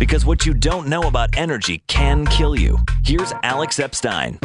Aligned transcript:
Because 0.00 0.24
what 0.24 0.46
you 0.46 0.54
don't 0.54 0.88
know 0.88 1.02
about 1.02 1.28
energy 1.36 1.84
can 1.86 2.24
kill 2.24 2.58
you. 2.58 2.78
Here's 3.04 3.34
Alex 3.42 3.78
Epstein. 3.78 4.38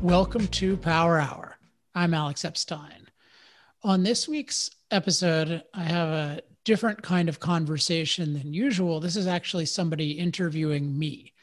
Welcome 0.00 0.46
to 0.46 0.74
Power 0.78 1.20
Hour. 1.20 1.58
I'm 1.94 2.14
Alex 2.14 2.46
Epstein. 2.46 3.06
On 3.82 4.02
this 4.02 4.26
week's 4.26 4.70
episode, 4.90 5.62
I 5.74 5.82
have 5.82 6.08
a 6.08 6.40
different 6.64 7.02
kind 7.02 7.28
of 7.28 7.38
conversation 7.38 8.32
than 8.32 8.54
usual. 8.54 9.00
This 9.00 9.16
is 9.16 9.26
actually 9.26 9.66
somebody 9.66 10.12
interviewing 10.12 10.98
me. 10.98 11.34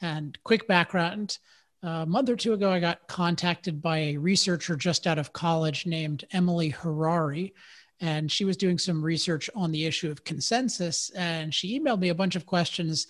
And 0.00 0.38
quick 0.44 0.68
background 0.68 1.38
a 1.82 2.06
month 2.06 2.30
or 2.30 2.36
two 2.36 2.52
ago, 2.52 2.70
I 2.70 2.78
got 2.78 3.08
contacted 3.08 3.82
by 3.82 3.98
a 3.98 4.18
researcher 4.18 4.76
just 4.76 5.08
out 5.08 5.18
of 5.18 5.32
college 5.32 5.84
named 5.84 6.26
Emily 6.30 6.68
Harari. 6.68 7.54
And 8.02 8.30
she 8.30 8.44
was 8.44 8.58
doing 8.58 8.78
some 8.78 9.02
research 9.02 9.48
on 9.54 9.72
the 9.72 9.86
issue 9.86 10.10
of 10.10 10.24
consensus. 10.24 11.10
And 11.10 11.54
she 11.54 11.80
emailed 11.80 12.00
me 12.00 12.10
a 12.10 12.14
bunch 12.14 12.36
of 12.36 12.44
questions 12.44 13.06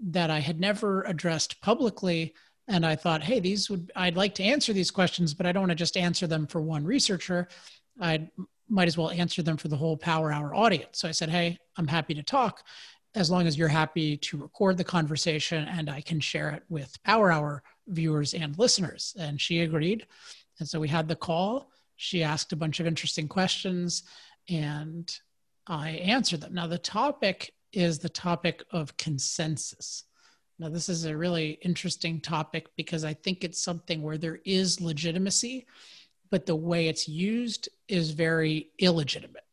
that 0.00 0.30
I 0.30 0.38
had 0.38 0.60
never 0.60 1.02
addressed 1.02 1.60
publicly 1.60 2.34
and 2.68 2.84
I 2.84 2.96
thought, 2.96 3.22
hey, 3.22 3.40
these 3.40 3.70
would 3.70 3.92
I'd 3.94 4.16
like 4.16 4.34
to 4.36 4.42
answer 4.42 4.72
these 4.72 4.90
questions, 4.90 5.34
but 5.34 5.46
I 5.46 5.52
don't 5.52 5.62
want 5.62 5.70
to 5.70 5.76
just 5.76 5.96
answer 5.96 6.26
them 6.26 6.46
for 6.46 6.60
one 6.60 6.84
researcher. 6.84 7.48
I 8.00 8.28
might 8.68 8.88
as 8.88 8.98
well 8.98 9.10
answer 9.10 9.42
them 9.42 9.56
for 9.56 9.68
the 9.68 9.76
whole 9.76 9.96
Power 9.96 10.32
Hour 10.32 10.54
audience. 10.54 10.98
So 10.98 11.08
I 11.08 11.12
said, 11.12 11.30
hey, 11.30 11.58
I'm 11.76 11.86
happy 11.86 12.14
to 12.14 12.22
talk 12.22 12.64
as 13.14 13.30
long 13.30 13.46
as 13.46 13.56
you're 13.56 13.68
happy 13.68 14.16
to 14.18 14.36
record 14.36 14.76
the 14.76 14.84
conversation 14.84 15.66
and 15.68 15.88
I 15.88 16.00
can 16.00 16.20
share 16.20 16.50
it 16.50 16.64
with 16.68 17.02
Power 17.04 17.30
Hour 17.30 17.62
viewers 17.86 18.34
and 18.34 18.58
listeners. 18.58 19.14
And 19.18 19.40
she 19.40 19.60
agreed. 19.60 20.06
And 20.58 20.68
so 20.68 20.80
we 20.80 20.88
had 20.88 21.06
the 21.06 21.16
call. 21.16 21.70
She 21.94 22.22
asked 22.22 22.52
a 22.52 22.56
bunch 22.56 22.80
of 22.80 22.86
interesting 22.86 23.28
questions 23.28 24.02
and 24.48 25.12
I 25.66 25.90
answer 25.90 26.36
them. 26.36 26.54
Now, 26.54 26.66
the 26.66 26.78
topic 26.78 27.52
is 27.72 27.98
the 27.98 28.08
topic 28.08 28.62
of 28.70 28.96
consensus. 28.96 30.04
Now, 30.58 30.68
this 30.68 30.88
is 30.88 31.04
a 31.04 31.16
really 31.16 31.58
interesting 31.62 32.20
topic 32.20 32.68
because 32.76 33.04
I 33.04 33.12
think 33.12 33.44
it's 33.44 33.60
something 33.60 34.02
where 34.02 34.16
there 34.16 34.40
is 34.44 34.80
legitimacy, 34.80 35.66
but 36.30 36.46
the 36.46 36.56
way 36.56 36.88
it's 36.88 37.08
used 37.08 37.68
is 37.88 38.10
very 38.12 38.70
illegitimate. 38.78 39.44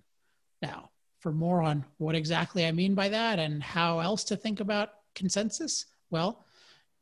Now, 0.61 0.91
for 1.19 1.31
more 1.31 1.61
on 1.61 1.83
what 1.97 2.15
exactly 2.15 2.65
I 2.65 2.71
mean 2.71 2.95
by 2.95 3.09
that 3.09 3.39
and 3.39 3.61
how 3.61 3.99
else 3.99 4.23
to 4.25 4.37
think 4.37 4.59
about 4.59 4.89
consensus, 5.15 5.85
well, 6.09 6.45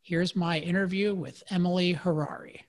here's 0.01 0.35
my 0.35 0.57
interview 0.59 1.13
with 1.13 1.43
Emily 1.51 1.93
Harari. 1.93 2.65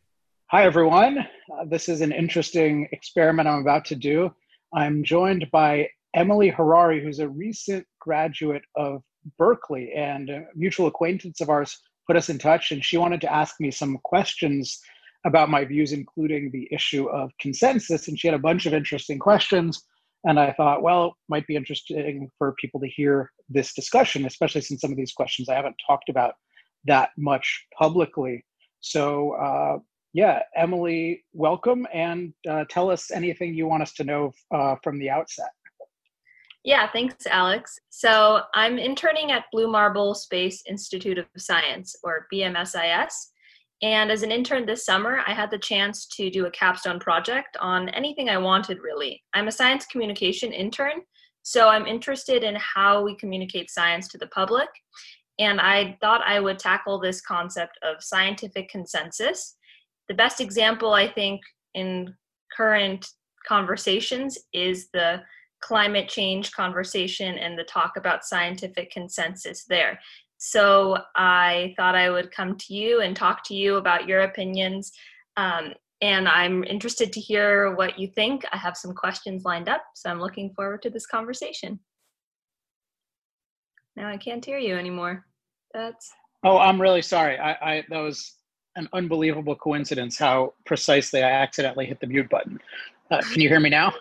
Hi, 0.48 0.64
everyone. 0.64 1.19
Uh, 1.51 1.64
this 1.64 1.89
is 1.89 2.03
an 2.03 2.12
interesting 2.12 2.89
experiment 2.92 3.48
I'm 3.48 3.61
about 3.61 3.86
to 3.86 3.97
do. 3.97 4.34
I'm 4.75 5.05
joined 5.05 5.51
by 5.51 5.89
Emily 6.15 6.48
Harari, 6.48 7.03
who's 7.03 7.19
a 7.19 7.28
recent 7.28 7.87
graduate 8.01 8.62
of 8.75 9.03
Berkeley, 9.39 9.92
and 9.92 10.31
a 10.31 10.47
mutual 10.55 10.87
acquaintance 10.87 11.41
of 11.41 11.51
ours 11.51 11.79
put 12.06 12.17
us 12.17 12.29
in 12.29 12.39
touch, 12.39 12.73
and 12.73 12.84
she 12.84 12.97
wanted 12.97 13.20
to 13.23 13.33
ask 13.33 13.61
me 13.61 13.70
some 13.70 13.98
questions 14.03 14.81
about 15.25 15.51
my 15.51 15.64
views, 15.64 15.92
including 15.92 16.51
the 16.51 16.69
issue 16.73 17.09
of 17.09 17.31
consensus. 17.39 18.09
And 18.09 18.19
she 18.19 18.27
had 18.27 18.34
a 18.34 18.41
bunch 18.41 18.67
of 18.67 18.75
interesting 18.75 19.19
questions. 19.19 19.84
And 20.25 20.39
I 20.39 20.53
thought, 20.53 20.83
well, 20.83 21.07
it 21.07 21.12
might 21.29 21.47
be 21.47 21.57
interesting 21.57 22.29
for 22.39 22.55
people 22.61 22.81
to 22.81 22.89
hear 22.89 23.31
this 23.48 23.75
discussion, 23.75 24.27
especially 24.27 24.61
since 24.62 24.81
some 24.81 24.91
of 24.91 24.97
these 24.97 25.12
questions 25.12 25.48
I 25.48 25.55
haven't 25.55 25.77
talked 25.86 26.09
about 26.09 26.34
that 26.86 27.11
much 27.17 27.67
publicly. 27.79 28.45
So, 28.81 29.33
uh, 29.33 29.79
yeah, 30.12 30.42
Emily, 30.55 31.24
welcome 31.32 31.86
and 31.92 32.32
uh, 32.48 32.64
tell 32.68 32.91
us 32.91 33.10
anything 33.10 33.55
you 33.55 33.66
want 33.66 33.82
us 33.82 33.92
to 33.94 34.05
know 34.05 34.32
uh, 34.55 34.77
from 34.82 34.98
the 34.98 35.08
outset. 35.08 35.50
Yeah, 36.64 36.88
thanks, 36.92 37.27
Alex. 37.27 37.78
So 37.91 38.42
I'm 38.55 38.78
interning 38.78 39.33
at 39.33 39.46
Blue 39.50 39.66
Marble 39.66 40.14
Space 40.14 40.62
Institute 40.68 41.18
of 41.18 41.27
Science, 41.36 41.96
or 42.05 42.28
BMSIS. 42.33 43.12
And 43.83 44.12
as 44.12 44.22
an 44.22 44.30
intern 44.30 44.64
this 44.64 44.84
summer, 44.84 45.22
I 45.27 45.34
had 45.34 45.51
the 45.51 45.58
chance 45.58 46.06
to 46.08 46.30
do 46.30 46.46
a 46.46 46.51
capstone 46.52 47.01
project 47.01 47.56
on 47.61 47.89
anything 47.89 48.28
I 48.28 48.39
wanted, 48.39 48.78
really. 48.80 49.20
I'm 49.34 49.48
a 49.48 49.52
science 49.52 49.86
communication 49.86 50.52
intern, 50.52 51.02
so 51.42 51.68
I'm 51.68 51.86
interested 51.86 52.45
in 52.45 52.56
how 52.56 53.02
we 53.02 53.17
communicate 53.17 53.70
science 53.70 54.06
to 54.08 54.18
the 54.18 54.28
public. 54.28 54.68
And 55.40 55.61
I 55.61 55.98
thought 56.01 56.22
I 56.24 56.39
would 56.39 56.61
tackle 56.61 57.01
this 57.01 57.20
concept 57.22 57.77
of 57.83 58.05
scientific 58.05 58.68
consensus. 58.68 59.56
The 60.08 60.14
best 60.14 60.40
example, 60.40 60.92
I 60.92 61.08
think, 61.08 61.40
in 61.74 62.14
current 62.57 63.07
conversations 63.46 64.39
is 64.52 64.89
the 64.92 65.23
climate 65.63 66.08
change 66.08 66.52
conversation 66.52 67.39
and 67.39 67.58
the 67.58 67.64
talk 67.64 67.96
about 67.96 68.24
scientific 68.24 68.90
consensus 68.90 69.64
there. 69.64 69.98
So 70.39 70.98
I 71.14 71.73
thought 71.77 71.95
I 71.95 72.11
would 72.11 72.33
come 72.33 72.57
to 72.57 72.74
you 72.74 73.01
and 73.01 73.14
talk 73.14 73.45
to 73.45 73.55
you 73.55 73.77
about 73.77 74.08
your 74.08 74.23
opinions. 74.23 74.92
Um, 75.36 75.73
and 76.01 76.29
I'm 76.29 76.64
interested 76.64 77.13
to 77.13 77.20
hear 77.20 77.77
what 77.77 77.96
you 77.96 78.08
think. 78.08 78.45
I 78.52 78.57
have 78.57 78.77
some 78.77 78.92
questions 78.92 79.45
lined 79.45 79.69
up, 79.69 79.84
so 79.95 80.11
I'm 80.11 80.20
looking 80.20 80.52
forward 80.55 80.83
to 80.83 80.90
this 80.90 81.07
conversation. 81.07 81.79
Now 83.95 84.08
I 84.08 84.17
can't 84.17 84.45
hear 84.45 84.58
you 84.58 84.77
anymore. 84.77 85.24
That's. 85.73 86.11
Oh, 86.45 86.58
I'm 86.58 86.80
really 86.80 87.02
sorry. 87.02 87.39
I, 87.39 87.52
I 87.52 87.84
that 87.90 88.01
was 88.01 88.34
an 88.77 88.88
unbelievable 88.92 89.55
coincidence 89.56 90.18
how 90.18 90.55
precisely 90.66 91.22
I 91.22 91.30
accidentally 91.30 91.86
hit 91.86 92.00
the 92.00 92.06
mute 92.06 92.28
button. 92.30 92.58
Uh, 93.10 93.20
can 93.20 93.40
you 93.40 93.48
hear 93.48 93.60
me 93.60 93.70
now? 93.70 93.92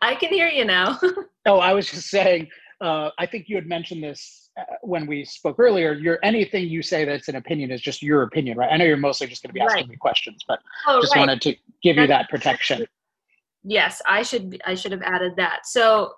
I 0.00 0.14
can 0.14 0.30
hear 0.30 0.48
you 0.48 0.64
now. 0.64 0.98
oh, 1.46 1.58
I 1.58 1.72
was 1.72 1.90
just 1.90 2.08
saying. 2.08 2.48
Uh, 2.80 3.10
I 3.18 3.26
think 3.26 3.48
you 3.48 3.56
had 3.56 3.66
mentioned 3.66 4.02
this 4.02 4.50
uh, 4.58 4.64
when 4.82 5.06
we 5.06 5.24
spoke 5.24 5.58
earlier. 5.58 5.92
Your 5.92 6.18
anything 6.22 6.68
you 6.68 6.82
say 6.82 7.04
that's 7.04 7.28
an 7.28 7.36
opinion 7.36 7.70
is 7.70 7.80
just 7.80 8.02
your 8.02 8.22
opinion, 8.22 8.58
right? 8.58 8.70
I 8.70 8.76
know 8.76 8.84
you're 8.84 8.96
mostly 8.96 9.26
just 9.26 9.42
going 9.42 9.50
to 9.50 9.54
be 9.54 9.60
asking 9.60 9.84
right. 9.84 9.88
me 9.88 9.96
questions, 9.96 10.44
but 10.46 10.60
oh, 10.86 11.00
just 11.00 11.14
right. 11.14 11.20
wanted 11.20 11.40
to 11.42 11.56
give 11.82 11.96
you 11.96 12.06
that 12.06 12.28
protection. 12.28 12.86
Yes, 13.64 14.02
I 14.06 14.22
should. 14.22 14.60
I 14.66 14.74
should 14.74 14.92
have 14.92 15.02
added 15.02 15.34
that. 15.36 15.66
So 15.66 16.14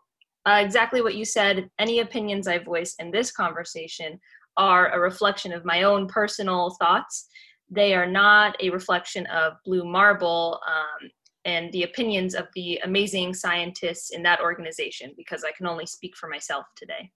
uh, 0.47 0.61
exactly 0.63 1.01
what 1.03 1.15
you 1.15 1.25
said. 1.25 1.71
Any 1.79 2.01
opinions 2.01 2.49
I 2.49 2.59
voice 2.59 2.95
in 2.99 3.11
this 3.11 3.31
conversation 3.31 4.21
are 4.57 4.91
a 4.91 5.01
reflection 5.01 5.53
of 5.53 5.65
my 5.65 5.83
own 5.83 6.07
personal 6.07 6.71
thoughts. 6.81 7.29
They 7.71 7.95
are 7.95 8.07
not 8.07 8.57
a 8.61 8.71
reflection 8.71 9.27
of 9.27 9.55
Blue 9.65 9.85
Marble. 9.85 10.61
Um, 10.67 11.11
and 11.45 11.71
the 11.73 11.83
opinions 11.83 12.35
of 12.35 12.47
the 12.55 12.81
amazing 12.85 13.35
scientists 13.35 14.11
in 14.11 14.23
that 14.23 14.41
organization 14.41 15.13
because 15.17 15.45
I 15.45 15.53
can 15.53 15.67
only 15.67 15.85
speak 15.85 16.17
for 16.17 16.27
myself 16.27 16.65
today. 16.75 17.11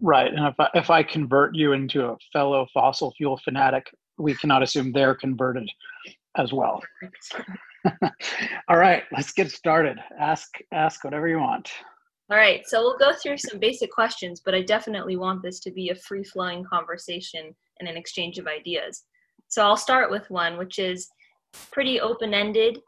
Right. 0.00 0.32
And 0.32 0.46
if 0.46 0.54
I, 0.58 0.68
if 0.74 0.90
I 0.90 1.02
convert 1.02 1.54
you 1.54 1.72
into 1.72 2.06
a 2.06 2.16
fellow 2.32 2.66
fossil 2.72 3.12
fuel 3.16 3.38
fanatic, 3.44 3.86
we 4.18 4.34
cannot 4.34 4.62
assume 4.62 4.92
they're 4.92 5.14
converted 5.14 5.68
as 6.36 6.52
well. 6.52 6.82
All 8.68 8.76
right, 8.76 9.04
let's 9.12 9.32
get 9.32 9.50
started. 9.50 9.98
Ask 10.18 10.58
ask 10.72 11.02
whatever 11.02 11.28
you 11.28 11.38
want. 11.38 11.70
All 12.30 12.36
right, 12.36 12.66
so 12.66 12.80
we'll 12.80 12.98
go 12.98 13.12
through 13.12 13.38
some 13.38 13.58
basic 13.58 13.90
questions, 13.90 14.40
but 14.44 14.54
I 14.54 14.62
definitely 14.62 15.16
want 15.16 15.42
this 15.42 15.58
to 15.60 15.70
be 15.72 15.88
a 15.88 15.94
free 15.94 16.22
flowing 16.22 16.62
conversation 16.64 17.54
and 17.80 17.88
an 17.88 17.96
exchange 17.96 18.38
of 18.38 18.46
ideas. 18.46 19.04
So 19.50 19.62
I'll 19.62 19.76
start 19.76 20.10
with 20.10 20.30
one, 20.30 20.56
which 20.56 20.78
is 20.78 21.10
pretty 21.70 22.00
open 22.00 22.32
ended 22.32 22.78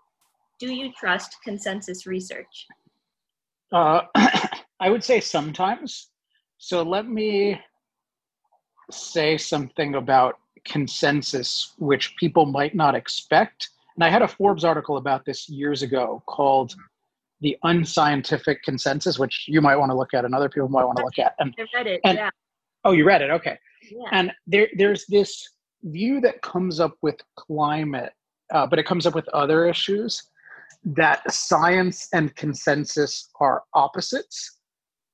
do 0.62 0.72
you 0.72 0.92
trust 0.92 1.38
consensus 1.42 2.06
research? 2.06 2.66
Uh, 3.72 4.02
I 4.80 4.90
would 4.90 5.02
say 5.02 5.18
sometimes. 5.18 6.10
So 6.58 6.84
let 6.84 7.08
me 7.08 7.60
say 8.92 9.36
something 9.36 9.96
about 9.96 10.38
consensus, 10.64 11.72
which 11.78 12.14
people 12.16 12.46
might 12.46 12.76
not 12.76 12.94
expect. 12.94 13.70
And 13.96 14.04
I 14.04 14.08
had 14.08 14.22
a 14.22 14.28
Forbes 14.28 14.62
article 14.62 14.98
about 14.98 15.24
this 15.24 15.48
years 15.48 15.82
ago 15.82 16.22
called 16.26 16.76
The 17.40 17.58
Unscientific 17.64 18.62
Consensus, 18.62 19.18
which 19.18 19.46
you 19.48 19.60
might 19.60 19.76
want 19.76 19.90
to 19.90 19.96
look 19.96 20.14
at 20.14 20.24
and 20.24 20.32
other 20.32 20.48
people 20.48 20.68
might 20.68 20.84
want 20.84 20.98
to 20.98 21.04
look 21.04 21.18
at. 21.18 21.34
And, 21.40 21.52
I 21.58 21.66
read 21.74 21.86
it, 21.88 22.00
and, 22.04 22.18
yeah. 22.18 22.30
Oh, 22.84 22.92
you 22.92 23.04
read 23.04 23.20
it? 23.20 23.30
Okay. 23.32 23.58
Yeah. 23.90 24.08
And 24.12 24.32
there, 24.46 24.68
there's 24.76 25.06
this 25.06 25.48
view 25.84 26.20
that 26.20 26.42
comes 26.42 26.80
up 26.80 26.96
with 27.02 27.16
climate, 27.36 28.12
uh, 28.52 28.66
but 28.66 28.78
it 28.78 28.86
comes 28.86 29.06
up 29.06 29.14
with 29.14 29.28
other 29.28 29.66
issues 29.66 30.22
that 30.84 31.30
science 31.32 32.08
and 32.12 32.34
consensus 32.34 33.30
are 33.40 33.62
opposites. 33.74 34.58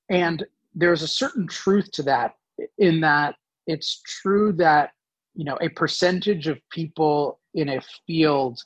And 0.08 0.44
there's 0.74 1.02
a 1.02 1.08
certain 1.08 1.46
truth 1.46 1.90
to 1.92 2.02
that 2.04 2.34
in 2.78 3.00
that 3.00 3.36
it's 3.66 4.00
true 4.02 4.52
that 4.52 4.90
you 5.34 5.44
know 5.44 5.58
a 5.60 5.68
percentage 5.68 6.48
of 6.48 6.58
people 6.70 7.38
in 7.54 7.68
a 7.68 7.80
field 8.06 8.60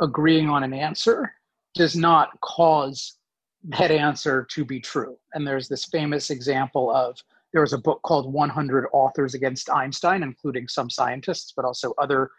agreeing 0.00 0.48
on 0.48 0.64
an 0.64 0.72
answer 0.72 1.32
does 1.74 1.94
not 1.94 2.30
cause 2.40 3.18
that 3.64 3.90
answer 3.90 4.46
to 4.50 4.64
be 4.64 4.80
true. 4.80 5.16
And 5.34 5.46
there's 5.46 5.68
this 5.68 5.84
famous 5.84 6.30
example 6.30 6.90
of 6.90 7.18
there 7.56 7.62
was 7.62 7.72
a 7.72 7.78
book 7.78 8.02
called 8.02 8.30
100 8.30 8.86
Authors 8.92 9.32
Against 9.32 9.70
Einstein, 9.70 10.22
including 10.22 10.68
some 10.68 10.90
scientists, 10.90 11.54
but 11.56 11.64
also 11.64 11.94
other 11.96 12.30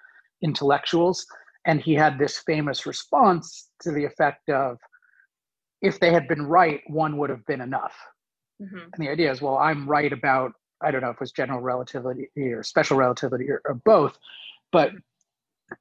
intellectuals. 0.43 1.25
And 1.65 1.81
he 1.81 1.95
had 1.95 2.19
this 2.19 2.37
famous 2.45 2.85
response 2.85 3.69
to 3.81 3.91
the 3.91 4.05
effect 4.05 4.47
of 4.51 4.77
if 5.81 5.99
they 5.99 6.13
had 6.13 6.27
been 6.27 6.45
right 6.45 6.81
one 6.85 7.17
would 7.17 7.31
have 7.31 7.43
been 7.47 7.61
enough. 7.61 7.95
Mm-hmm. 8.61 8.77
And 8.77 8.93
the 8.99 9.09
idea 9.09 9.31
is, 9.31 9.41
well, 9.41 9.57
I'm 9.57 9.89
right 9.89 10.13
about, 10.13 10.51
I 10.83 10.91
don't 10.91 11.01
know 11.01 11.09
if 11.09 11.15
it 11.15 11.21
was 11.21 11.31
general 11.31 11.61
relativity 11.61 12.29
or 12.37 12.61
special 12.61 12.95
relativity 12.95 13.49
or, 13.49 13.63
or 13.65 13.73
both, 13.73 14.15
but 14.71 14.91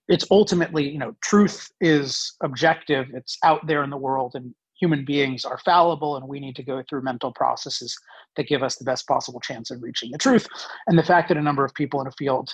it's 0.09 0.25
ultimately, 0.31 0.89
you 0.89 0.99
know, 0.99 1.15
truth 1.23 1.71
is 1.83 2.37
objective, 2.43 3.09
it's 3.13 3.37
out 3.45 3.67
there 3.67 3.85
in 3.85 3.91
the 3.91 3.99
world, 3.99 4.33
and 4.35 4.55
human 4.79 5.05
beings 5.05 5.45
are 5.45 5.59
fallible, 5.59 6.17
and 6.17 6.29
we 6.29 6.41
need 6.41 6.57
to 6.57 6.63
go 6.63 6.83
through 6.89 7.03
mental 7.03 7.33
processes 7.33 7.97
that 8.37 8.49
give 8.49 8.63
us 8.63 8.77
the 8.77 8.85
best 8.85 9.07
possible 9.07 9.41
chance 9.41 9.71
of 9.71 9.83
reaching 9.83 10.11
the 10.11 10.19
truth. 10.19 10.47
And 10.87 10.99
the 10.99 11.03
fact 11.03 11.29
that 11.29 11.37
a 11.37 11.43
number 11.43 11.65
of 11.65 11.75
people 11.75 12.01
in 12.01 12.07
a 12.07 12.13
field 12.13 12.53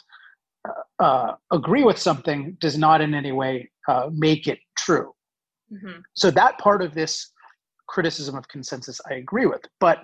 uh, 0.69 1.03
uh, 1.03 1.35
agree 1.51 1.83
with 1.83 1.99
something 1.99 2.57
does 2.61 2.79
not 2.79 3.01
in 3.01 3.15
any 3.15 3.33
way 3.33 3.71
uh, 3.89 4.09
make 4.13 4.47
it 4.47 4.59
true. 4.77 5.13
Mm-hmm. 5.73 6.01
So 6.15 6.31
that 6.31 6.59
part 6.59 6.83
of 6.83 6.95
this 6.95 7.31
criticism 7.89 8.37
of 8.37 8.49
consensus 8.49 9.01
I 9.11 9.15
agree 9.15 9.47
with. 9.47 9.63
But 9.81 10.03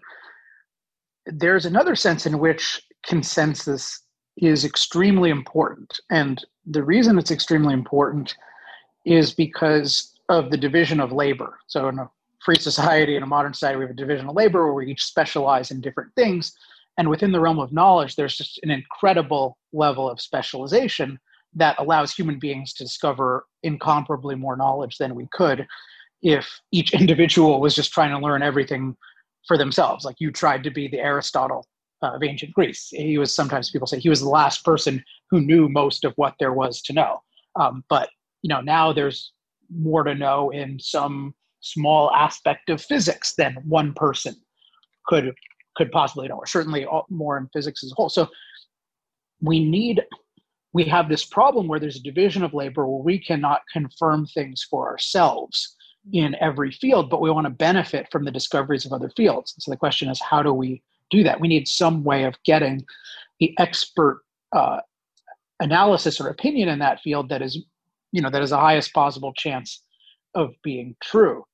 there's 1.26 1.66
another 1.66 1.94
sense 1.94 2.26
in 2.26 2.38
which 2.38 2.82
consensus 3.06 4.02
is 4.36 4.64
extremely 4.64 5.30
important. 5.30 5.98
And 6.10 6.44
the 6.66 6.82
reason 6.82 7.18
it's 7.18 7.30
extremely 7.30 7.74
important 7.74 8.34
is 9.04 9.32
because 9.34 10.17
of 10.28 10.50
the 10.50 10.56
division 10.56 11.00
of 11.00 11.12
labor. 11.12 11.58
So 11.66 11.88
in 11.88 11.98
a 11.98 12.10
free 12.44 12.58
society, 12.58 13.16
in 13.16 13.22
a 13.22 13.26
modern 13.26 13.54
society, 13.54 13.78
we 13.78 13.84
have 13.84 13.90
a 13.90 13.94
division 13.94 14.28
of 14.28 14.34
labor 14.34 14.64
where 14.64 14.74
we 14.74 14.90
each 14.90 15.04
specialize 15.04 15.70
in 15.70 15.80
different 15.80 16.14
things. 16.14 16.52
And 16.98 17.08
within 17.08 17.32
the 17.32 17.40
realm 17.40 17.58
of 17.58 17.72
knowledge, 17.72 18.16
there's 18.16 18.36
just 18.36 18.58
an 18.62 18.70
incredible 18.70 19.56
level 19.72 20.08
of 20.10 20.20
specialization 20.20 21.18
that 21.54 21.78
allows 21.78 22.12
human 22.12 22.38
beings 22.38 22.72
to 22.74 22.84
discover 22.84 23.46
incomparably 23.62 24.34
more 24.34 24.56
knowledge 24.56 24.98
than 24.98 25.14
we 25.14 25.26
could 25.32 25.66
if 26.22 26.60
each 26.72 26.92
individual 27.00 27.60
was 27.60 27.74
just 27.74 27.92
trying 27.92 28.10
to 28.10 28.18
learn 28.18 28.42
everything 28.42 28.96
for 29.46 29.56
themselves. 29.56 30.04
Like 30.04 30.16
you 30.18 30.30
tried 30.30 30.62
to 30.64 30.70
be 30.70 30.88
the 30.88 31.00
Aristotle 31.00 31.66
uh, 32.02 32.12
of 32.14 32.22
ancient 32.22 32.52
Greece. 32.52 32.88
He 32.90 33.18
was 33.18 33.34
sometimes 33.34 33.70
people 33.70 33.86
say 33.86 33.98
he 33.98 34.08
was 34.08 34.20
the 34.20 34.28
last 34.28 34.64
person 34.64 35.02
who 35.30 35.40
knew 35.40 35.68
most 35.68 36.04
of 36.04 36.12
what 36.16 36.34
there 36.38 36.52
was 36.52 36.82
to 36.82 36.92
know. 36.92 37.22
Um, 37.56 37.84
but 37.88 38.10
you 38.42 38.48
know 38.48 38.60
now 38.60 38.92
there's 38.92 39.32
more 39.74 40.04
to 40.04 40.14
know 40.14 40.50
in 40.50 40.78
some 40.78 41.34
small 41.60 42.10
aspect 42.12 42.70
of 42.70 42.80
physics 42.80 43.34
than 43.34 43.54
one 43.64 43.92
person 43.94 44.34
could 45.06 45.34
could 45.76 45.90
possibly 45.92 46.26
know, 46.26 46.36
or 46.36 46.46
certainly 46.46 46.86
more 47.08 47.38
in 47.38 47.48
physics 47.52 47.84
as 47.84 47.92
a 47.92 47.94
whole. 47.94 48.08
So 48.08 48.28
we 49.40 49.64
need 49.64 50.02
we 50.72 50.84
have 50.84 51.08
this 51.08 51.24
problem 51.24 51.66
where 51.66 51.80
there's 51.80 51.96
a 51.96 52.02
division 52.02 52.42
of 52.42 52.52
labor 52.52 52.86
where 52.86 53.02
we 53.02 53.18
cannot 53.18 53.62
confirm 53.72 54.26
things 54.26 54.66
for 54.68 54.88
ourselves 54.88 55.76
in 56.12 56.34
every 56.40 56.70
field, 56.70 57.10
but 57.10 57.20
we 57.20 57.30
want 57.30 57.46
to 57.46 57.50
benefit 57.50 58.08
from 58.10 58.24
the 58.24 58.30
discoveries 58.30 58.84
of 58.84 58.92
other 58.92 59.10
fields. 59.16 59.54
So 59.58 59.70
the 59.70 59.76
question 59.76 60.08
is, 60.08 60.20
how 60.20 60.42
do 60.42 60.52
we 60.52 60.82
do 61.10 61.22
that? 61.24 61.40
We 61.40 61.48
need 61.48 61.68
some 61.68 62.04
way 62.04 62.24
of 62.24 62.34
getting 62.44 62.84
the 63.40 63.54
expert 63.58 64.22
uh, 64.52 64.80
analysis 65.60 66.20
or 66.20 66.28
opinion 66.28 66.68
in 66.68 66.78
that 66.80 67.00
field 67.00 67.28
that 67.30 67.42
is, 67.42 67.58
you 68.12 68.22
know, 68.22 68.30
that 68.30 68.42
is 68.42 68.50
the 68.50 68.58
highest 68.58 68.92
possible 68.92 69.32
chance 69.32 69.82
of 70.34 70.54
being 70.62 70.96
true. 71.02 71.44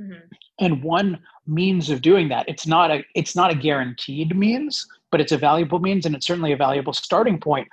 Mm-hmm. 0.00 0.26
And 0.60 0.82
one 0.82 1.18
means 1.46 1.90
of 1.90 2.02
doing 2.02 2.28
that, 2.28 2.48
it's 2.48 2.66
not 2.66 2.90
a 2.90 3.04
it's 3.14 3.34
not 3.34 3.50
a 3.50 3.54
guaranteed 3.54 4.36
means, 4.36 4.86
but 5.10 5.20
it's 5.20 5.32
a 5.32 5.38
valuable 5.38 5.78
means, 5.78 6.04
and 6.04 6.14
it's 6.14 6.26
certainly 6.26 6.52
a 6.52 6.56
valuable 6.56 6.92
starting 6.92 7.38
point, 7.38 7.68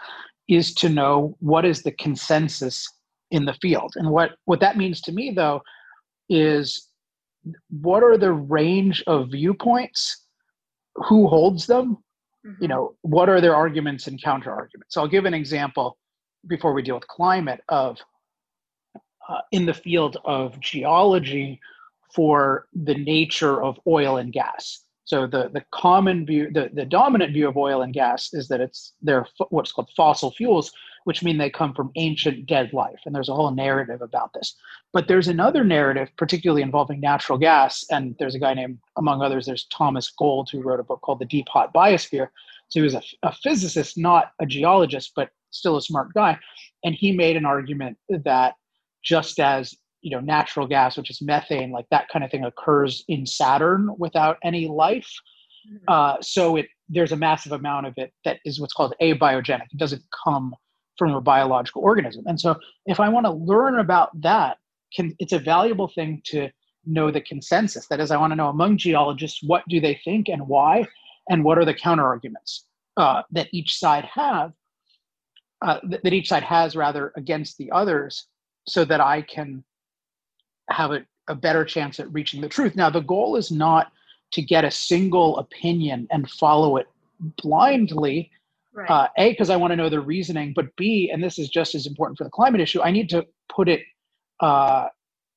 is 0.48 0.74
to 0.76 0.90
know 0.90 1.36
what 1.40 1.66
is 1.66 1.84
the 1.84 1.92
consensus 1.92 2.88
in 3.32 3.46
the 3.46 3.54
field. 3.56 3.94
And 3.96 4.10
what 4.10 4.32
what 4.46 4.62
that 4.62 4.78
means 4.78 5.02
to 5.02 5.12
me, 5.12 5.32
though, 5.32 5.62
is 6.30 6.88
what 7.70 8.04
are 8.04 8.18
the 8.18 8.32
range 8.32 9.04
of 9.08 9.32
viewpoints 9.32 10.26
who 10.96 11.28
holds 11.28 11.66
them 11.68 11.98
mm-hmm. 12.46 12.62
you 12.62 12.68
know 12.68 12.96
what 13.02 13.30
are 13.30 13.42
their 13.42 13.56
arguments 13.56 14.08
and 14.08 14.22
counter 14.22 14.52
arguments 14.52 14.94
so 14.94 15.02
i'll 15.02 15.08
give 15.08 15.26
an 15.26 15.34
example 15.34 15.98
before 16.48 16.74
we 16.74 16.82
deal 16.82 16.96
with 16.96 17.08
climate 17.08 17.62
of 17.70 17.98
uh, 19.30 19.40
in 19.52 19.66
the 19.66 19.74
field 19.74 20.18
of 20.26 20.60
geology 20.60 21.60
for 22.14 22.68
the 22.74 22.96
nature 22.96 23.64
of 23.64 23.80
oil 23.88 24.18
and 24.18 24.34
gas 24.34 24.84
so 25.06 25.28
the, 25.28 25.50
the 25.54 25.64
common 25.72 26.26
view 26.26 26.50
the, 26.52 26.70
the 26.74 26.86
dominant 26.86 27.34
view 27.34 27.48
of 27.48 27.58
oil 27.58 27.82
and 27.82 27.94
gas 27.94 28.34
is 28.34 28.48
that 28.48 28.62
it's 28.62 28.94
they're 29.02 29.26
what's 29.50 29.72
called 29.72 29.90
fossil 29.96 30.32
fuels 30.32 30.72
which 31.04 31.24
mean 31.24 31.38
they 31.38 31.50
come 31.50 31.74
from 31.74 31.92
ancient 31.96 32.46
dead 32.46 32.74
life. 32.74 33.00
And 33.06 33.14
there's 33.14 33.30
a 33.30 33.36
whole 33.36 33.52
narrative 33.52 34.02
about 34.02 34.34
this. 34.34 34.56
But 34.92 35.08
there's 35.08 35.28
another 35.28 35.64
narrative, 35.64 36.10
particularly 36.18 36.62
involving 36.62 37.00
natural 37.00 37.38
gas. 37.38 37.86
And 37.92 38.16
there's 38.20 38.36
a 38.36 38.40
guy 38.40 38.54
named, 38.54 38.80
among 38.98 39.22
others, 39.22 39.46
there's 39.46 39.66
Thomas 39.66 40.10
Gold, 40.10 40.50
who 40.52 40.62
wrote 40.62 40.80
a 40.80 40.84
book 40.84 41.02
called 41.02 41.20
The 41.20 41.26
Deep 41.26 41.48
Hot 41.50 41.74
Biosphere. 41.74 42.28
So 42.70 42.80
he 42.80 42.82
was 42.82 42.96
a, 42.96 43.02
a 43.24 43.34
physicist, 43.34 43.98
not 43.98 44.32
a 44.40 44.46
geologist, 44.46 45.12
but 45.16 45.30
still 45.52 45.78
a 45.78 45.82
smart 45.82 46.14
guy. 46.14 46.40
And 46.84 46.96
he 46.96 47.12
made 47.12 47.38
an 47.38 47.46
argument 47.46 47.98
that 48.10 48.56
just 49.04 49.40
as 49.40 49.74
you 50.02 50.12
know 50.12 50.20
natural 50.20 50.68
gas 50.68 50.98
which 50.98 51.10
is 51.10 51.22
methane 51.22 51.72
like 51.72 51.86
that 51.92 52.08
kind 52.10 52.26
of 52.26 52.32
thing 52.32 52.44
occurs 52.44 53.04
in 53.08 53.26
saturn 53.26 53.90
without 53.98 54.38
any 54.44 54.68
life 54.68 55.12
mm-hmm. 55.68 55.84
uh, 55.88 56.18
so 56.22 56.56
it 56.56 56.68
there's 56.90 57.12
a 57.12 57.18
massive 57.18 57.54
amount 57.54 57.86
of 57.86 57.94
it 57.98 58.12
that 58.26 58.40
is 58.46 58.60
what's 58.60 58.74
called 58.74 58.94
abiogenic 59.02 59.68
it 59.72 59.78
doesn't 59.78 60.04
come 60.24 60.54
from 60.98 61.14
a 61.14 61.22
biological 61.22 61.82
organism. 61.82 62.24
And 62.28 62.40
so 62.40 62.58
if 62.86 63.00
I 63.00 63.10
want 63.10 63.26
to 63.26 63.32
learn 63.32 63.80
about 63.80 64.10
that, 64.22 64.58
can, 64.94 65.16
it's 65.20 65.34
a 65.34 65.40
valuable 65.40 65.88
thing 65.88 66.22
to 66.26 66.50
know 66.86 67.12
the 67.12 67.22
consensus. 67.22 67.88
That 67.88 68.00
is, 68.00 68.12
I 68.12 68.18
want 68.18 68.32
to 68.32 68.36
know 68.36 68.50
among 68.50 68.78
geologists 68.78 69.42
what 69.44 69.64
do 69.68 69.80
they 69.80 70.00
think 70.04 70.30
and 70.30 70.48
why, 70.48 70.86
and 71.30 71.44
what 71.44 71.58
are 71.58 71.66
the 71.66 71.74
counter 71.74 72.06
arguments 72.06 72.66
uh, 72.98 73.24
that 73.32 73.48
each 73.52 73.78
side 73.80 74.06
have, 74.06 74.52
uh, 75.66 75.80
that, 75.90 76.04
that 76.04 76.14
each 76.14 76.28
side 76.28 76.44
has 76.44 76.76
rather 76.76 77.12
against 77.16 77.58
the 77.58 77.72
others, 77.72 78.28
so 78.68 78.86
that 78.86 79.02
I 79.02 79.22
can 79.22 79.64
have 80.70 80.92
a, 80.92 81.06
a 81.28 81.36
better 81.36 81.66
chance 81.66 82.00
at 82.00 82.12
reaching 82.14 82.42
the 82.42 82.50
truth. 82.50 82.76
Now, 82.76 82.90
the 82.90 83.02
goal 83.02 83.36
is 83.36 83.52
not 83.52 83.92
to 84.32 84.42
get 84.42 84.66
a 84.66 84.72
single 84.72 85.38
opinion 85.38 86.08
and 86.12 86.30
follow 86.30 86.78
it 86.78 86.88
blindly 87.42 88.32
Right. 88.74 88.90
Uh, 88.90 89.08
a, 89.18 89.32
because 89.32 89.52
I 89.52 89.56
want 89.56 89.72
to 89.72 89.76
know 89.76 89.90
the 89.90 90.00
reasoning, 90.00 90.52
but 90.56 90.76
B, 90.76 91.12
and 91.14 91.24
this 91.24 91.38
is 91.38 91.50
just 91.50 91.76
as 91.76 91.86
important 91.86 92.18
for 92.18 92.24
the 92.24 92.32
climate 92.32 92.60
issue, 92.60 92.82
I 92.82 92.90
need 92.90 93.08
to 93.10 93.26
put 93.48 93.70
it 93.70 93.82
uh, 94.40 94.88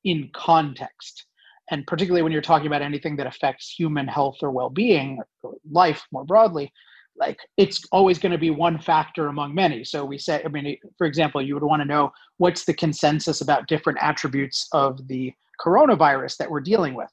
in 0.03 0.31
context. 0.33 1.25
And 1.69 1.85
particularly 1.85 2.23
when 2.23 2.31
you're 2.31 2.41
talking 2.41 2.65
about 2.65 2.81
anything 2.81 3.15
that 3.17 3.27
affects 3.27 3.69
human 3.69 4.07
health 4.07 4.37
or 4.41 4.49
well 4.49 4.71
being, 4.71 5.19
or 5.43 5.53
life 5.69 6.03
more 6.11 6.25
broadly, 6.25 6.71
like 7.17 7.39
it's 7.57 7.83
always 7.91 8.19
going 8.19 8.31
to 8.31 8.37
be 8.37 8.49
one 8.49 8.79
factor 8.79 9.27
among 9.27 9.55
many. 9.55 9.83
So 9.83 10.05
we 10.05 10.17
say, 10.17 10.41
I 10.43 10.47
mean, 10.47 10.77
for 10.97 11.07
example, 11.07 11.41
you 11.41 11.53
would 11.55 11.63
want 11.63 11.81
to 11.81 11.87
know 11.87 12.11
what's 12.37 12.65
the 12.65 12.73
consensus 12.73 13.41
about 13.41 13.67
different 13.67 13.99
attributes 14.01 14.67
of 14.71 15.07
the 15.07 15.33
coronavirus 15.59 16.37
that 16.37 16.49
we're 16.49 16.61
dealing 16.61 16.93
with. 16.93 17.09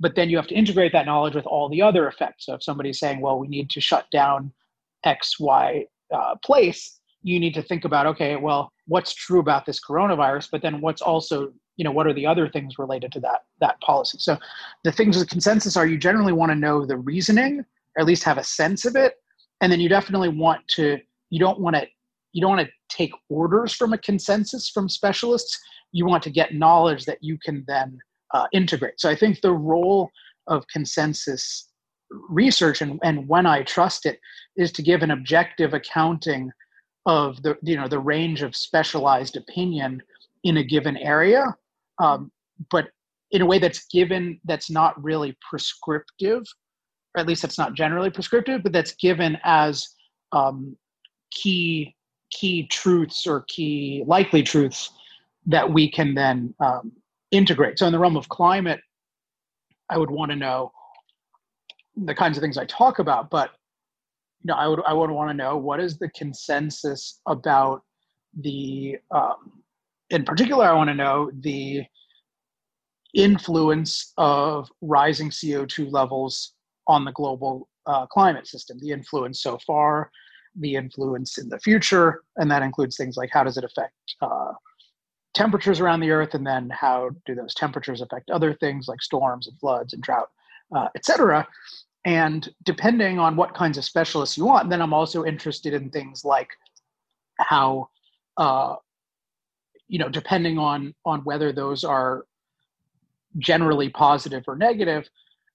But 0.00 0.14
then 0.14 0.30
you 0.30 0.36
have 0.36 0.46
to 0.46 0.54
integrate 0.54 0.92
that 0.92 1.06
knowledge 1.06 1.34
with 1.34 1.46
all 1.46 1.68
the 1.68 1.82
other 1.82 2.06
effects. 2.06 2.46
So 2.46 2.54
if 2.54 2.62
somebody's 2.62 3.00
saying, 3.00 3.20
well, 3.20 3.38
we 3.38 3.48
need 3.48 3.68
to 3.70 3.80
shut 3.80 4.06
down 4.12 4.52
X, 5.04 5.40
Y 5.40 5.86
uh, 6.14 6.36
place, 6.44 7.00
you 7.22 7.40
need 7.40 7.54
to 7.54 7.62
think 7.62 7.84
about, 7.84 8.06
okay, 8.06 8.36
well, 8.36 8.72
what's 8.86 9.12
true 9.12 9.40
about 9.40 9.66
this 9.66 9.80
coronavirus, 9.80 10.50
but 10.52 10.62
then 10.62 10.80
what's 10.80 11.02
also, 11.02 11.52
you 11.76 11.84
know, 11.84 11.90
what 11.90 12.06
are 12.06 12.14
the 12.14 12.26
other 12.26 12.48
things 12.48 12.78
related 12.78 13.10
to 13.12 13.20
that 13.20 13.44
that 13.60 13.80
policy? 13.80 14.18
So 14.20 14.38
the 14.84 14.92
things 14.92 15.20
of 15.20 15.28
consensus 15.28 15.76
are 15.76 15.86
you 15.86 15.98
generally 15.98 16.32
want 16.32 16.50
to 16.52 16.56
know 16.56 16.86
the 16.86 16.96
reasoning, 16.96 17.60
or 17.96 18.00
at 18.00 18.06
least 18.06 18.22
have 18.22 18.38
a 18.38 18.44
sense 18.44 18.84
of 18.84 18.94
it, 18.94 19.14
and 19.60 19.70
then 19.70 19.80
you 19.80 19.88
definitely 19.88 20.28
want 20.28 20.66
to, 20.68 20.98
you 21.30 21.38
don't 21.38 21.60
want 21.60 21.76
to, 21.76 21.86
you 22.32 22.40
don't 22.40 22.56
want 22.56 22.66
to 22.66 22.72
take 22.88 23.12
orders 23.28 23.72
from 23.72 23.92
a 23.92 23.98
consensus 23.98 24.68
from 24.68 24.88
specialists. 24.88 25.58
You 25.92 26.06
want 26.06 26.22
to 26.24 26.30
get 26.30 26.54
knowledge 26.54 27.04
that 27.06 27.18
you 27.22 27.38
can 27.42 27.64
then 27.66 27.98
uh, 28.34 28.46
integrate. 28.52 29.00
So 29.00 29.08
I 29.08 29.16
think 29.16 29.40
the 29.40 29.52
role 29.52 30.10
of 30.46 30.66
consensus 30.68 31.68
research 32.10 32.80
and, 32.80 32.98
and 33.02 33.28
when 33.28 33.46
I 33.46 33.62
trust 33.62 34.06
it 34.06 34.18
is 34.56 34.72
to 34.72 34.82
give 34.82 35.02
an 35.02 35.10
objective 35.10 35.74
accounting 35.74 36.50
of 37.06 37.42
the 37.42 37.56
you 37.62 37.76
know 37.76 37.88
the 37.88 37.98
range 37.98 38.42
of 38.42 38.54
specialized 38.54 39.36
opinion 39.36 40.02
in 40.44 40.58
a 40.58 40.62
given 40.62 40.96
area, 40.98 41.44
um, 41.98 42.30
but 42.70 42.88
in 43.30 43.42
a 43.42 43.46
way 43.46 43.58
that's 43.58 43.86
given 43.86 44.40
that's 44.44 44.70
not 44.70 45.02
really 45.02 45.36
prescriptive, 45.48 46.42
or 47.14 47.20
at 47.20 47.26
least 47.26 47.42
that's 47.42 47.58
not 47.58 47.74
generally 47.74 48.10
prescriptive, 48.10 48.62
but 48.62 48.72
that's 48.72 48.94
given 48.94 49.38
as 49.44 49.88
um, 50.32 50.76
key 51.30 51.94
key 52.30 52.66
truths 52.66 53.26
or 53.26 53.44
key 53.48 54.04
likely 54.06 54.42
truths 54.42 54.90
that 55.46 55.70
we 55.72 55.90
can 55.90 56.14
then 56.14 56.54
um, 56.60 56.92
integrate. 57.30 57.78
So 57.78 57.86
in 57.86 57.92
the 57.92 57.98
realm 57.98 58.18
of 58.18 58.28
climate, 58.28 58.80
I 59.88 59.96
would 59.96 60.10
want 60.10 60.30
to 60.30 60.36
know 60.36 60.72
the 61.96 62.14
kinds 62.14 62.36
of 62.36 62.42
things 62.42 62.58
I 62.58 62.66
talk 62.66 62.98
about, 62.98 63.30
but 63.30 63.50
you 64.42 64.48
know, 64.48 64.54
I 64.54 64.68
would 64.68 64.80
I 64.86 64.92
would 64.92 65.10
want 65.10 65.30
to 65.30 65.34
know 65.34 65.56
what 65.56 65.80
is 65.80 65.98
the 65.98 66.10
consensus 66.10 67.20
about 67.26 67.82
the 68.40 68.98
um, 69.10 69.62
in 70.10 70.24
particular 70.24 70.64
I 70.64 70.74
want 70.74 70.88
to 70.88 70.94
know 70.94 71.30
the 71.40 71.82
influence 73.14 74.12
of 74.16 74.70
rising 74.80 75.30
CO2 75.30 75.90
levels 75.90 76.52
on 76.88 77.04
the 77.04 77.12
global 77.12 77.68
uh, 77.86 78.06
climate 78.06 78.46
system, 78.46 78.78
the 78.80 78.90
influence 78.90 79.40
so 79.42 79.58
far, 79.66 80.10
the 80.56 80.74
influence 80.74 81.38
in 81.38 81.48
the 81.48 81.58
future, 81.60 82.22
and 82.36 82.50
that 82.50 82.62
includes 82.62 82.96
things 82.96 83.16
like 83.16 83.30
how 83.32 83.44
does 83.44 83.56
it 83.56 83.64
affect 83.64 83.94
uh, 84.20 84.52
temperatures 85.34 85.78
around 85.80 86.00
the 86.00 86.10
Earth, 86.10 86.34
and 86.34 86.46
then 86.46 86.68
how 86.70 87.10
do 87.26 87.34
those 87.34 87.54
temperatures 87.54 88.00
affect 88.00 88.30
other 88.30 88.54
things 88.54 88.88
like 88.88 89.00
storms 89.02 89.46
and 89.46 89.58
floods 89.60 89.92
and 89.92 90.02
drought, 90.02 90.28
uh, 90.74 90.88
etc. 90.96 91.46
And 92.04 92.48
depending 92.64 93.18
on 93.18 93.36
what 93.36 93.54
kinds 93.54 93.76
of 93.76 93.84
specialists 93.84 94.38
you 94.38 94.46
want, 94.46 94.70
then 94.70 94.80
I'm 94.80 94.94
also 94.94 95.24
interested 95.24 95.74
in 95.74 95.90
things 95.90 96.24
like 96.24 96.48
how, 97.38 97.90
uh, 98.36 98.76
you 99.88 99.98
know, 99.98 100.08
depending 100.08 100.58
on 100.58 100.94
on 101.04 101.20
whether 101.20 101.52
those 101.52 101.84
are 101.84 102.24
generally 103.38 103.88
positive 103.90 104.44
or 104.48 104.56
negative, 104.56 105.08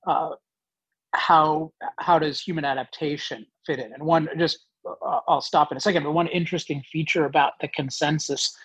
uh, 0.07 0.31
how 1.13 1.72
how 2.00 2.20
does 2.20 2.41
human 2.41 2.65
adaptation 2.65 3.46
fit 3.65 3.79
in? 3.79 3.93
And 3.93 4.03
one 4.03 4.27
just 4.38 4.65
uh, 4.86 5.20
I'll 5.27 5.41
stop 5.41 5.72
in 5.72 5.77
a 5.77 5.82
second, 5.82 6.03
but 6.03 6.12
one 6.12 6.27
interesting 6.27 6.84
feature 6.91 7.25
about 7.25 7.53
the 7.62 7.67
consensus 7.70 8.55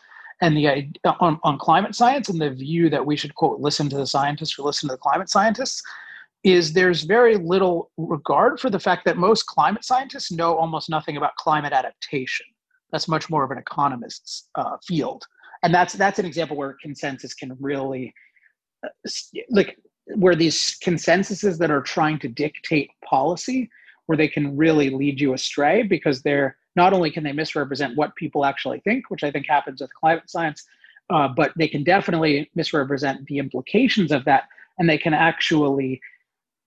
and 0.40 0.56
the 0.56 0.88
on, 1.20 1.38
on 1.42 1.58
climate 1.58 1.94
science 1.94 2.28
and 2.28 2.40
the 2.40 2.50
view 2.50 2.88
that 2.90 3.04
we 3.04 3.16
should 3.16 3.34
quote 3.34 3.60
listen 3.60 3.88
to 3.90 3.96
the 3.96 4.06
scientists 4.06 4.58
or 4.58 4.62
listen 4.62 4.88
to 4.88 4.94
the 4.94 4.98
climate 4.98 5.28
scientists 5.28 5.82
is 6.44 6.72
there's 6.72 7.02
very 7.02 7.36
little 7.36 7.90
regard 7.96 8.60
for 8.60 8.70
the 8.70 8.78
fact 8.78 9.04
that 9.04 9.16
most 9.16 9.44
climate 9.46 9.84
scientists 9.84 10.30
know 10.30 10.56
almost 10.56 10.88
nothing 10.88 11.16
about 11.16 11.34
climate 11.36 11.72
adaptation. 11.72 12.46
That's 12.92 13.08
much 13.08 13.28
more 13.28 13.42
of 13.44 13.50
an 13.50 13.58
economist's 13.58 14.48
uh, 14.54 14.76
field, 14.86 15.24
and 15.62 15.74
that's 15.74 15.94
that's 15.94 16.18
an 16.18 16.26
example 16.26 16.56
where 16.56 16.76
consensus 16.80 17.34
can 17.34 17.56
really 17.60 18.14
uh, 18.84 18.88
like 19.50 19.76
where 20.14 20.34
these 20.34 20.78
consensuses 20.80 21.58
that 21.58 21.70
are 21.70 21.82
trying 21.82 22.18
to 22.18 22.28
dictate 22.28 22.90
policy 23.04 23.70
where 24.06 24.16
they 24.16 24.28
can 24.28 24.56
really 24.56 24.90
lead 24.90 25.20
you 25.20 25.34
astray 25.34 25.82
because 25.82 26.22
they're 26.22 26.56
not 26.76 26.92
only 26.92 27.10
can 27.10 27.24
they 27.24 27.32
misrepresent 27.32 27.96
what 27.96 28.14
people 28.16 28.44
actually 28.44 28.80
think 28.80 29.10
which 29.10 29.24
i 29.24 29.30
think 29.30 29.46
happens 29.46 29.80
with 29.80 29.92
climate 29.94 30.28
science 30.28 30.64
uh, 31.10 31.28
but 31.28 31.52
they 31.56 31.68
can 31.68 31.82
definitely 31.82 32.50
misrepresent 32.54 33.26
the 33.26 33.38
implications 33.38 34.12
of 34.12 34.24
that 34.24 34.44
and 34.78 34.88
they 34.88 34.98
can 34.98 35.14
actually 35.14 36.00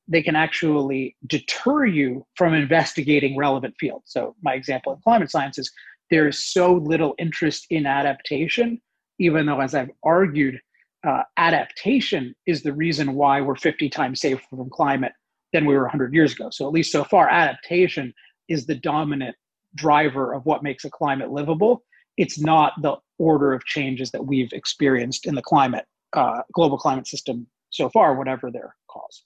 they 0.08 0.22
can 0.22 0.36
actually 0.36 1.16
deter 1.28 1.86
you 1.86 2.26
from 2.36 2.54
investigating 2.54 3.38
relevant 3.38 3.74
fields. 3.80 4.06
So, 4.08 4.36
my 4.42 4.54
example 4.54 4.94
in 4.94 5.00
climate 5.02 5.32
science 5.32 5.58
is 5.58 5.72
there 6.10 6.28
is 6.28 6.44
so 6.44 6.74
little 6.74 7.16
interest 7.18 7.68
in 7.70 7.86
adaptation, 7.86 8.82
even 9.20 9.46
though, 9.46 9.62
as 9.62 9.74
I've 9.74 9.92
argued, 10.04 10.60
uh, 11.08 11.24
adaptation 11.38 12.36
is 12.46 12.62
the 12.62 12.74
reason 12.74 13.14
why 13.16 13.42
we're 13.42 13.56
50 13.56 13.90
times 13.90 14.22
safer 14.22 14.42
from 14.50 14.70
climate 14.70 15.14
than 15.54 15.66
we 15.66 15.74
were 15.74 15.84
100 15.84 16.14
years 16.14 16.34
ago. 16.34 16.50
So, 16.52 16.68
at 16.68 16.74
least 16.74 16.92
so 16.92 17.04
far, 17.04 17.30
adaptation 17.30 18.14
is 18.48 18.66
the 18.66 18.76
dominant 18.76 19.36
driver 19.76 20.34
of 20.34 20.46
what 20.46 20.64
makes 20.64 20.86
a 20.86 20.90
climate 20.90 21.32
livable. 21.32 21.84
It's 22.18 22.40
not 22.40 22.74
the 22.82 22.98
order 23.18 23.54
of 23.54 23.64
changes 23.66 24.12
that 24.12 24.26
we've 24.26 24.52
experienced 24.54 25.26
in 25.26 25.36
the 25.36 25.42
climate, 25.42 25.86
uh, 26.14 26.42
global 26.54 26.78
climate 26.78 27.08
system 27.08 27.48
so 27.70 27.90
far, 27.90 28.16
whatever 28.16 28.52
their 28.52 28.76
cause. 28.90 29.24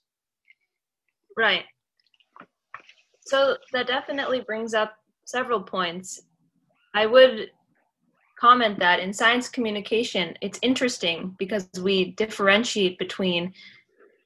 Right. 1.36 1.64
So 3.20 3.56
that 3.72 3.86
definitely 3.86 4.40
brings 4.40 4.72
up 4.72 4.94
several 5.24 5.60
points. 5.60 6.22
I 6.94 7.06
would 7.06 7.50
comment 8.38 8.78
that 8.78 9.00
in 9.00 9.12
science 9.12 9.48
communication, 9.48 10.36
it's 10.40 10.58
interesting 10.62 11.34
because 11.38 11.68
we 11.80 12.12
differentiate 12.12 12.98
between 12.98 13.52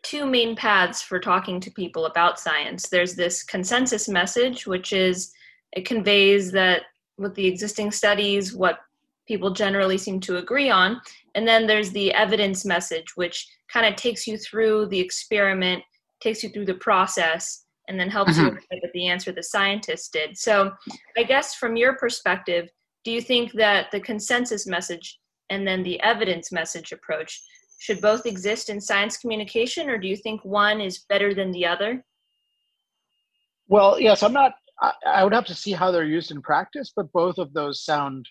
two 0.02 0.26
main 0.26 0.56
paths 0.56 1.02
for 1.02 1.18
talking 1.18 1.60
to 1.60 1.70
people 1.70 2.06
about 2.06 2.40
science. 2.40 2.88
There's 2.88 3.14
this 3.14 3.42
consensus 3.42 4.08
message, 4.08 4.66
which 4.66 4.92
is 4.92 5.32
it 5.72 5.86
conveys 5.86 6.50
that 6.52 6.82
with 7.18 7.34
the 7.34 7.46
existing 7.46 7.92
studies, 7.92 8.54
what 8.54 8.80
people 9.28 9.50
generally 9.50 9.98
seem 9.98 10.18
to 10.20 10.38
agree 10.38 10.70
on. 10.70 11.00
And 11.34 11.46
then 11.46 11.66
there's 11.66 11.90
the 11.90 12.12
evidence 12.14 12.64
message, 12.64 13.14
which 13.14 13.46
kind 13.72 13.86
of 13.86 13.94
takes 13.94 14.26
you 14.26 14.36
through 14.36 14.86
the 14.86 14.98
experiment 14.98 15.84
takes 16.20 16.42
you 16.42 16.50
through 16.50 16.66
the 16.66 16.74
process 16.74 17.64
and 17.88 17.98
then 17.98 18.10
helps 18.10 18.36
mm-hmm. 18.36 18.56
you 18.70 18.80
with 18.82 18.92
the 18.92 19.08
answer 19.08 19.32
the 19.32 19.42
scientist 19.42 20.12
did. 20.12 20.36
So, 20.36 20.72
I 21.16 21.22
guess 21.24 21.54
from 21.54 21.76
your 21.76 21.96
perspective, 21.96 22.68
do 23.04 23.10
you 23.10 23.20
think 23.20 23.52
that 23.52 23.90
the 23.90 24.00
consensus 24.00 24.66
message 24.66 25.18
and 25.50 25.66
then 25.66 25.82
the 25.82 26.00
evidence 26.02 26.52
message 26.52 26.92
approach 26.92 27.40
should 27.78 28.00
both 28.00 28.26
exist 28.26 28.68
in 28.68 28.80
science 28.80 29.16
communication, 29.16 29.88
or 29.88 29.96
do 29.96 30.06
you 30.06 30.16
think 30.16 30.44
one 30.44 30.80
is 30.80 31.04
better 31.08 31.34
than 31.34 31.50
the 31.50 31.64
other? 31.64 32.04
Well, 33.68 33.98
yes, 33.98 34.22
I'm 34.22 34.34
not. 34.34 34.52
I, 34.82 34.92
I 35.06 35.24
would 35.24 35.32
have 35.32 35.46
to 35.46 35.54
see 35.54 35.72
how 35.72 35.90
they're 35.90 36.04
used 36.04 36.30
in 36.30 36.42
practice, 36.42 36.92
but 36.94 37.10
both 37.12 37.38
of 37.38 37.52
those 37.54 37.82
sound. 37.82 38.28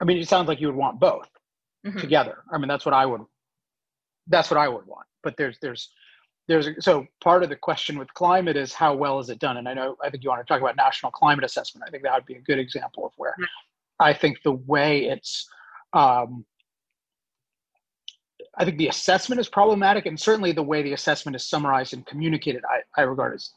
I 0.00 0.04
mean, 0.04 0.18
it 0.18 0.28
sounds 0.28 0.48
like 0.48 0.60
you 0.60 0.66
would 0.66 0.76
want 0.76 1.00
both 1.00 1.28
mm-hmm. 1.86 1.98
together. 1.98 2.42
I 2.52 2.58
mean, 2.58 2.68
that's 2.68 2.84
what 2.84 2.94
I 2.94 3.06
would. 3.06 3.22
That's 4.26 4.50
what 4.50 4.58
I 4.58 4.68
would 4.68 4.86
want. 4.86 5.06
But 5.22 5.36
there's 5.38 5.58
there's 5.62 5.90
there's 6.48 6.66
a, 6.66 6.80
so 6.80 7.06
part 7.20 7.42
of 7.42 7.48
the 7.48 7.56
question 7.56 7.98
with 7.98 8.12
climate 8.14 8.56
is 8.56 8.72
how 8.72 8.94
well 8.94 9.18
is 9.18 9.30
it 9.30 9.38
done? 9.38 9.56
And 9.56 9.68
i 9.68 9.74
know 9.74 9.96
i 10.02 10.10
think 10.10 10.22
you 10.24 10.30
want 10.30 10.44
to 10.46 10.52
talk 10.52 10.60
about 10.60 10.76
national 10.76 11.12
climate 11.12 11.44
assessment. 11.44 11.84
I 11.86 11.90
think 11.90 12.02
that 12.02 12.14
would 12.14 12.26
be 12.26 12.34
a 12.34 12.40
good 12.40 12.58
example 12.58 13.06
of 13.06 13.12
where 13.16 13.34
i 14.00 14.12
think 14.12 14.38
the 14.42 14.52
way 14.52 15.06
it's 15.06 15.48
um, 15.92 16.44
i 18.58 18.64
think 18.64 18.78
the 18.78 18.88
assessment 18.88 19.40
is 19.40 19.48
problematic 19.48 20.06
and 20.06 20.18
certainly 20.18 20.52
the 20.52 20.62
way 20.62 20.82
the 20.82 20.92
assessment 20.92 21.36
is 21.36 21.46
summarized 21.46 21.94
and 21.94 22.04
communicated 22.06 22.62
i, 22.68 23.00
I 23.00 23.04
regard 23.04 23.34
as 23.34 23.50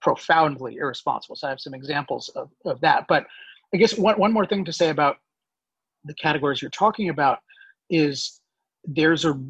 profoundly 0.00 0.76
irresponsible. 0.76 1.36
So 1.36 1.46
i 1.46 1.50
have 1.50 1.60
some 1.60 1.74
examples 1.74 2.28
of, 2.30 2.50
of 2.64 2.80
that. 2.80 3.06
But 3.08 3.26
i 3.72 3.76
guess 3.76 3.96
one, 3.96 4.18
one 4.18 4.32
more 4.32 4.46
thing 4.46 4.64
to 4.64 4.72
say 4.72 4.90
about 4.90 5.18
the 6.04 6.14
categories 6.14 6.60
you're 6.60 6.70
talking 6.70 7.08
about 7.08 7.38
is 7.88 8.40
there's 8.84 9.24
a 9.24 9.40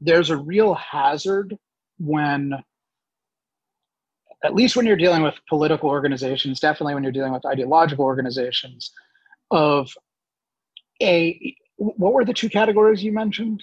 there's 0.00 0.30
a 0.30 0.36
real 0.36 0.74
hazard 0.74 1.56
when 2.02 2.62
at 4.44 4.54
least 4.54 4.74
when 4.74 4.86
you're 4.86 4.96
dealing 4.96 5.22
with 5.22 5.34
political 5.48 5.88
organizations, 5.88 6.58
definitely 6.58 6.94
when 6.94 7.02
you're 7.02 7.12
dealing 7.12 7.32
with 7.32 7.46
ideological 7.46 8.04
organizations, 8.04 8.90
of 9.50 9.88
a 11.00 11.54
what 11.76 12.12
were 12.12 12.24
the 12.24 12.32
two 12.32 12.48
categories 12.48 13.02
you 13.02 13.12
mentioned? 13.12 13.62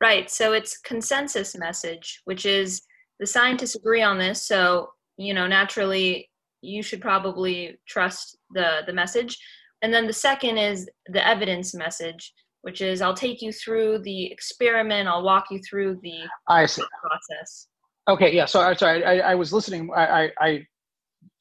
Right. 0.00 0.30
So 0.30 0.52
it's 0.52 0.78
consensus 0.78 1.56
message, 1.56 2.20
which 2.24 2.44
is 2.44 2.82
the 3.18 3.26
scientists 3.26 3.74
agree 3.74 4.02
on 4.02 4.18
this. 4.18 4.46
So, 4.46 4.90
you 5.16 5.32
know, 5.32 5.46
naturally 5.46 6.28
you 6.60 6.82
should 6.82 7.00
probably 7.00 7.78
trust 7.86 8.36
the 8.52 8.82
the 8.86 8.92
message. 8.92 9.38
And 9.82 9.92
then 9.92 10.06
the 10.06 10.12
second 10.12 10.58
is 10.58 10.88
the 11.06 11.26
evidence 11.26 11.74
message, 11.74 12.32
which 12.66 12.80
is 12.80 13.00
I'll 13.00 13.14
take 13.14 13.42
you 13.42 13.52
through 13.52 13.98
the 13.98 14.24
experiment. 14.32 15.06
I'll 15.06 15.22
walk 15.22 15.52
you 15.52 15.60
through 15.60 16.00
the 16.02 16.18
I 16.48 16.66
see. 16.66 16.82
process. 17.00 17.68
Okay, 18.08 18.34
yeah. 18.34 18.44
So 18.44 18.60
I'm 18.60 18.76
sorry, 18.76 19.04
I, 19.04 19.18
I 19.30 19.34
was 19.36 19.52
listening. 19.52 19.88
I, 19.94 20.06
I, 20.24 20.30
I 20.40 20.66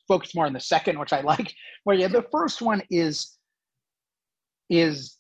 focused 0.08 0.36
more 0.36 0.46
on 0.46 0.54
the 0.54 0.60
second, 0.60 1.00
which 1.00 1.14
I 1.14 1.22
like. 1.32 1.52
Well, 1.84 1.98
yeah, 1.98 2.10
the 2.10 2.22
first 2.32 2.62
one 2.62 2.84
is 2.92 3.38
is 4.70 5.18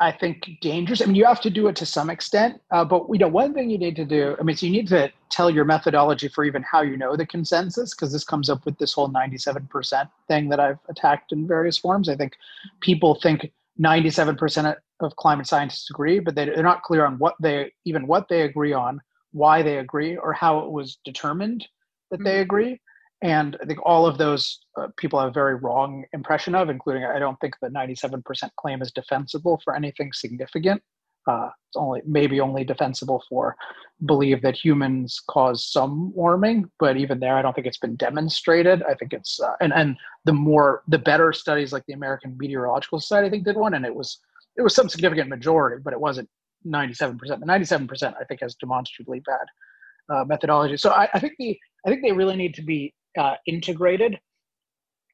I 0.00 0.12
think 0.12 0.50
dangerous. 0.60 1.00
I 1.00 1.06
mean, 1.06 1.14
you 1.14 1.24
have 1.24 1.40
to 1.42 1.50
do 1.50 1.66
it 1.68 1.76
to 1.76 1.86
some 1.86 2.10
extent, 2.10 2.60
uh, 2.70 2.84
but 2.84 3.06
you 3.10 3.18
know, 3.18 3.28
one 3.28 3.54
thing 3.54 3.70
you 3.70 3.78
need 3.78 3.96
to 3.96 4.04
do. 4.04 4.36
I 4.38 4.42
mean, 4.42 4.54
so 4.54 4.66
you 4.66 4.72
need 4.72 4.88
to 4.88 5.10
tell 5.30 5.48
your 5.48 5.64
methodology 5.64 6.28
for 6.28 6.44
even 6.44 6.62
how 6.62 6.82
you 6.82 6.98
know 6.98 7.16
the 7.16 7.24
consensus, 7.24 7.94
because 7.94 8.12
this 8.12 8.24
comes 8.24 8.50
up 8.50 8.66
with 8.66 8.76
this 8.76 8.92
whole 8.92 9.08
ninety-seven 9.08 9.66
percent 9.68 10.10
thing 10.28 10.50
that 10.50 10.60
I've 10.60 10.78
attacked 10.90 11.32
in 11.32 11.48
various 11.48 11.78
forms. 11.78 12.10
I 12.10 12.16
think 12.16 12.34
people 12.82 13.14
think 13.14 13.50
ninety-seven 13.78 14.36
percent 14.36 14.76
of 15.00 15.16
climate 15.16 15.46
scientists 15.46 15.90
agree, 15.90 16.18
but 16.18 16.34
they, 16.34 16.46
they're 16.46 16.62
not 16.62 16.82
clear 16.82 17.04
on 17.04 17.18
what 17.18 17.34
they 17.40 17.72
even 17.84 18.06
what 18.06 18.28
they 18.28 18.42
agree 18.42 18.72
on, 18.72 19.00
why 19.32 19.62
they 19.62 19.78
agree, 19.78 20.16
or 20.16 20.32
how 20.32 20.60
it 20.60 20.70
was 20.70 20.98
determined 21.04 21.66
that 22.10 22.22
they 22.22 22.34
mm-hmm. 22.34 22.42
agree. 22.42 22.80
And 23.22 23.56
I 23.62 23.66
think 23.66 23.80
all 23.82 24.06
of 24.06 24.18
those 24.18 24.60
uh, 24.78 24.88
people 24.98 25.18
have 25.18 25.30
a 25.30 25.32
very 25.32 25.54
wrong 25.54 26.04
impression 26.12 26.54
of, 26.54 26.68
including 26.68 27.04
I 27.04 27.18
don't 27.18 27.38
think 27.40 27.54
the 27.62 27.68
97% 27.68 28.22
claim 28.60 28.82
is 28.82 28.92
defensible 28.92 29.60
for 29.64 29.74
anything 29.74 30.12
significant. 30.12 30.82
Uh, 31.26 31.50
it's 31.68 31.76
only 31.76 32.02
maybe 32.06 32.40
only 32.40 32.64
defensible 32.64 33.22
for 33.28 33.56
believe 34.04 34.42
that 34.42 34.54
humans 34.54 35.22
cause 35.28 35.64
some 35.64 36.12
warming, 36.14 36.70
but 36.78 36.96
even 36.96 37.18
there, 37.18 37.36
I 37.36 37.42
don't 37.42 37.54
think 37.54 37.66
it's 37.66 37.78
been 37.78 37.96
demonstrated. 37.96 38.82
I 38.82 38.94
think 38.94 39.12
it's 39.12 39.40
uh, 39.40 39.54
and 39.60 39.72
and 39.72 39.96
the 40.24 40.32
more 40.32 40.82
the 40.88 40.98
better 40.98 41.32
studies 41.32 41.72
like 41.72 41.84
the 41.86 41.94
American 41.94 42.36
Meteorological 42.38 43.00
Society 43.00 43.28
I 43.28 43.30
think 43.30 43.44
did 43.44 43.56
one, 43.56 43.74
and 43.74 43.86
it 43.86 43.94
was 43.94 44.18
it 44.56 44.62
was 44.62 44.74
some 44.74 44.88
significant 44.88 45.28
majority, 45.28 45.82
but 45.82 45.92
it 45.92 46.00
wasn't 46.00 46.28
97%. 46.66 47.18
The 47.20 47.36
97% 47.46 48.14
I 48.20 48.24
think 48.24 48.40
has 48.40 48.54
demonstrably 48.54 49.20
bad 49.20 50.14
uh, 50.14 50.24
methodology. 50.24 50.76
So 50.76 50.90
I, 50.90 51.08
I, 51.12 51.20
think 51.20 51.34
the 51.38 51.58
I 51.86 51.90
think 51.90 52.02
they 52.02 52.12
really 52.12 52.36
need 52.36 52.54
to 52.54 52.62
be 52.62 52.94
uh, 53.18 53.34
integrated, 53.46 54.18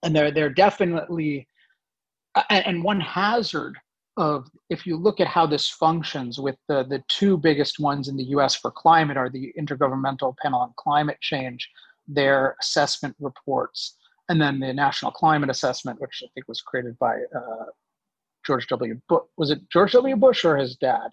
and 0.02 0.14
they're 0.14 0.32
they're 0.32 0.50
definitely 0.50 1.46
and, 2.50 2.66
and 2.66 2.84
one 2.84 3.00
hazard 3.00 3.78
of 4.16 4.46
if 4.68 4.86
you 4.86 4.96
look 4.96 5.20
at 5.20 5.26
how 5.26 5.46
this 5.46 5.68
functions 5.68 6.38
with 6.38 6.56
the, 6.68 6.84
the 6.84 7.02
two 7.08 7.36
biggest 7.36 7.80
ones 7.80 8.08
in 8.08 8.16
the 8.16 8.24
US 8.24 8.54
for 8.54 8.70
climate 8.70 9.16
are 9.16 9.30
the 9.30 9.52
Intergovernmental 9.58 10.36
Panel 10.42 10.60
on 10.60 10.74
Climate 10.76 11.18
Change 11.20 11.68
their 12.08 12.56
assessment 12.60 13.14
reports, 13.20 13.96
and 14.28 14.40
then 14.40 14.60
the 14.60 14.72
National 14.72 15.10
Climate 15.10 15.50
Assessment, 15.50 16.00
which 16.00 16.22
I 16.24 16.28
think 16.34 16.48
was 16.48 16.60
created 16.60 16.98
by 16.98 17.14
uh, 17.34 17.66
George 18.44 18.66
W. 18.68 19.00
Bush. 19.08 19.22
Was 19.36 19.50
it 19.50 19.60
George 19.70 19.92
W. 19.92 20.16
Bush 20.16 20.44
or 20.44 20.56
his 20.56 20.76
dad? 20.76 21.10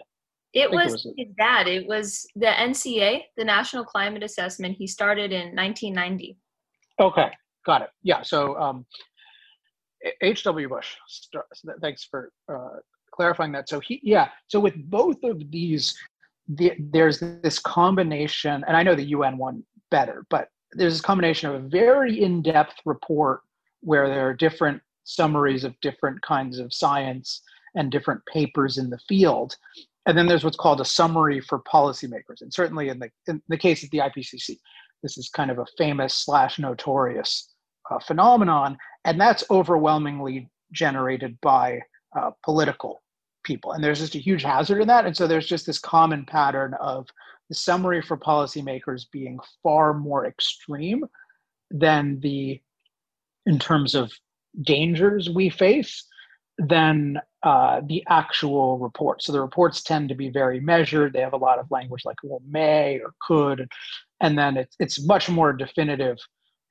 It 0.54 0.72
was, 0.72 0.88
it 0.88 0.92
was, 0.92 1.14
his 1.18 1.28
dad. 1.38 1.68
It 1.68 1.88
was 1.88 2.26
the 2.36 2.48
NCA, 2.48 3.22
the 3.38 3.44
National 3.44 3.84
Climate 3.86 4.24
Assessment. 4.24 4.76
He 4.78 4.88
started 4.88 5.32
in 5.32 5.56
1990. 5.56 6.38
Okay, 7.00 7.30
got 7.66 7.84
it. 7.84 7.90
Yeah, 8.02 8.24
so 8.24 8.60
um, 8.60 8.86
H.W. 10.22 10.70
Bush. 10.70 10.96
Thanks 11.82 12.04
for 12.04 12.32
uh, 12.52 12.78
clarifying 13.12 13.52
that. 13.54 13.70
So 13.70 13.80
he, 13.80 14.00
yeah. 14.04 14.30
So 14.48 14.60
with 14.60 14.76
both 14.90 15.24
of 15.24 15.52
these, 15.52 15.98
the, 16.48 16.74
there's 16.80 17.20
this 17.20 17.60
combination, 17.60 18.64
and 18.68 18.78
I 18.78 18.84
know 18.84 18.96
the 18.96 19.10
UN 19.10 19.38
one 19.38 19.64
better, 19.92 20.26
but 20.30 20.50
there's 20.74 20.94
this 20.94 21.02
combination 21.02 21.50
of 21.50 21.56
a 21.56 21.68
very 21.68 22.22
in-depth 22.22 22.76
report 22.86 23.42
where 23.82 24.08
there 24.08 24.28
are 24.28 24.34
different 24.34 24.82
summaries 25.04 25.64
of 25.64 25.80
different 25.82 26.22
kinds 26.22 26.60
of 26.60 26.74
science 26.74 27.42
and 27.76 27.92
different 27.92 28.22
papers 28.26 28.78
in 28.78 28.90
the 28.90 29.00
field. 29.00 29.56
And 30.06 30.18
then 30.18 30.28
there's 30.28 30.44
what's 30.44 30.58
called 30.58 30.82
a 30.82 30.86
summary 30.86 31.40
for 31.42 31.60
policymakers. 31.60 32.42
And 32.42 32.54
certainly 32.54 32.90
in 32.90 33.00
the 33.00 33.10
in 33.28 33.42
the 33.48 33.58
case 33.58 33.84
of 33.84 33.90
the 33.92 34.00
IPCC, 34.00 34.58
this 35.04 35.18
is 35.18 35.30
kind 35.30 35.52
of 35.52 35.60
a 35.60 35.66
famous 35.78 36.14
slash 36.14 36.60
notorious 36.60 37.54
uh, 37.90 38.00
phenomenon, 38.00 38.78
and 39.06 39.20
that's 39.20 39.44
overwhelmingly 39.50 40.50
generated 40.72 41.38
by 41.42 41.82
uh, 42.18 42.32
political 42.44 43.02
people. 43.44 43.72
And 43.72 43.84
there's 43.84 44.00
just 44.00 44.16
a 44.16 44.20
huge 44.20 44.44
hazard 44.44 44.82
in 44.82 44.88
that. 44.88 45.06
And 45.06 45.16
so 45.16 45.28
there's 45.28 45.48
just 45.48 45.66
this 45.66 45.80
common 45.80 46.26
pattern 46.26 46.74
of 46.80 47.08
the 47.50 47.56
summary 47.56 48.02
for 48.02 48.18
policymakers 48.18 49.06
being 49.12 49.40
far 49.64 49.94
more 49.94 50.26
extreme 50.26 51.06
than 51.72 52.20
the 52.20 52.62
in 53.46 53.58
terms 53.58 53.96
of 53.96 54.12
dangers 54.62 55.30
we 55.30 55.50
face 55.50 56.06
than 56.58 57.20
uh, 57.44 57.82
the 57.88 58.04
actual 58.10 58.78
report. 58.78 59.24
So 59.24 59.32
the 59.32 59.42
reports 59.42 59.82
tend 59.82 60.10
to 60.10 60.16
be 60.16 60.30
very 60.30 60.60
measured. 60.60 61.14
They 61.14 61.22
have 61.22 61.34
a 61.34 61.38
lot 61.38 61.58
of 61.58 61.72
language 61.72 62.04
like 62.06 62.18
well, 62.22 62.42
may 62.48 63.00
or 63.00 63.14
could, 63.26 63.68
and 64.22 64.38
then 64.38 64.58
it's 64.58 64.76
it's 64.80 65.04
much 65.06 65.30
more 65.30 65.54
definitive 65.54 66.18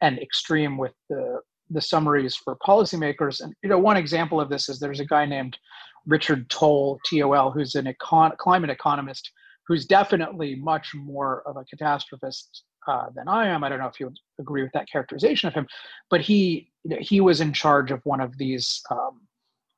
and 0.00 0.18
extreme 0.18 0.78
with 0.78 0.94
the 1.08 1.40
the 1.70 1.80
summaries 1.80 2.34
for 2.34 2.56
policymakers. 2.66 3.42
And 3.42 3.54
you 3.62 3.68
know, 3.68 3.78
one 3.78 3.96
example 3.96 4.40
of 4.40 4.48
this 4.48 4.68
is 4.68 4.78
there's 4.78 5.00
a 5.00 5.04
guy 5.04 5.26
named 5.26 5.58
Richard 6.06 6.48
Tol, 6.48 6.98
T-O-L, 7.04 7.50
who's 7.50 7.74
an 7.74 7.84
econ- 7.84 8.36
climate 8.38 8.70
economist 8.70 9.30
who's 9.66 9.84
definitely 9.84 10.54
much 10.56 10.94
more 10.94 11.42
of 11.46 11.58
a 11.58 11.64
catastrophist 11.64 12.62
uh, 12.88 13.06
than 13.14 13.28
I 13.28 13.48
am. 13.48 13.62
I 13.62 13.68
don't 13.68 13.78
know 13.78 13.86
if 13.86 14.00
you 14.00 14.06
would 14.06 14.18
agree 14.40 14.62
with 14.62 14.72
that 14.72 14.90
characterization 14.90 15.46
of 15.46 15.54
him, 15.54 15.66
but 16.08 16.22
he 16.22 16.70
you 16.84 16.90
know, 16.90 16.96
he 17.00 17.20
was 17.20 17.42
in 17.42 17.52
charge 17.52 17.90
of 17.90 18.00
one 18.04 18.20
of 18.20 18.38
these. 18.38 18.80
Um, 18.90 19.20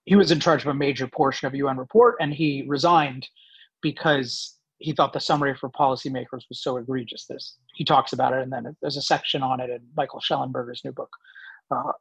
he 0.05 0.15
was 0.15 0.31
in 0.31 0.41
charge 0.41 0.63
of 0.63 0.69
a 0.69 0.75
major 0.75 1.09
portion 1.09 1.47
of 1.47 1.55
UN 1.55 1.77
report, 1.77 2.17
and 2.21 2.33
he 2.33 2.65
resigned 2.69 3.29
because 3.83 4.57
he 4.81 4.93
thought 4.93 5.13
the 5.13 5.21
summary 5.21 5.55
for 5.55 5.71
policymakers 5.71 6.49
was 6.49 6.63
so 6.63 6.79
egregious. 6.79 7.27
This 7.27 7.57
he 7.75 7.85
talks 7.85 8.13
about 8.13 8.33
it, 8.33 8.43
and 8.43 8.53
then 8.53 8.75
there's 8.81 8.97
a 8.97 9.03
section 9.03 9.43
on 9.43 9.61
it 9.61 9.71
in 9.71 9.81
Michael 9.97 10.21
Shellenberger's 10.21 10.83
new 10.85 10.93
book, 10.93 11.11
uh, 11.71 11.93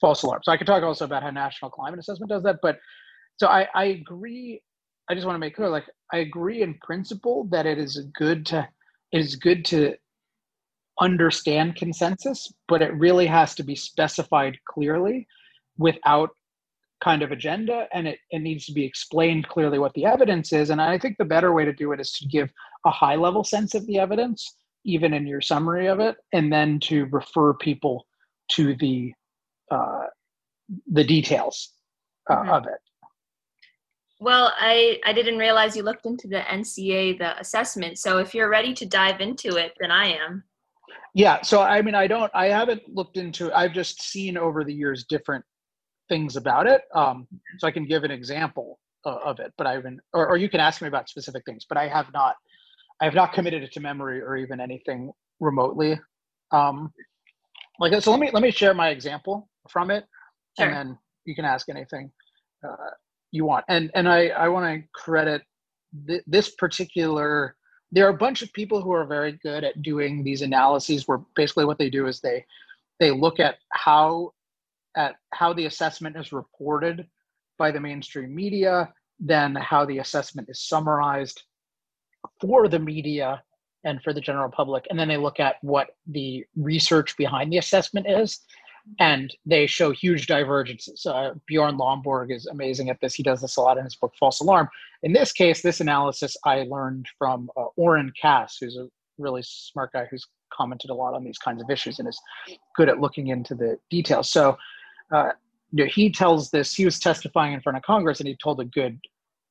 False 0.00 0.22
Alarm. 0.22 0.42
So 0.44 0.52
I 0.52 0.56
could 0.56 0.66
talk 0.66 0.82
also 0.82 1.06
about 1.06 1.22
how 1.22 1.30
National 1.30 1.70
Climate 1.70 1.98
Assessment 1.98 2.28
does 2.28 2.42
that. 2.44 2.56
But 2.62 2.78
so 3.38 3.48
I, 3.48 3.66
I 3.74 3.84
agree. 3.86 4.62
I 5.10 5.14
just 5.14 5.26
want 5.26 5.36
to 5.36 5.40
make 5.40 5.56
clear, 5.56 5.68
like 5.68 5.86
I 6.12 6.18
agree 6.18 6.62
in 6.62 6.78
principle 6.82 7.48
that 7.50 7.66
it 7.66 7.78
is 7.78 7.98
good 8.18 8.44
to 8.46 8.68
it 9.12 9.20
is 9.20 9.36
good 9.36 9.64
to 9.66 9.94
understand 11.00 11.76
consensus, 11.76 12.52
but 12.68 12.82
it 12.82 12.92
really 12.94 13.26
has 13.26 13.54
to 13.54 13.62
be 13.62 13.74
specified 13.74 14.58
clearly 14.68 15.26
without 15.78 16.30
kind 17.02 17.22
of 17.22 17.30
agenda 17.30 17.86
and 17.92 18.08
it, 18.08 18.18
it 18.30 18.40
needs 18.40 18.66
to 18.66 18.72
be 18.72 18.84
explained 18.84 19.46
clearly 19.48 19.78
what 19.78 19.92
the 19.94 20.04
evidence 20.04 20.52
is. 20.52 20.70
And 20.70 20.80
i 20.80 20.98
think 20.98 21.16
the 21.18 21.24
better 21.24 21.52
way 21.52 21.64
to 21.64 21.72
do 21.72 21.92
it 21.92 22.00
is 22.00 22.12
to 22.12 22.26
give 22.26 22.50
a 22.84 22.90
high 22.90 23.16
level 23.16 23.44
sense 23.44 23.74
of 23.74 23.86
the 23.86 23.98
evidence 23.98 24.56
even 24.84 25.12
in 25.12 25.26
your 25.26 25.40
summary 25.40 25.88
of 25.88 26.00
it 26.00 26.16
and 26.32 26.52
then 26.52 26.78
to 26.80 27.06
refer 27.06 27.52
people 27.54 28.06
to 28.48 28.76
the 28.76 29.12
uh, 29.70 30.04
the 30.92 31.04
details 31.04 31.72
uh, 32.30 32.36
mm-hmm. 32.36 32.50
of 32.50 32.66
it. 32.66 32.80
Well 34.20 34.52
i 34.58 34.98
i 35.04 35.12
didn't 35.12 35.38
realize 35.38 35.76
you 35.76 35.82
looked 35.82 36.06
into 36.06 36.28
the 36.28 36.40
nca 36.40 37.18
the 37.18 37.38
assessment. 37.38 37.98
So 37.98 38.18
if 38.18 38.34
you're 38.34 38.48
ready 38.48 38.72
to 38.74 38.86
dive 38.86 39.20
into 39.20 39.56
it 39.56 39.72
then 39.80 39.90
i 39.90 40.06
am. 40.06 40.44
Yeah 41.14 41.42
so 41.42 41.60
i 41.60 41.82
mean 41.82 41.94
i 41.94 42.06
don't 42.06 42.30
i 42.34 42.46
haven't 42.46 42.82
looked 42.88 43.16
into 43.16 43.52
i've 43.52 43.72
just 43.72 44.00
seen 44.00 44.38
over 44.38 44.64
the 44.64 44.72
years 44.72 45.04
different 45.04 45.44
things 46.08 46.36
about 46.36 46.66
it. 46.66 46.82
Um, 46.94 47.26
so 47.58 47.66
I 47.66 47.70
can 47.70 47.86
give 47.86 48.04
an 48.04 48.10
example 48.10 48.78
uh, 49.04 49.18
of 49.24 49.40
it, 49.40 49.52
but 49.56 49.66
I 49.66 49.72
haven't, 49.74 50.00
or, 50.12 50.28
or 50.28 50.36
you 50.36 50.48
can 50.48 50.60
ask 50.60 50.82
me 50.82 50.88
about 50.88 51.08
specific 51.08 51.44
things, 51.44 51.64
but 51.68 51.78
I 51.78 51.88
have 51.88 52.12
not, 52.12 52.36
I 53.00 53.04
have 53.04 53.14
not 53.14 53.32
committed 53.32 53.62
it 53.62 53.72
to 53.72 53.80
memory 53.80 54.20
or 54.20 54.36
even 54.36 54.60
anything 54.60 55.12
remotely. 55.40 55.98
Um, 56.50 56.92
like 57.78 58.00
so, 58.02 58.10
let 58.10 58.20
me 58.20 58.30
let 58.32 58.42
me 58.42 58.50
share 58.50 58.72
my 58.72 58.88
example 58.88 59.48
from 59.68 59.90
it, 59.90 60.04
sure. 60.58 60.66
and 60.66 60.74
then 60.74 60.98
you 61.26 61.34
can 61.34 61.44
ask 61.44 61.68
anything 61.68 62.10
uh, 62.66 62.90
you 63.32 63.44
want. 63.44 63.64
And 63.68 63.90
and 63.94 64.08
I 64.08 64.28
I 64.28 64.48
want 64.48 64.64
to 64.64 64.88
credit 64.94 65.42
th- 66.06 66.22
this 66.26 66.50
particular. 66.50 67.56
There 67.92 68.06
are 68.06 68.10
a 68.10 68.16
bunch 68.16 68.42
of 68.42 68.52
people 68.52 68.80
who 68.80 68.92
are 68.92 69.06
very 69.06 69.38
good 69.42 69.62
at 69.62 69.82
doing 69.82 70.24
these 70.24 70.42
analyses, 70.42 71.06
where 71.06 71.20
basically 71.34 71.66
what 71.66 71.78
they 71.78 71.90
do 71.90 72.06
is 72.06 72.20
they 72.20 72.44
they 72.98 73.10
look 73.10 73.40
at 73.40 73.56
how 73.72 74.32
at 74.96 75.16
how 75.32 75.52
the 75.52 75.66
assessment 75.66 76.16
is 76.16 76.32
reported 76.32 77.06
by 77.58 77.70
the 77.70 77.80
mainstream 77.80 78.34
media, 78.34 78.92
then 79.18 79.54
how 79.54 79.84
the 79.84 79.98
assessment 79.98 80.48
is 80.50 80.60
summarized 80.60 81.42
for 82.40 82.68
the 82.68 82.78
media 82.78 83.42
and 83.84 84.02
for 84.02 84.12
the 84.12 84.20
general 84.20 84.50
public. 84.50 84.86
And 84.90 84.98
then 84.98 85.08
they 85.08 85.16
look 85.16 85.40
at 85.40 85.56
what 85.62 85.88
the 86.06 86.44
research 86.56 87.16
behind 87.16 87.52
the 87.52 87.58
assessment 87.58 88.06
is. 88.08 88.40
And 89.00 89.34
they 89.44 89.66
show 89.66 89.90
huge 89.90 90.26
divergences. 90.28 91.04
Uh, 91.06 91.34
Bjorn 91.46 91.76
Lomborg 91.76 92.32
is 92.32 92.46
amazing 92.46 92.88
at 92.88 93.00
this. 93.00 93.14
He 93.14 93.22
does 93.22 93.40
this 93.40 93.56
a 93.56 93.60
lot 93.60 93.78
in 93.78 93.84
his 93.84 93.96
book, 93.96 94.12
False 94.18 94.40
Alarm. 94.40 94.68
In 95.02 95.12
this 95.12 95.32
case, 95.32 95.60
this 95.60 95.80
analysis 95.80 96.36
I 96.44 96.62
learned 96.62 97.08
from 97.18 97.50
uh, 97.56 97.64
Oren 97.76 98.12
Cass, 98.20 98.58
who's 98.60 98.76
a 98.76 98.86
really 99.18 99.42
smart 99.44 99.92
guy 99.92 100.06
who's 100.08 100.26
commented 100.52 100.90
a 100.90 100.94
lot 100.94 101.14
on 101.14 101.24
these 101.24 101.38
kinds 101.38 101.60
of 101.60 101.68
issues 101.68 101.98
and 101.98 102.08
is 102.08 102.20
good 102.76 102.88
at 102.88 103.00
looking 103.00 103.28
into 103.28 103.56
the 103.56 103.76
details. 103.90 104.30
So 104.30 104.56
uh, 105.12 105.30
you 105.72 105.84
know, 105.84 105.90
he 105.90 106.10
tells 106.10 106.50
this. 106.50 106.74
He 106.74 106.84
was 106.84 106.98
testifying 106.98 107.52
in 107.52 107.60
front 107.60 107.76
of 107.76 107.82
Congress, 107.82 108.20
and 108.20 108.28
he 108.28 108.36
told 108.42 108.60
a 108.60 108.64
good. 108.64 108.98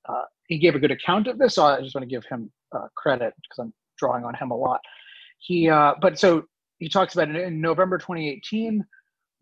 Uh, 0.08 0.24
he 0.48 0.58
gave 0.58 0.76
a 0.76 0.80
good 0.80 0.92
account 0.92 1.28
of 1.28 1.38
this. 1.38 1.56
So 1.56 1.66
I 1.66 1.82
just 1.82 1.96
want 1.96 2.04
to 2.04 2.14
give 2.14 2.26
him 2.26 2.52
uh, 2.76 2.88
credit 2.96 3.34
because 3.42 3.64
I'm 3.64 3.74
drawing 3.98 4.24
on 4.24 4.36
him 4.36 4.52
a 4.52 4.56
lot. 4.56 4.82
He, 5.40 5.70
uh, 5.70 5.94
but 6.02 6.20
so 6.20 6.44
he 6.80 6.90
talks 6.90 7.16
about 7.16 7.30
it 7.30 7.36
in 7.36 7.62
November 7.62 7.98
2018. 7.98 8.84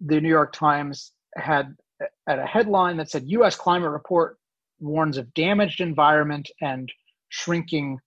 The 0.05 0.21
New 0.21 0.29
York 0.29 0.53
Times 0.53 1.11
had 1.35 1.75
at 2.27 2.39
a 2.39 2.45
headline 2.45 2.97
that 2.97 3.09
said 3.09 3.23
U.S. 3.27 3.55
climate 3.55 3.91
report 3.91 4.37
warns 4.79 5.17
of 5.17 5.33
damaged 5.33 5.81
environment 5.81 6.49
and 6.61 6.91
shrinking 7.29 7.99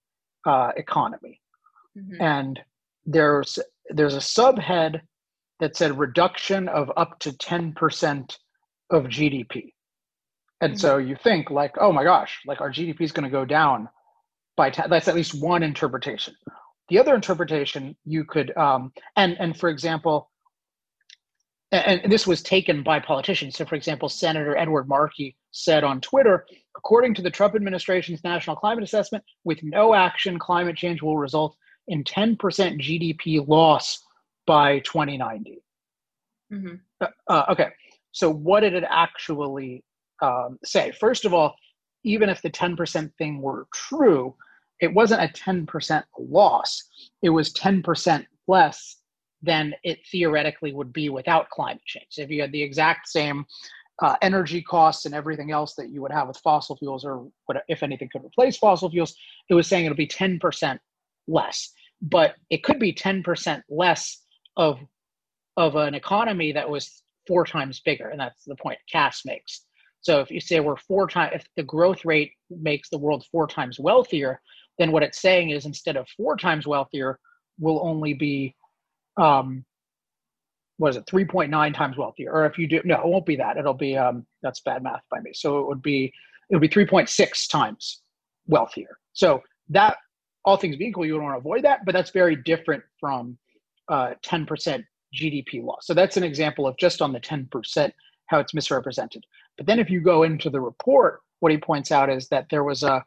uh, 0.45 0.71
economy. 0.77 1.41
Mm-hmm. 1.97 2.21
And 2.21 2.59
there's 3.05 3.59
there's 3.89 4.15
a 4.15 4.19
subhead 4.19 5.01
that 5.59 5.75
said 5.75 5.97
reduction 5.97 6.67
of 6.69 6.91
up 6.97 7.19
to 7.19 7.31
10% 7.31 8.37
of 8.89 9.03
GDP. 9.05 9.73
And 10.61 10.73
mm-hmm. 10.73 10.79
so 10.79 10.97
you 10.97 11.15
think 11.15 11.49
like, 11.49 11.75
oh 11.79 11.91
my 11.91 12.03
gosh, 12.03 12.39
like 12.45 12.61
our 12.61 12.71
GDP 12.71 13.01
is 13.01 13.11
going 13.11 13.25
to 13.25 13.29
go 13.29 13.45
down 13.45 13.89
by 14.55 14.69
10. 14.69 14.89
That's 14.89 15.07
at 15.07 15.15
least 15.15 15.39
one 15.41 15.63
interpretation. 15.63 16.35
The 16.89 16.99
other 16.99 17.15
interpretation 17.15 17.95
you 18.05 18.23
could, 18.23 18.55
um, 18.57 18.91
and 19.15 19.37
and 19.39 19.57
for 19.57 19.69
example, 19.69 20.31
and, 21.71 22.01
and 22.01 22.11
this 22.11 22.25
was 22.25 22.41
taken 22.41 22.81
by 22.81 22.99
politicians. 22.99 23.57
So, 23.57 23.65
for 23.65 23.75
example, 23.75 24.07
Senator 24.09 24.55
Edward 24.55 24.87
Markey 24.87 25.35
said 25.51 25.83
on 25.83 25.99
Twitter, 25.99 26.45
according 26.77 27.13
to 27.15 27.21
the 27.21 27.29
Trump 27.29 27.55
administration's 27.55 28.23
national 28.23 28.55
climate 28.55 28.83
assessment, 28.83 29.23
with 29.43 29.59
no 29.63 29.93
action, 29.93 30.39
climate 30.39 30.77
change 30.77 31.01
will 31.01 31.17
result 31.17 31.55
in 31.89 32.03
10% 32.03 32.37
GDP 32.37 33.45
loss 33.47 34.01
by 34.47 34.79
2090. 34.79 35.61
Mm-hmm. 36.51 36.75
Uh, 37.01 37.07
uh, 37.27 37.45
okay, 37.49 37.67
so 38.11 38.31
what 38.31 38.61
did 38.61 38.73
it 38.73 38.85
actually 38.89 39.83
um, 40.23 40.57
say? 40.63 40.91
First 40.91 41.25
of 41.25 41.33
all, 41.33 41.55
even 42.03 42.29
if 42.29 42.41
the 42.41 42.49
10% 42.49 43.11
thing 43.17 43.41
were 43.41 43.67
true, 43.73 44.33
it 44.79 44.93
wasn't 44.93 45.21
a 45.21 45.27
10% 45.27 46.03
loss. 46.17 46.83
It 47.21 47.29
was 47.29 47.53
10% 47.53 48.25
less 48.47 48.97
than 49.41 49.73
it 49.83 49.99
theoretically 50.11 50.73
would 50.73 50.93
be 50.93 51.09
without 51.09 51.49
climate 51.49 51.83
change. 51.85 52.07
If 52.17 52.29
you 52.29 52.41
had 52.41 52.51
the 52.51 52.61
exact 52.61 53.07
same 53.09 53.45
uh, 54.01 54.15
energy 54.21 54.61
costs 54.61 55.05
and 55.05 55.13
everything 55.13 55.51
else 55.51 55.73
that 55.75 55.89
you 55.89 56.01
would 56.01 56.11
have 56.11 56.27
with 56.27 56.37
fossil 56.37 56.77
fuels, 56.77 57.03
or 57.03 57.27
what, 57.45 57.63
if 57.67 57.83
anything 57.83 58.09
could 58.11 58.23
replace 58.23 58.57
fossil 58.57 58.89
fuels, 58.89 59.15
it 59.49 59.53
was 59.53 59.67
saying 59.67 59.85
it'll 59.85 59.97
be 59.97 60.07
10% 60.07 60.79
less. 61.27 61.71
But 62.01 62.35
it 62.49 62.63
could 62.63 62.79
be 62.79 62.93
10% 62.93 63.61
less 63.69 64.21
of 64.57 64.79
of 65.55 65.75
an 65.75 65.95
economy 65.95 66.51
that 66.51 66.69
was 66.69 67.03
four 67.25 67.45
times 67.45 67.79
bigger, 67.79 68.09
and 68.09 68.19
that's 68.19 68.43
the 68.45 68.55
point 68.55 68.77
Cass 68.91 69.25
makes. 69.25 69.61
So 70.01 70.19
if 70.19 70.29
you 70.29 70.39
say 70.39 70.59
we're 70.59 70.77
four 70.77 71.07
times, 71.07 71.31
if 71.35 71.45
the 71.55 71.63
growth 71.63 72.05
rate 72.05 72.31
makes 72.49 72.89
the 72.89 72.97
world 72.97 73.25
four 73.31 73.47
times 73.47 73.79
wealthier, 73.79 74.39
then 74.77 74.91
what 74.91 75.03
it's 75.03 75.19
saying 75.19 75.49
is 75.49 75.65
instead 75.65 75.97
of 75.97 76.07
four 76.15 76.37
times 76.37 76.67
wealthier, 76.67 77.19
we'll 77.59 77.83
only 77.85 78.13
be, 78.13 78.55
um, 79.17 79.65
what 80.77 80.89
is 80.89 80.97
it, 80.97 81.07
3.9 81.07 81.73
times 81.73 81.97
wealthier? 81.97 82.31
Or 82.31 82.45
if 82.45 82.57
you 82.57 82.67
do, 82.67 82.81
no, 82.85 82.95
it 82.95 83.07
won't 83.07 83.25
be 83.25 83.35
that. 83.37 83.57
It'll 83.57 83.73
be, 83.73 83.97
um, 83.97 84.25
that's 84.43 84.59
bad 84.61 84.83
math 84.83 85.01
by 85.09 85.19
me. 85.21 85.31
So 85.33 85.59
it 85.59 85.67
would 85.67 85.81
be, 85.81 86.13
it 86.49 86.55
would 86.55 86.61
be 86.61 86.69
3.6 86.69 87.49
times 87.49 88.01
wealthier. 88.45 88.99
So 89.13 89.41
that, 89.69 89.97
all 90.45 90.55
things 90.55 90.77
being 90.77 90.91
equal, 90.91 91.05
you 91.05 91.13
would 91.13 91.23
want 91.23 91.33
to 91.33 91.39
avoid 91.39 91.63
that, 91.63 91.83
but 91.83 91.93
that's 91.93 92.11
very 92.11 92.35
different 92.35 92.83
from 92.99 93.37
uh, 93.89 94.13
10% 94.25 94.83
GDP 95.13 95.63
loss. 95.63 95.85
So 95.87 95.93
that's 95.93 96.17
an 96.17 96.23
example 96.23 96.67
of 96.67 96.77
just 96.77 97.01
on 97.01 97.13
the 97.13 97.19
10% 97.19 97.91
how 98.27 98.39
it's 98.39 98.53
misrepresented. 98.53 99.25
But 99.57 99.65
then 99.65 99.79
if 99.79 99.89
you 99.89 100.01
go 100.01 100.23
into 100.23 100.49
the 100.49 100.59
report, 100.59 101.21
what 101.39 101.51
he 101.51 101.57
points 101.57 101.91
out 101.91 102.09
is 102.09 102.27
that 102.29 102.47
there 102.49 102.63
was 102.63 102.83
a 102.83 103.03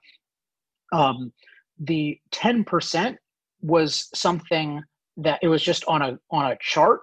um, 0.93 1.33
the 1.79 2.19
10% 2.33 3.17
was 3.63 4.09
something 4.15 4.83
that 5.19 5.39
it 5.43 5.49
was 5.49 5.63
just 5.63 5.85
on 5.87 6.03
a 6.03 6.19
on 6.31 6.51
a 6.51 6.59
chart 6.61 7.01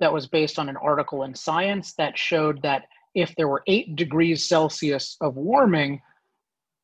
that 0.00 0.12
was 0.12 0.26
based 0.26 0.58
on 0.58 0.68
an 0.68 0.76
article 0.76 1.22
in 1.22 1.34
Science 1.34 1.94
that 1.94 2.18
showed 2.18 2.60
that 2.62 2.84
if 3.14 3.34
there 3.36 3.48
were 3.48 3.62
eight 3.66 3.96
degrees 3.96 4.44
Celsius 4.44 5.16
of 5.20 5.36
warming, 5.36 6.00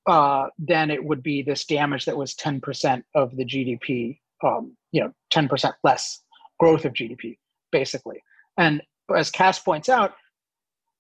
uh, 0.07 0.47
then 0.59 0.91
it 0.91 1.03
would 1.03 1.23
be 1.23 1.43
this 1.43 1.65
damage 1.65 2.05
that 2.05 2.17
was 2.17 2.35
10% 2.35 3.03
of 3.15 3.35
the 3.37 3.45
GDP, 3.45 4.19
um, 4.45 4.77
you 4.93 5.01
know, 5.01 5.13
10% 5.33 5.73
less 5.83 6.23
growth 6.59 6.85
of 6.85 6.93
GDP, 6.93 7.39
basically. 7.73 8.23
And 8.59 8.83
as 9.15 9.31
Cass 9.31 9.59
points 9.59 9.89
out, 9.89 10.15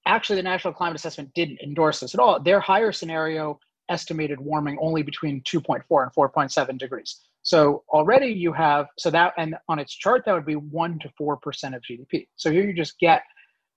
actually 0.06 0.36
the 0.36 0.42
National 0.42 0.72
Climate 0.72 0.96
Assessment 0.96 1.32
didn't 1.34 1.60
endorse 1.60 2.00
this 2.00 2.14
at 2.14 2.20
all. 2.20 2.40
Their 2.40 2.60
higher 2.60 2.92
scenario 2.92 3.58
estimated 3.88 4.40
warming 4.40 4.78
only 4.80 5.02
between 5.02 5.42
2.4 5.42 6.02
and 6.02 6.12
4.7 6.12 6.78
degrees. 6.78 7.20
So 7.42 7.84
already 7.90 8.26
you 8.26 8.52
have 8.52 8.86
so 8.98 9.08
that 9.10 9.32
and 9.38 9.54
on 9.68 9.78
its 9.78 9.94
chart 9.94 10.24
that 10.26 10.34
would 10.34 10.44
be 10.44 10.56
one 10.56 10.98
to 10.98 11.08
four 11.16 11.36
percent 11.36 11.76
of 11.76 11.82
GDP. 11.82 12.26
So 12.34 12.50
here 12.50 12.64
you 12.64 12.74
just 12.74 12.98
get 12.98 13.22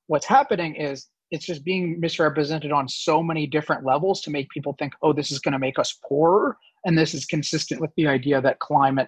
what's 0.08 0.26
happening 0.26 0.74
is 0.74 1.08
it's 1.30 1.46
just 1.46 1.64
being 1.64 2.00
misrepresented 2.00 2.72
on 2.72 2.90
so 2.90 3.22
many 3.22 3.46
different 3.46 3.86
levels 3.86 4.22
to 4.22 4.32
make 4.32 4.50
people 4.50 4.76
think, 4.80 4.94
oh, 5.04 5.14
this 5.14 5.30
is 5.30 5.38
going 5.38 5.52
to 5.52 5.60
make 5.60 5.78
us 5.78 6.00
poorer, 6.04 6.58
and 6.86 6.98
this 6.98 7.14
is 7.14 7.28
consistent 7.28 7.80
with 7.80 7.92
the 7.96 8.08
idea 8.08 8.42
that 8.42 8.58
climate 8.58 9.08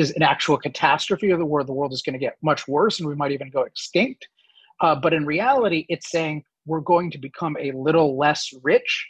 is 0.00 0.12
an 0.12 0.22
actual 0.22 0.56
catastrophe 0.56 1.30
of 1.30 1.38
the 1.38 1.44
world. 1.44 1.68
The 1.68 1.72
world 1.72 1.92
is 1.92 2.02
going 2.02 2.14
to 2.14 2.18
get 2.18 2.36
much 2.42 2.66
worse, 2.66 2.98
and 2.98 3.08
we 3.08 3.14
might 3.14 3.32
even 3.32 3.50
go 3.50 3.62
extinct. 3.62 4.26
Uh, 4.80 4.94
but 4.94 5.12
in 5.12 5.26
reality, 5.26 5.86
it's 5.88 6.10
saying 6.10 6.42
we're 6.66 6.80
going 6.80 7.10
to 7.10 7.18
become 7.18 7.56
a 7.60 7.72
little 7.72 8.16
less 8.16 8.52
rich 8.62 9.08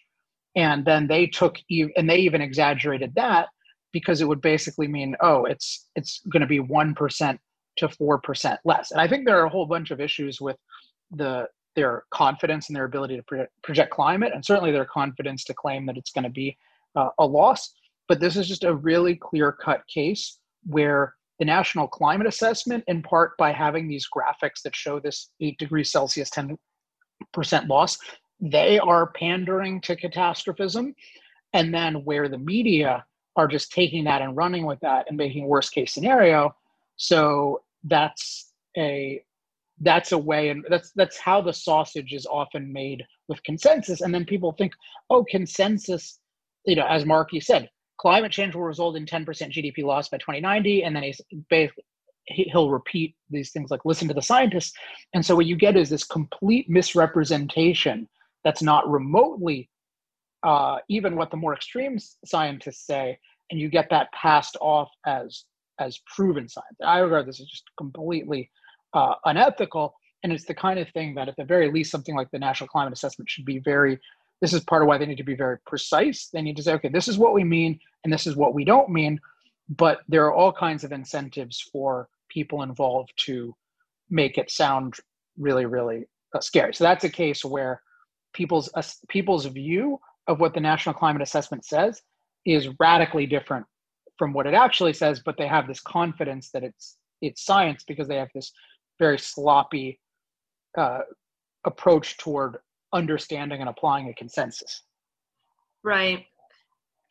and 0.56 0.84
then 0.84 1.06
they 1.06 1.26
took 1.26 1.58
and 1.96 2.08
they 2.08 2.16
even 2.16 2.40
exaggerated 2.40 3.14
that 3.14 3.48
because 3.92 4.20
it 4.20 4.28
would 4.28 4.40
basically 4.40 4.88
mean 4.88 5.16
oh 5.20 5.44
it's 5.44 5.88
it's 5.96 6.20
going 6.30 6.40
to 6.40 6.46
be 6.46 6.58
1% 6.58 7.38
to 7.76 7.88
4% 7.88 8.58
less 8.64 8.90
and 8.90 9.00
i 9.00 9.08
think 9.08 9.24
there 9.24 9.40
are 9.40 9.46
a 9.46 9.50
whole 9.50 9.66
bunch 9.66 9.90
of 9.90 10.00
issues 10.00 10.40
with 10.40 10.56
the 11.12 11.46
their 11.76 12.02
confidence 12.10 12.68
and 12.68 12.76
their 12.76 12.84
ability 12.84 13.16
to 13.16 13.46
project 13.62 13.92
climate 13.92 14.32
and 14.34 14.44
certainly 14.44 14.72
their 14.72 14.84
confidence 14.84 15.44
to 15.44 15.54
claim 15.54 15.86
that 15.86 15.96
it's 15.96 16.10
going 16.10 16.24
to 16.24 16.30
be 16.30 16.56
uh, 16.96 17.08
a 17.18 17.26
loss 17.26 17.72
but 18.08 18.18
this 18.18 18.36
is 18.36 18.48
just 18.48 18.64
a 18.64 18.74
really 18.74 19.14
clear 19.14 19.52
cut 19.52 19.82
case 19.86 20.38
where 20.64 21.14
the 21.38 21.44
national 21.44 21.88
climate 21.88 22.26
assessment 22.26 22.84
in 22.86 23.02
part 23.02 23.36
by 23.38 23.52
having 23.52 23.88
these 23.88 24.06
graphics 24.14 24.62
that 24.62 24.76
show 24.76 25.00
this 25.00 25.30
8 25.40 25.58
degrees 25.58 25.90
celsius 25.90 26.30
10% 26.30 26.56
loss 27.68 27.98
they 28.40 28.78
are 28.78 29.12
pandering 29.12 29.80
to 29.82 29.96
catastrophism. 29.96 30.94
And 31.52 31.74
then 31.74 32.04
where 32.04 32.28
the 32.28 32.38
media 32.38 33.04
are 33.36 33.48
just 33.48 33.72
taking 33.72 34.04
that 34.04 34.22
and 34.22 34.36
running 34.36 34.66
with 34.66 34.80
that 34.80 35.06
and 35.08 35.16
making 35.16 35.46
worst 35.46 35.72
case 35.72 35.92
scenario. 35.92 36.54
So 36.96 37.62
that's 37.84 38.52
a 38.76 39.22
that's 39.82 40.12
a 40.12 40.18
way 40.18 40.50
and 40.50 40.64
that's 40.68 40.92
that's 40.94 41.18
how 41.18 41.40
the 41.40 41.52
sausage 41.52 42.12
is 42.12 42.26
often 42.26 42.72
made 42.72 43.04
with 43.28 43.42
consensus. 43.42 44.00
And 44.00 44.14
then 44.14 44.24
people 44.24 44.52
think 44.52 44.72
oh 45.08 45.24
consensus 45.24 46.18
you 46.66 46.76
know 46.76 46.86
as 46.86 47.04
markey 47.04 47.40
said 47.40 47.68
climate 48.00 48.32
change 48.32 48.54
will 48.54 48.62
result 48.62 48.96
in 48.96 49.04
10% 49.04 49.24
gdp 49.26 49.84
loss 49.84 50.08
by 50.08 50.18
2090 50.18 50.84
and 50.84 50.96
then 50.96 51.02
he's 51.02 51.20
he'll 52.26 52.70
repeat 52.70 53.14
these 53.30 53.50
things 53.50 53.70
like 53.70 53.84
listen 53.84 54.06
to 54.08 54.14
the 54.14 54.22
scientists 54.22 54.72
and 55.14 55.24
so 55.24 55.34
what 55.34 55.46
you 55.46 55.56
get 55.56 55.76
is 55.76 55.90
this 55.90 56.04
complete 56.04 56.68
misrepresentation 56.70 58.08
that's 58.44 58.62
not 58.62 58.88
remotely 58.88 59.68
uh, 60.42 60.78
even 60.88 61.16
what 61.16 61.30
the 61.30 61.36
more 61.36 61.54
extreme 61.54 61.98
scientists 62.24 62.86
say, 62.86 63.18
and 63.50 63.60
you 63.60 63.68
get 63.68 63.88
that 63.90 64.10
passed 64.12 64.56
off 64.60 64.88
as 65.06 65.44
as 65.78 65.98
proven 66.14 66.48
science. 66.48 66.76
I 66.84 66.98
regard 66.98 67.26
this 67.26 67.40
as 67.40 67.46
just 67.46 67.64
completely 67.78 68.50
uh, 68.92 69.14
unethical, 69.24 69.94
and 70.22 70.32
it's 70.32 70.44
the 70.44 70.54
kind 70.54 70.78
of 70.78 70.88
thing 70.90 71.14
that, 71.14 71.28
at 71.28 71.36
the 71.36 71.44
very 71.44 71.70
least, 71.70 71.90
something 71.90 72.14
like 72.14 72.30
the 72.30 72.38
National 72.38 72.68
Climate 72.68 72.92
Assessment 72.92 73.28
should 73.28 73.44
be 73.44 73.58
very. 73.58 73.98
This 74.40 74.52
is 74.52 74.62
part 74.64 74.82
of 74.82 74.88
why 74.88 74.98
they 74.98 75.06
need 75.06 75.18
to 75.18 75.24
be 75.24 75.34
very 75.34 75.58
precise. 75.66 76.28
They 76.32 76.42
need 76.42 76.56
to 76.56 76.62
say, 76.62 76.72
okay, 76.74 76.88
this 76.88 77.08
is 77.08 77.18
what 77.18 77.34
we 77.34 77.44
mean, 77.44 77.78
and 78.04 78.12
this 78.12 78.26
is 78.26 78.36
what 78.36 78.54
we 78.54 78.64
don't 78.64 78.88
mean. 78.90 79.20
But 79.68 80.00
there 80.08 80.24
are 80.24 80.34
all 80.34 80.52
kinds 80.52 80.82
of 80.82 80.92
incentives 80.92 81.60
for 81.72 82.08
people 82.28 82.62
involved 82.62 83.12
to 83.26 83.54
make 84.08 84.38
it 84.38 84.50
sound 84.50 84.94
really, 85.38 85.66
really 85.66 86.06
uh, 86.34 86.40
scary. 86.40 86.74
So 86.74 86.84
that's 86.84 87.04
a 87.04 87.10
case 87.10 87.44
where 87.44 87.82
people's 88.32 88.70
uh, 88.74 88.82
people's 89.08 89.46
view 89.46 89.98
of 90.26 90.40
what 90.40 90.54
the 90.54 90.60
National 90.60 90.94
Climate 90.94 91.22
Assessment 91.22 91.64
says 91.64 92.02
is 92.46 92.68
radically 92.78 93.26
different 93.26 93.66
from 94.16 94.32
what 94.32 94.46
it 94.46 94.54
actually 94.54 94.92
says, 94.92 95.22
but 95.24 95.36
they 95.38 95.46
have 95.46 95.66
this 95.66 95.80
confidence 95.80 96.50
that 96.50 96.62
it's 96.62 96.96
it's 97.20 97.44
science 97.44 97.84
because 97.86 98.08
they 98.08 98.16
have 98.16 98.28
this 98.34 98.52
very 98.98 99.18
sloppy 99.18 100.00
uh, 100.76 101.00
approach 101.64 102.16
toward 102.18 102.58
understanding 102.92 103.60
and 103.60 103.68
applying 103.68 104.08
a 104.08 104.14
consensus. 104.14 104.82
Right. 105.82 106.26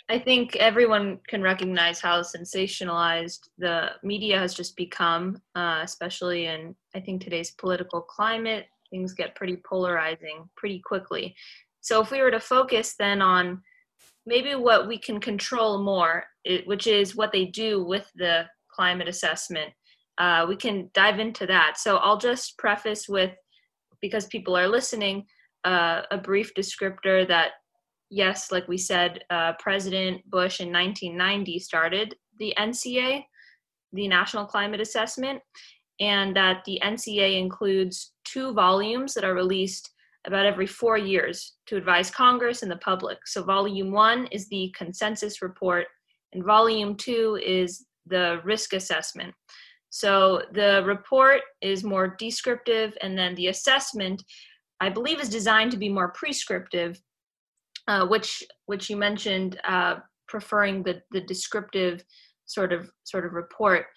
I 0.09 0.17
think 0.17 0.55
everyone 0.55 1.19
can 1.27 1.41
recognize 1.43 1.99
how 1.99 2.21
sensationalized 2.21 3.49
the 3.59 3.91
media 4.03 4.39
has 4.39 4.55
just 4.55 4.75
become, 4.75 5.41
uh, 5.55 5.81
especially 5.83 6.47
in 6.47 6.75
I 6.95 6.99
think 6.99 7.21
today's 7.21 7.51
political 7.51 8.01
climate 8.01 8.65
things 8.89 9.13
get 9.13 9.35
pretty 9.35 9.57
polarizing 9.63 10.49
pretty 10.57 10.79
quickly. 10.79 11.35
So 11.81 12.01
if 12.01 12.09
we 12.09 12.21
were 12.21 12.31
to 12.31 12.39
focus 12.39 12.95
then 12.97 13.21
on 13.21 13.61
maybe 14.25 14.55
what 14.55 14.87
we 14.87 14.97
can 14.97 15.19
control 15.19 15.83
more, 15.83 16.25
it, 16.43 16.67
which 16.67 16.87
is 16.87 17.15
what 17.15 17.31
they 17.31 17.45
do 17.45 17.83
with 17.83 18.11
the 18.15 18.45
climate 18.71 19.07
assessment, 19.07 19.71
uh, 20.17 20.45
we 20.47 20.55
can 20.55 20.89
dive 20.93 21.19
into 21.19 21.45
that. 21.45 21.77
So 21.77 21.97
I'll 21.97 22.17
just 22.17 22.57
preface 22.57 23.07
with, 23.07 23.31
because 24.01 24.25
people 24.25 24.57
are 24.57 24.67
listening, 24.67 25.25
uh, 25.65 26.01
a 26.11 26.17
brief 26.17 26.53
descriptor 26.55 27.27
that, 27.27 27.51
yes, 28.09 28.51
like 28.51 28.67
we 28.67 28.77
said, 28.77 29.23
uh, 29.29 29.53
President 29.59 30.21
Bush 30.29 30.59
in 30.59 30.71
1990 30.71 31.59
started 31.59 32.15
the 32.37 32.53
NCA, 32.57 33.23
the 33.93 34.07
National 34.07 34.45
Climate 34.45 34.81
Assessment, 34.81 35.41
and 35.99 36.35
that 36.35 36.63
the 36.65 36.79
NCA 36.83 37.37
includes 37.39 38.13
two 38.23 38.53
volumes 38.53 39.13
that 39.13 39.23
are 39.23 39.33
released 39.33 39.91
about 40.25 40.45
every 40.45 40.67
four 40.67 40.97
years 40.97 41.55
to 41.67 41.77
advise 41.77 42.11
Congress 42.11 42.61
and 42.61 42.71
the 42.71 42.77
public. 42.77 43.19
So, 43.25 43.43
volume 43.43 43.91
one 43.91 44.27
is 44.27 44.47
the 44.47 44.73
consensus 44.77 45.41
report, 45.41 45.87
and 46.33 46.43
volume 46.43 46.95
two 46.95 47.39
is 47.43 47.85
the 48.05 48.41
risk 48.43 48.73
assessment. 48.73 49.33
So, 49.89 50.43
the 50.53 50.83
report 50.85 51.41
is 51.61 51.83
more 51.83 52.15
descriptive, 52.19 52.97
and 53.01 53.17
then 53.17 53.35
the 53.35 53.47
assessment, 53.47 54.23
I 54.79 54.89
believe, 54.89 55.19
is 55.19 55.29
designed 55.29 55.71
to 55.71 55.77
be 55.77 55.89
more 55.89 56.09
prescriptive, 56.09 57.01
uh, 57.87 58.05
which 58.07 58.43
which 58.65 58.89
you 58.89 58.97
mentioned, 58.97 59.59
uh, 59.63 59.95
preferring 60.27 60.83
the 60.83 61.01
the 61.11 61.21
descriptive 61.21 62.03
sort 62.45 62.71
of 62.73 62.91
sort 63.03 63.25
of 63.25 63.33
report. 63.33 63.87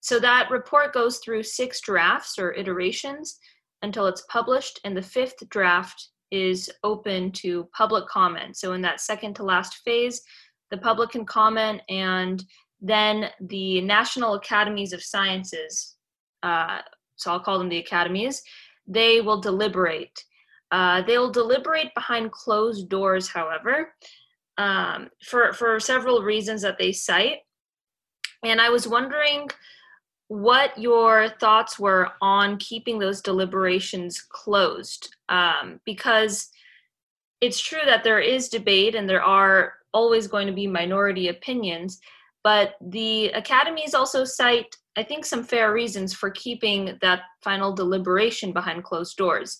So 0.00 0.20
that 0.20 0.50
report 0.50 0.94
goes 0.94 1.18
through 1.18 1.42
six 1.42 1.80
drafts 1.80 2.38
or 2.38 2.52
iterations 2.54 3.38
until 3.82 4.06
it's 4.06 4.24
published, 4.30 4.80
and 4.84 4.96
the 4.96 5.02
fifth 5.02 5.48
draft 5.48 6.08
is 6.30 6.70
open 6.84 7.32
to 7.32 7.68
public 7.76 8.06
comment. 8.06 8.56
So 8.56 8.74
in 8.74 8.82
that 8.82 9.00
second 9.00 9.34
to 9.36 9.44
last 9.44 9.78
phase, 9.84 10.22
the 10.70 10.78
public 10.78 11.10
can 11.10 11.24
comment, 11.24 11.80
and 11.88 12.44
then 12.80 13.30
the 13.40 13.80
National 13.80 14.34
Academies 14.34 14.92
of 14.92 15.02
Sciences, 15.02 15.96
uh, 16.42 16.78
so 17.16 17.32
I'll 17.32 17.40
call 17.40 17.58
them 17.58 17.68
the 17.68 17.78
academies, 17.78 18.42
they 18.86 19.20
will 19.20 19.40
deliberate. 19.40 20.24
Uh, 20.70 21.02
they 21.02 21.18
will 21.18 21.30
deliberate 21.30 21.94
behind 21.94 22.30
closed 22.30 22.88
doors, 22.88 23.28
however, 23.28 23.94
um, 24.58 25.08
for 25.24 25.52
for 25.52 25.80
several 25.80 26.22
reasons 26.22 26.62
that 26.62 26.78
they 26.78 26.92
cite. 26.92 27.38
And 28.44 28.60
I 28.60 28.68
was 28.70 28.86
wondering 28.86 29.48
what 30.28 30.76
your 30.76 31.30
thoughts 31.40 31.78
were 31.78 32.10
on 32.20 32.58
keeping 32.58 32.98
those 32.98 33.22
deliberations 33.22 34.20
closed, 34.20 35.16
um, 35.30 35.80
because 35.86 36.50
it's 37.40 37.60
true 37.60 37.80
that 37.86 38.04
there 38.04 38.20
is 38.20 38.48
debate 38.48 38.94
and 38.94 39.08
there 39.08 39.22
are 39.22 39.74
always 39.94 40.26
going 40.26 40.46
to 40.46 40.52
be 40.52 40.66
minority 40.66 41.28
opinions, 41.28 41.98
but 42.44 42.74
the 42.80 43.28
academies 43.28 43.94
also 43.94 44.24
cite, 44.24 44.76
I 44.96 45.02
think, 45.02 45.24
some 45.24 45.44
fair 45.44 45.72
reasons 45.72 46.12
for 46.12 46.30
keeping 46.30 46.98
that 47.00 47.22
final 47.42 47.72
deliberation 47.72 48.52
behind 48.52 48.84
closed 48.84 49.16
doors. 49.16 49.58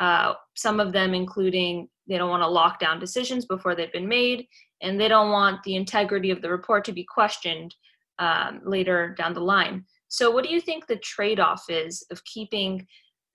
Uh, 0.00 0.34
some 0.54 0.80
of 0.80 0.92
them 0.92 1.14
including 1.14 1.88
they 2.06 2.18
don't 2.18 2.30
want 2.30 2.42
to 2.42 2.48
lock 2.48 2.78
down 2.78 3.00
decisions 3.00 3.46
before 3.46 3.74
they've 3.74 3.92
been 3.92 4.08
made, 4.08 4.46
and 4.82 5.00
they 5.00 5.08
don't 5.08 5.30
want 5.30 5.62
the 5.62 5.76
integrity 5.76 6.30
of 6.30 6.42
the 6.42 6.50
report 6.50 6.84
to 6.84 6.92
be 6.92 7.04
questioned 7.04 7.74
um, 8.18 8.60
later 8.64 9.14
down 9.16 9.32
the 9.32 9.40
line. 9.40 9.84
So, 10.08 10.30
what 10.30 10.44
do 10.44 10.50
you 10.50 10.60
think 10.60 10.86
the 10.86 10.96
trade 10.96 11.40
off 11.40 11.64
is 11.68 12.04
of 12.10 12.24
keeping 12.24 12.86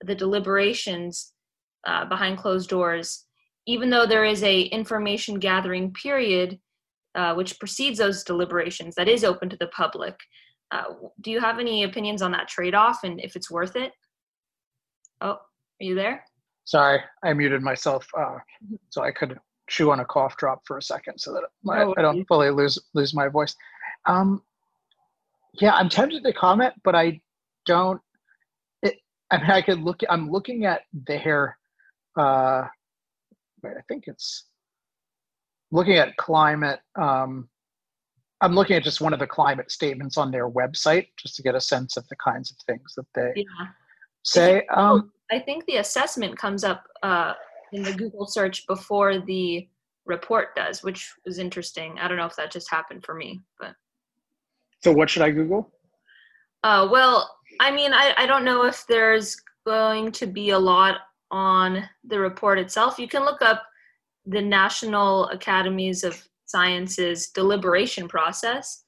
the 0.04 0.14
deliberations 0.14 1.32
uh, 1.86 2.04
behind 2.04 2.38
closed 2.38 2.70
doors, 2.70 3.26
even 3.66 3.90
though 3.90 4.06
there 4.06 4.24
is 4.24 4.42
a 4.42 4.62
information 4.62 5.38
gathering 5.38 5.92
period 5.92 6.58
uh, 7.14 7.34
which 7.34 7.58
precedes 7.58 7.98
those 7.98 8.22
deliberations 8.22 8.94
that 8.94 9.08
is 9.08 9.24
open 9.24 9.48
to 9.50 9.56
the 9.56 9.66
public? 9.68 10.16
Uh, 10.70 10.84
do 11.20 11.30
you 11.32 11.40
have 11.40 11.58
any 11.58 11.82
opinions 11.82 12.22
on 12.22 12.30
that 12.30 12.48
trade 12.48 12.74
off 12.74 13.02
and 13.02 13.20
if 13.20 13.34
it's 13.34 13.50
worth 13.50 13.74
it? 13.74 13.92
Oh, 15.20 15.32
are 15.32 15.40
you 15.80 15.96
there? 15.96 16.24
Sorry, 16.70 17.00
I 17.24 17.32
muted 17.32 17.62
myself 17.62 18.06
uh, 18.16 18.38
so 18.90 19.02
I 19.02 19.10
could 19.10 19.36
chew 19.68 19.90
on 19.90 19.98
a 19.98 20.04
cough 20.04 20.36
drop 20.36 20.62
for 20.64 20.78
a 20.78 20.82
second 20.82 21.18
so 21.18 21.32
that 21.32 21.42
my, 21.64 21.82
I 21.96 22.00
don't 22.00 22.24
fully 22.26 22.50
lose 22.50 22.78
lose 22.94 23.12
my 23.12 23.26
voice. 23.26 23.56
Um, 24.06 24.40
yeah, 25.54 25.74
I'm 25.74 25.88
tempted 25.88 26.22
to 26.22 26.32
comment, 26.32 26.74
but 26.84 26.94
I 26.94 27.20
don't. 27.66 28.00
It, 28.84 28.98
I 29.32 29.38
mean, 29.38 29.50
I 29.50 29.62
could 29.62 29.80
look. 29.80 30.02
I'm 30.08 30.30
looking 30.30 30.64
at 30.64 30.82
their. 30.92 31.58
Uh, 32.16 32.68
wait, 33.64 33.74
I 33.76 33.82
think 33.88 34.04
it's 34.06 34.44
looking 35.72 35.96
at 35.96 36.16
climate. 36.18 36.78
Um, 36.94 37.48
I'm 38.40 38.54
looking 38.54 38.76
at 38.76 38.84
just 38.84 39.00
one 39.00 39.12
of 39.12 39.18
the 39.18 39.26
climate 39.26 39.72
statements 39.72 40.16
on 40.16 40.30
their 40.30 40.48
website 40.48 41.08
just 41.16 41.34
to 41.34 41.42
get 41.42 41.56
a 41.56 41.60
sense 41.60 41.96
of 41.96 42.06
the 42.06 42.16
kinds 42.24 42.52
of 42.52 42.58
things 42.64 42.94
that 42.96 43.06
they 43.12 43.32
yeah. 43.34 43.66
say. 44.22 44.66
Um, 44.66 45.10
I 45.30 45.38
think 45.38 45.64
the 45.66 45.76
assessment 45.76 46.36
comes 46.36 46.64
up 46.64 46.86
uh, 47.02 47.34
in 47.72 47.82
the 47.82 47.92
Google 47.92 48.26
search 48.26 48.66
before 48.66 49.18
the 49.18 49.68
report 50.06 50.56
does, 50.56 50.82
which 50.82 51.12
was 51.24 51.38
interesting. 51.38 51.98
I 51.98 52.08
don't 52.08 52.16
know 52.16 52.26
if 52.26 52.36
that 52.36 52.50
just 52.50 52.70
happened 52.70 53.04
for 53.04 53.14
me, 53.14 53.40
but. 53.58 53.74
So 54.82 54.92
what 54.92 55.10
should 55.10 55.22
I 55.22 55.30
Google? 55.30 55.70
Uh, 56.64 56.88
well, 56.90 57.36
I 57.60 57.70
mean, 57.70 57.92
I, 57.92 58.14
I 58.16 58.26
don't 58.26 58.44
know 58.44 58.64
if 58.64 58.86
there's 58.86 59.36
going 59.66 60.12
to 60.12 60.26
be 60.26 60.50
a 60.50 60.58
lot 60.58 60.96
on 61.30 61.88
the 62.04 62.18
report 62.18 62.58
itself. 62.58 62.98
You 62.98 63.08
can 63.08 63.24
look 63.24 63.42
up 63.42 63.62
the 64.26 64.42
National 64.42 65.28
Academies 65.28 66.04
of 66.04 66.20
Sciences 66.46 67.28
deliberation 67.28 68.08
process. 68.08 68.82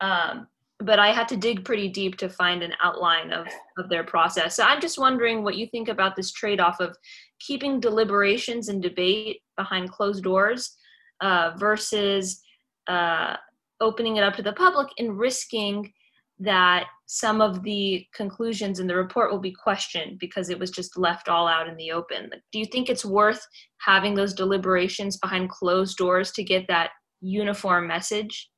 Um, 0.00 0.48
but 0.80 0.98
I 0.98 1.12
had 1.12 1.28
to 1.28 1.36
dig 1.36 1.64
pretty 1.64 1.88
deep 1.88 2.16
to 2.18 2.28
find 2.28 2.62
an 2.62 2.74
outline 2.82 3.32
of, 3.32 3.46
of 3.78 3.88
their 3.88 4.04
process. 4.04 4.56
So 4.56 4.62
I'm 4.62 4.80
just 4.80 4.98
wondering 4.98 5.42
what 5.42 5.56
you 5.56 5.66
think 5.66 5.88
about 5.88 6.16
this 6.16 6.32
trade 6.32 6.60
off 6.60 6.80
of 6.80 6.96
keeping 7.40 7.80
deliberations 7.80 8.68
and 8.68 8.82
debate 8.82 9.40
behind 9.56 9.90
closed 9.90 10.22
doors 10.22 10.76
uh, 11.22 11.52
versus 11.56 12.40
uh, 12.88 13.36
opening 13.80 14.16
it 14.16 14.22
up 14.22 14.36
to 14.36 14.42
the 14.42 14.52
public 14.52 14.88
and 14.98 15.18
risking 15.18 15.92
that 16.38 16.84
some 17.06 17.40
of 17.40 17.62
the 17.62 18.06
conclusions 18.14 18.78
in 18.78 18.86
the 18.86 18.94
report 18.94 19.30
will 19.30 19.38
be 19.38 19.52
questioned 19.52 20.18
because 20.18 20.50
it 20.50 20.58
was 20.58 20.70
just 20.70 20.98
left 20.98 21.28
all 21.28 21.48
out 21.48 21.68
in 21.68 21.76
the 21.76 21.90
open. 21.90 22.30
Do 22.52 22.58
you 22.58 22.66
think 22.66 22.90
it's 22.90 23.04
worth 23.04 23.40
having 23.78 24.14
those 24.14 24.34
deliberations 24.34 25.16
behind 25.16 25.48
closed 25.48 25.96
doors 25.96 26.32
to 26.32 26.44
get 26.44 26.66
that 26.68 26.90
uniform 27.22 27.86
message? 27.86 28.50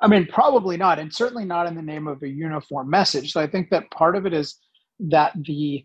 I 0.00 0.08
mean, 0.08 0.26
probably 0.26 0.76
not, 0.76 0.98
and 0.98 1.12
certainly 1.12 1.44
not 1.44 1.66
in 1.66 1.74
the 1.74 1.82
name 1.82 2.06
of 2.06 2.22
a 2.22 2.28
uniform 2.28 2.88
message. 2.88 3.32
So 3.32 3.40
I 3.40 3.46
think 3.46 3.68
that 3.70 3.90
part 3.90 4.16
of 4.16 4.24
it 4.24 4.32
is 4.32 4.56
that 5.00 5.32
the 5.44 5.84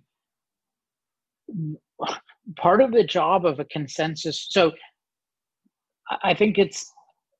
part 2.58 2.82
of 2.82 2.91
the 2.91 3.04
job 3.04 3.45
of 3.45 3.60
a 3.60 3.65
consensus. 3.65 4.47
So 4.49 4.71
I 6.23 6.34
think 6.34 6.58
it's 6.58 6.91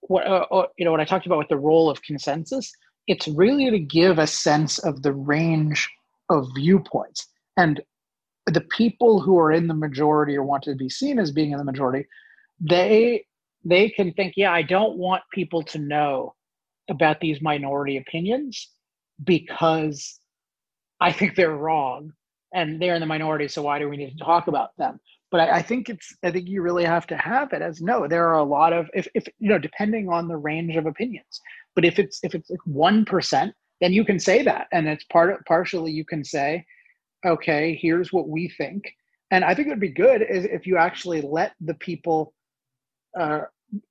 what 0.02 0.28
uh, 0.28 0.46
uh, 0.52 0.68
you 0.78 0.86
know 0.86 0.92
what 0.92 1.00
I 1.00 1.06
talked 1.06 1.26
about 1.26 1.38
with 1.38 1.50
the 1.50 1.58
role 1.58 1.90
of 1.90 2.02
consensus. 2.02 2.72
It's 3.08 3.28
really 3.28 3.70
to 3.70 3.80
give 3.80 4.20
a 4.20 4.28
sense 4.28 4.80
of 4.80 5.02
the 5.02 5.14
range 5.14 5.90
of 6.30 6.48
viewpoints 6.56 7.28
and 7.58 7.82
the 8.48 8.62
people 8.62 9.22
who 9.22 9.40
are 9.40 9.52
in 9.52 9.68
the 9.68 9.74
majority 9.74 10.36
or 10.36 10.44
want 10.44 10.64
to 10.64 10.76
be 10.76 10.90
seen 10.90 11.20
as 11.20 11.32
being 11.32 11.52
in 11.52 11.58
the 11.58 11.64
majority. 11.64 12.06
They 12.60 13.26
they 13.64 13.90
can 13.90 14.14
think, 14.14 14.34
yeah, 14.36 14.52
I 14.52 14.62
don't 14.62 14.98
want 14.98 15.24
people 15.34 15.64
to 15.64 15.80
know 15.80 16.36
about 16.90 17.20
these 17.20 17.42
minority 17.42 17.98
opinions 17.98 18.70
because 19.24 20.20
I 21.00 21.12
think 21.12 21.36
they're 21.36 21.56
wrong 21.56 22.12
and 22.54 22.82
they're 22.82 22.96
in 22.96 23.02
the 23.02 23.06
minority. 23.06 23.48
So 23.48 23.62
why 23.62 23.80
do 23.80 23.90
we 23.90 23.98
need 23.98 24.18
to 24.18 24.24
talk 24.24 24.48
about 24.48 24.70
them? 24.78 25.00
But 25.32 25.42
I, 25.42 25.58
I, 25.58 25.62
think 25.62 25.90
it's 25.90 26.16
I 26.24 26.32
think 26.32 26.48
you 26.48 26.62
really 26.62 26.86
have 26.86 27.08
to 27.08 27.18
have 27.18 27.52
it 27.54 27.62
as 27.62 27.82
no. 27.82 28.08
There 28.08 28.28
are 28.30 28.40
a 28.40 28.44
lot 28.44 28.74
of 28.74 28.88
if, 28.94 29.08
if 29.14 29.26
you 29.40 29.50
know 29.50 29.58
depending 29.58 30.10
on 30.10 30.28
the 30.28 30.38
range 30.38 30.76
of 30.76 30.86
opinions. 30.86 31.42
But 31.74 31.84
if 31.84 32.00
it's 32.00 32.20
if 32.24 32.36
it's 32.36 32.50
like 32.50 32.60
one 32.66 33.06
then 33.82 33.92
you 33.92 34.06
can 34.06 34.20
say 34.20 34.42
that, 34.44 34.68
and 34.72 34.88
it's 34.88 35.04
part 35.06 35.32
of, 35.32 35.40
partially 35.46 35.92
you 35.92 36.06
can 36.06 36.24
say, 36.24 36.66
okay, 37.26 37.78
here's 37.82 38.14
what 38.14 38.30
we 38.30 38.48
think. 38.48 38.90
And 39.32 39.44
I 39.44 39.54
think 39.54 39.68
it 39.68 39.72
would 39.72 39.80
be 39.80 39.90
good 39.90 40.22
is 40.22 40.46
if 40.46 40.66
you 40.66 40.78
actually 40.78 41.22
let 41.22 41.54
the 41.60 41.74
people, 41.74 42.34
uh, 43.20 43.42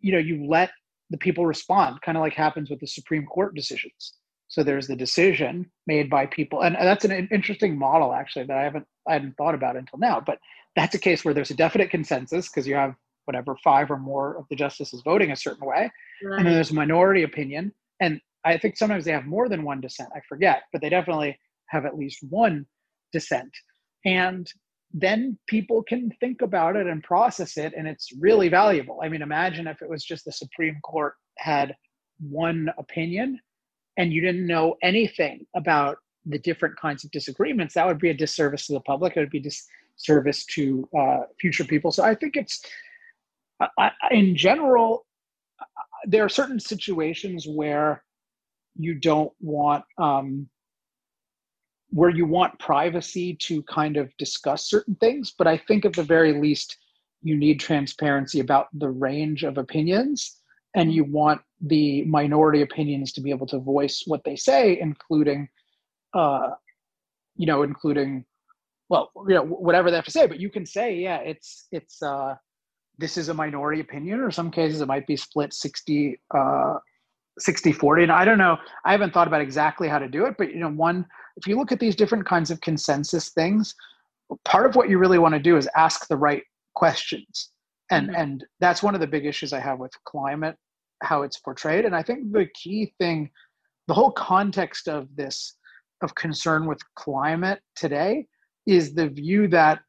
you 0.01 0.13
know, 0.13 0.19
you 0.19 0.47
let 0.49 0.71
the 1.11 1.19
people 1.19 1.47
respond, 1.47 2.01
kind 2.03 2.17
of 2.17 2.23
like 2.23 2.35
happens 2.35 2.71
with 2.71 2.81
the 2.81 2.87
Supreme 2.87 3.27
Court 3.27 3.55
decisions. 3.55 4.14
So 4.49 4.62
there's 4.62 4.87
the 4.87 4.97
decision 4.97 5.71
made 5.87 6.09
by 6.09 6.27
people, 6.27 6.62
and 6.62 6.77
that's 6.77 7.05
an 7.05 7.29
interesting 7.33 7.79
model 7.79 8.12
actually 8.12 8.47
that 8.47 8.57
I 8.57 8.62
haven't 8.62 8.87
I 9.09 9.14
hadn't 9.14 9.37
thought 9.37 9.55
about 9.55 9.77
until 9.77 9.99
now. 9.99 10.23
But 10.25 10.38
that's 10.77 10.95
a 10.95 10.99
case 10.99 11.25
where 11.25 11.35
there's 11.35 11.51
a 11.51 11.57
definite 11.57 11.90
consensus 11.90 12.49
because 12.49 12.67
you 12.67 12.75
have 12.75 12.95
whatever 13.25 13.57
five 13.64 13.90
or 13.90 13.99
more 13.99 14.37
of 14.37 14.45
the 14.51 14.57
justices 14.57 15.03
voting 15.05 15.33
a 15.33 15.37
certain 15.37 15.67
way, 15.67 15.90
right. 16.23 16.38
and 16.38 16.47
then 16.47 16.55
there's 16.55 16.71
a 16.71 16.75
minority 16.75 17.23
opinion, 17.23 17.73
and 18.01 18.21
I 18.45 18.59
think 18.59 18.77
sometimes 18.77 19.05
they 19.05 19.12
have 19.12 19.25
more 19.25 19.49
than 19.49 19.64
one 19.64 19.81
dissent. 19.81 20.11
I 20.14 20.21
forget, 20.29 20.64
but 20.73 20.83
they 20.83 20.90
definitely 20.90 21.38
have 21.69 21.87
at 21.87 21.97
least 21.97 22.19
one 22.29 22.67
dissent, 23.12 23.53
and 24.05 24.47
then 24.95 25.37
people 25.49 25.83
can 25.83 26.09
think 26.21 26.41
about 26.41 26.77
it 26.77 26.87
and 26.87 27.03
process 27.03 27.57
it 27.57 27.75
and 27.77 27.89
it's 27.89 28.13
really 28.19 28.49
valuable. 28.49 29.01
I 29.03 29.09
mean 29.09 29.23
imagine 29.23 29.67
if 29.67 29.83
it 29.83 29.91
was 29.91 30.05
just 30.05 30.25
the 30.25 30.33
supreme 30.33 30.79
court 30.83 31.15
had 31.39 31.75
one 32.21 32.71
opinion 32.79 33.41
and 33.99 34.13
you 34.13 34.21
didn't 34.21 34.47
know 34.47 34.77
anything 34.83 35.47
about 35.57 35.99
the 36.27 36.39
different 36.39 36.77
kinds 36.77 37.05
of 37.05 37.11
disagreements 37.11 37.75
that 37.75 37.87
would 37.87 37.99
be 37.99 38.11
a 38.11 38.15
disservice 38.15 38.67
to 38.67 38.73
the 38.73 38.81
public. 38.81 39.17
It 39.17 39.21
would 39.21 39.31
be 39.31 39.45
disservice 39.99 40.47
to 40.47 40.89
uh, 40.99 41.21
future 41.41 41.65
people. 41.65 41.91
So 41.91 42.05
i 42.05 42.15
think 42.15 42.37
it's 42.37 42.65
I, 43.79 43.91
in 44.11 44.37
general 44.37 45.07
there 46.07 46.25
are 46.25 46.29
certain 46.29 46.61
situations 46.61 47.47
where 47.49 48.03
you 48.77 48.95
don't 48.95 49.33
want 49.41 49.85
um, 49.99 50.49
where 51.95 52.11
you 52.11 52.27
want 52.27 52.59
privacy 52.59 53.37
to 53.37 53.63
kind 53.63 53.97
of 53.97 54.15
discuss 54.17 54.69
certain 54.69 54.97
things, 54.97 55.33
but 55.39 55.47
I 55.47 55.57
think 55.57 55.85
at 55.85 55.93
the 55.93 56.03
very 56.03 56.33
least, 56.33 56.77
you 57.23 57.37
need 57.37 57.61
transparency 57.61 58.41
about 58.41 58.67
the 58.75 58.91
range 58.91 59.45
of 59.45 59.59
opinions 59.59 60.41
and 60.75 60.93
you 60.93 61.05
want 61.05 61.41
the 61.61 62.05
minority 62.07 62.63
opinions 62.63 63.13
to 63.13 63.21
be 63.21 63.31
able 63.31 63.47
to 63.47 63.61
voice 63.61 64.03
what 64.07 64.25
they 64.25 64.35
say, 64.35 64.79
including, 64.81 65.49
uh, 66.15 66.51
you 67.37 67.47
know, 67.47 67.63
including, 67.63 68.25
well, 68.89 69.13
you 69.29 69.37
know, 69.37 69.45
whatever 69.45 69.89
they 69.89 69.97
have 69.97 70.05
to 70.05 70.11
say. 70.11 70.27
But 70.27 70.41
you 70.41 70.51
can 70.51 70.67
say, 70.67 70.97
yeah, 70.97 71.19
it's 71.19 71.69
it's 71.71 72.03
uh, 72.03 72.35
this 72.99 73.17
is 73.17 73.29
a 73.29 73.35
minority 73.35 73.81
opinion, 73.81 74.19
or 74.19 74.33
some 74.33 74.51
cases 74.51 74.81
it 74.81 74.89
might 74.89 75.07
be 75.07 75.17
split 75.17 75.55
60, 75.55 76.21
uh, 76.37 76.75
60 77.39 77.71
40. 77.71 78.03
And 78.03 78.13
I 78.13 78.25
don't 78.25 78.39
know, 78.39 78.59
I 78.85 78.91
haven't 78.91 79.15
thought 79.15 79.29
about 79.29 79.43
exactly 79.43 79.87
how 79.87 80.01
to 80.01 80.09
do 80.09 80.27
it, 80.27 80.35
but 80.37 80.53
you 80.53 80.59
know, 80.59 80.71
one 80.71 81.07
if 81.37 81.47
you 81.47 81.57
look 81.57 81.73
at 81.73 81.81
these 81.81 81.97
different 81.97 82.27
kinds 82.27 82.51
of 82.51 82.61
consensus 82.61 83.31
things, 83.31 83.75
part 84.44 84.66
of 84.66 84.77
what 84.77 84.88
you 84.88 84.99
really 84.99 85.18
want 85.18 85.35
to 85.35 85.40
do 85.40 85.57
is 85.57 85.68
ask 85.77 86.07
the 86.09 86.16
right 86.16 86.42
questions. 86.75 87.51
And 87.90 88.09
mm-hmm. 88.09 88.20
and 88.20 88.44
that's 88.61 88.83
one 88.83 88.94
of 88.94 89.01
the 89.01 89.07
big 89.07 89.27
issues 89.27 89.53
I 89.53 89.61
have 89.61 89.79
with 89.79 89.92
climate, 90.05 90.57
how 91.03 91.23
it's 91.23 91.38
portrayed. 91.38 91.85
And 91.85 91.94
I 91.94 92.03
think 92.03 92.33
the 92.33 92.47
key 92.55 92.94
thing, 92.99 93.31
the 93.88 93.94
whole 93.94 94.12
context 94.12 94.88
of 94.88 95.09
this 95.14 95.57
of 96.03 96.14
concern 96.14 96.66
with 96.66 96.81
climate 96.97 97.61
today 97.77 98.27
is 98.66 98.94
the 98.94 99.09
view 99.09 99.49
that 99.49 99.81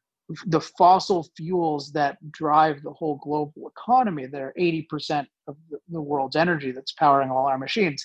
the 0.46 0.60
fossil 0.60 1.28
fuels 1.36 1.92
that 1.92 2.18
drive 2.32 2.82
the 2.82 2.92
whole 2.92 3.16
global 3.22 3.68
economy 3.68 4.26
that 4.26 4.40
are 4.40 4.52
80% 4.58 5.26
of 5.46 5.56
the 5.88 6.00
world's 6.00 6.36
energy 6.36 6.72
that's 6.72 6.92
powering 6.92 7.30
all 7.30 7.46
our 7.46 7.58
machines 7.58 8.04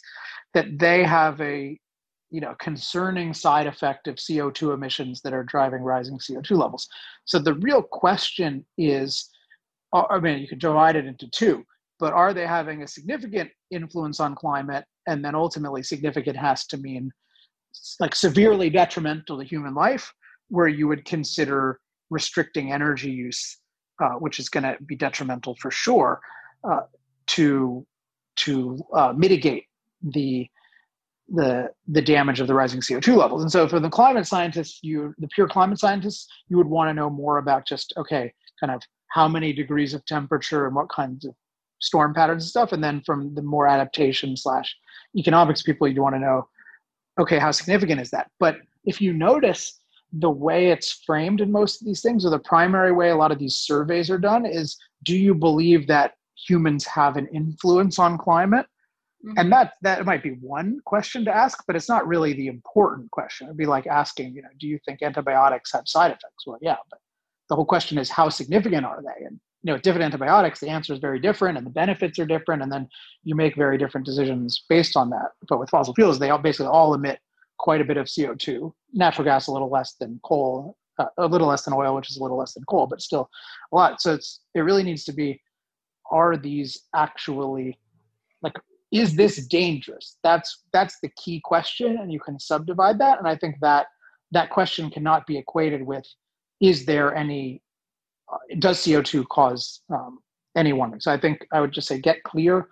that 0.54 0.78
they 0.78 1.04
have 1.04 1.42
a 1.42 1.80
you 2.32 2.42
know 2.42 2.56
concerning 2.60 3.34
side 3.34 3.68
effect 3.68 4.08
of 4.08 4.16
CO2 4.16 4.74
emissions 4.74 5.22
that 5.22 5.34
are 5.34 5.44
driving 5.44 5.82
rising 5.82 6.18
CO2 6.18 6.58
levels. 6.58 6.88
So 7.26 7.38
the 7.38 7.56
real 7.56 7.84
question 7.84 8.66
is, 8.78 9.30
I 9.94 10.20
mean, 10.20 10.40
you 10.40 10.48
could 10.48 10.60
divide 10.60 10.96
it 10.96 11.06
into 11.06 11.30
two, 11.30 11.64
but 12.00 12.14
are 12.14 12.34
they 12.34 12.48
having 12.48 12.82
a 12.82 12.88
significant 12.88 13.52
influence 13.70 14.20
on 14.20 14.36
climate? 14.36 14.86
And 15.08 15.24
then 15.24 15.36
ultimately, 15.36 15.84
significant 15.84 16.38
has 16.38 16.66
to 16.68 16.78
mean 16.78 17.12
like 18.00 18.16
severely 18.16 18.70
detrimental 18.70 19.38
to 19.38 19.46
human 19.46 19.74
life, 19.74 20.12
where 20.50 20.68
you 20.68 20.88
would 20.88 21.06
consider 21.06 21.80
restricting 22.10 22.72
energy 22.72 23.12
use, 23.12 23.58
uh, 24.04 24.14
which 24.16 24.40
is 24.40 24.50
going 24.50 24.64
to 24.64 24.78
be 24.86 24.96
detrimental 24.96 25.56
for 25.62 25.72
sure, 25.72 26.22
uh, 26.70 26.82
to 27.28 27.86
to 28.38 28.80
uh, 28.94 29.14
mitigate 29.16 29.66
the 30.02 30.48
the 31.34 31.70
the 31.88 32.02
damage 32.02 32.40
of 32.40 32.48
the 32.48 32.54
rising 32.54 32.82
CO2 32.82 33.16
levels. 33.16 33.42
And 33.42 33.52
so 33.52 33.68
for 33.68 33.80
the 33.80 33.90
climate 33.90 34.28
scientists, 34.28 34.80
you 34.82 35.14
the 35.18 35.28
pure 35.30 35.48
climate 35.48 35.80
scientists, 35.80 36.28
you 36.50 36.58
would 36.58 36.68
want 36.68 36.90
to 36.90 36.94
know 36.94 37.10
more 37.10 37.38
about 37.38 37.66
just 37.66 37.94
okay, 37.98 38.34
kind 38.60 38.72
of 38.72 38.82
how 39.08 39.28
many 39.28 39.54
degrees 39.54 39.94
of 39.94 40.06
temperature 40.06 40.66
and 40.66 40.76
what 40.76 40.90
kinds 40.90 41.26
of 41.26 41.34
storm 41.80 42.14
patterns 42.14 42.44
and 42.44 42.50
stuff. 42.50 42.72
And 42.72 42.84
then 42.84 43.02
from 43.02 43.34
the 43.36 43.42
more 43.42 43.68
adaptation 43.68 44.38
slash 44.38 44.76
economics 45.18 45.62
people, 45.62 45.88
you'd 45.88 46.00
want 46.00 46.16
to 46.16 46.20
know, 46.20 46.48
okay, 47.20 47.40
how 47.40 47.52
significant 47.52 48.00
is 48.00 48.12
that? 48.12 48.30
But 48.40 48.58
if 48.86 49.02
you 49.02 49.14
notice 49.14 49.80
the 50.14 50.30
way 50.30 50.70
it's 50.70 50.92
framed 51.06 51.42
in 51.42 51.52
most 51.52 51.82
of 51.82 51.88
these 51.88 52.02
things, 52.02 52.26
or 52.26 52.30
the 52.30 52.40
primary 52.40 52.92
way 52.92 53.10
a 53.10 53.16
lot 53.16 53.32
of 53.32 53.40
these 53.40 53.56
surveys 53.56 54.10
are 54.10 54.18
done, 54.18 54.46
is 54.46 54.78
do 55.04 55.18
you 55.18 55.34
believe 55.34 55.88
that 55.88 56.14
humans 56.48 56.86
have 56.86 57.18
an 57.18 57.28
influence 57.28 58.00
on 58.00 58.18
climate? 58.18 58.66
Mm-hmm. 59.26 59.38
And 59.38 59.52
that 59.52 59.74
that 59.82 60.06
might 60.06 60.24
be 60.24 60.32
one 60.32 60.80
question 60.86 61.24
to 61.26 61.36
ask, 61.36 61.64
but 61.68 61.76
it's 61.76 61.90
not 61.90 62.08
really 62.08 62.34
the 62.34 62.48
important 62.48 63.12
question. 63.12 63.48
It'd 63.48 63.58
be 63.58 63.68
like 63.68 63.86
asking, 63.86 64.34
you 64.34 64.42
know, 64.42 64.50
do 64.60 64.68
you 64.68 64.80
think 64.86 65.04
antibiotics 65.04 65.72
have 65.74 65.88
side 65.88 66.10
effects? 66.12 66.48
Well, 66.48 66.58
yeah, 66.62 66.78
but 66.90 67.00
the 67.50 67.56
whole 67.56 67.66
question 67.66 67.98
is 67.98 68.10
how 68.10 68.30
significant 68.30 68.86
are 68.86 69.04
they? 69.04 69.26
And 69.26 69.40
you 69.64 69.72
know, 69.72 69.78
different 69.78 70.06
antibiotics, 70.06 70.60
the 70.60 70.70
answer 70.70 70.92
is 70.92 71.00
very 71.00 71.20
different, 71.20 71.58
and 71.58 71.66
the 71.68 71.72
benefits 71.72 72.18
are 72.18 72.26
different, 72.26 72.64
and 72.64 72.72
then 72.72 72.90
you 73.24 73.36
make 73.36 73.56
very 73.56 73.78
different 73.78 74.08
decisions 74.08 74.64
based 74.68 74.98
on 74.98 75.12
that. 75.12 75.32
But 75.48 75.60
with 75.60 75.70
fossil 75.70 75.94
fuels, 75.94 76.18
they 76.18 76.32
all 76.32 76.40
basically 76.40 76.68
all 76.68 76.96
emit 76.96 77.20
quite 77.60 77.80
a 77.80 77.86
bit 77.86 77.98
of 77.98 78.08
CO2. 78.08 78.74
Natural 78.94 79.24
gas 79.24 79.48
a 79.48 79.52
little 79.52 79.70
less 79.70 79.94
than 80.00 80.20
coal, 80.24 80.78
uh, 80.98 81.06
a 81.20 81.28
little 81.28 81.48
less 81.48 81.64
than 81.64 81.76
oil, 81.76 81.96
which 81.96 82.10
is 82.10 82.18
a 82.18 82.24
little 82.24 82.38
less 82.38 82.56
than 82.56 82.64
coal, 82.64 82.88
but 82.88 83.02
still 83.02 83.30
a 83.72 83.76
lot. 83.76 84.02
So 84.02 84.16
it's 84.16 84.40
it 84.56 84.62
really 84.62 84.84
needs 84.84 85.04
to 85.04 85.14
be: 85.14 85.40
Are 86.10 86.38
these 86.38 86.88
actually 86.96 87.78
like 88.42 88.56
is 88.92 89.16
this 89.16 89.46
dangerous? 89.48 90.18
That's 90.24 90.64
that's 90.74 90.98
the 91.02 91.10
key 91.18 91.42
question 91.44 91.98
and 91.98 92.12
you 92.12 92.20
can 92.20 92.40
subdivide 92.40 93.00
that 93.00 93.20
and 93.20 93.28
i 93.28 93.36
think 93.36 93.56
that 93.62 93.88
that 94.32 94.50
question 94.50 94.90
cannot 94.90 95.28
be 95.28 95.38
equated 95.38 95.84
with 95.86 96.06
is 96.60 96.86
there 96.86 97.16
any 97.16 97.62
uh, 98.32 98.38
does 98.60 98.80
co2 98.80 99.28
cause 99.28 99.82
um, 99.94 100.20
any 100.56 100.74
warming 100.74 101.00
so 101.00 101.12
i 101.12 101.18
think 101.18 101.46
i 101.54 101.62
would 101.62 101.72
just 101.72 101.88
say 101.88 102.00
get 102.00 102.24
clear 102.24 102.68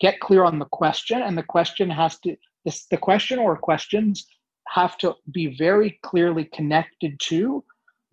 get 0.00 0.20
clear 0.20 0.44
on 0.44 0.58
the 0.58 0.64
question 0.66 1.22
and 1.22 1.36
the 1.36 1.42
question 1.42 1.88
has 1.90 2.18
to 2.20 2.36
this, 2.64 2.86
the 2.86 2.96
question 2.96 3.38
or 3.38 3.56
questions 3.56 4.26
have 4.68 4.96
to 4.98 5.14
be 5.32 5.56
very 5.56 5.98
clearly 6.02 6.44
connected 6.44 7.18
to 7.18 7.64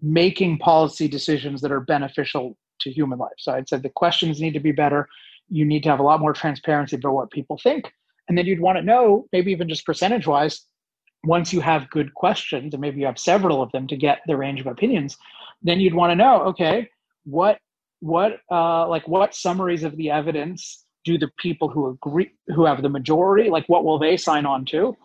making 0.02 0.58
policy 0.58 1.08
decisions 1.08 1.62
that 1.62 1.72
are 1.72 1.82
beneficial 1.82 2.58
to 2.80 2.91
human 2.91 3.19
life. 3.19 3.32
So 3.38 3.54
i'd 3.54 3.69
say 3.69 3.78
the 3.78 3.89
questions 3.89 4.41
need 4.41 4.54
to 4.54 4.60
be 4.60 4.72
better 4.72 5.08
you 5.50 5.66
need 5.66 5.84
to 5.84 5.90
have 5.90 6.00
a 6.00 6.04
lot 6.04 6.20
more 6.20 6.34
transparency 6.34 6.96
about 6.96 7.14
what 7.14 7.32
people 7.32 7.60
think. 7.62 7.92
And 8.28 8.38
then 8.38 8.46
you'd 8.46 8.60
want 8.60 8.78
to 8.78 8.84
know, 8.84 9.26
maybe 9.32 9.52
even 9.52 9.68
just 9.68 9.86
percentage 9.86 10.28
wise, 10.28 10.62
once 11.24 11.52
you 11.52 11.60
have 11.62 11.90
good 11.90 12.14
questions, 12.14 12.74
and 12.74 12.82
maybe 12.82 13.00
you 13.00 13.06
have 13.06 13.20
several 13.20 13.62
of 13.62 13.72
them 13.72 13.88
to 13.88 13.98
get 13.98 14.20
the 14.28 14.38
range 14.38 14.62
of 14.62 14.68
opinions, 14.68 15.18
then 15.62 15.80
you'd 15.80 15.96
want 15.96 16.12
to 16.12 16.16
know, 16.16 16.44
okay, 16.44 16.90
what 17.26 17.60
what 18.00 18.40
uh, 18.52 18.88
like 18.88 19.08
what 19.08 19.36
summaries 19.36 19.84
of 19.84 19.96
the 19.98 20.10
evidence 20.10 20.86
do 21.04 21.18
the 21.18 21.30
people 21.38 21.70
who 21.70 21.90
agree 21.90 22.32
who 22.48 22.66
have 22.66 22.82
the 22.82 22.90
majority 22.90 23.50
like 23.50 23.68
what 23.68 23.84
will 23.84 24.00
they 24.00 24.18
sign 24.18 24.46
on 24.46 24.66
to 24.66 24.96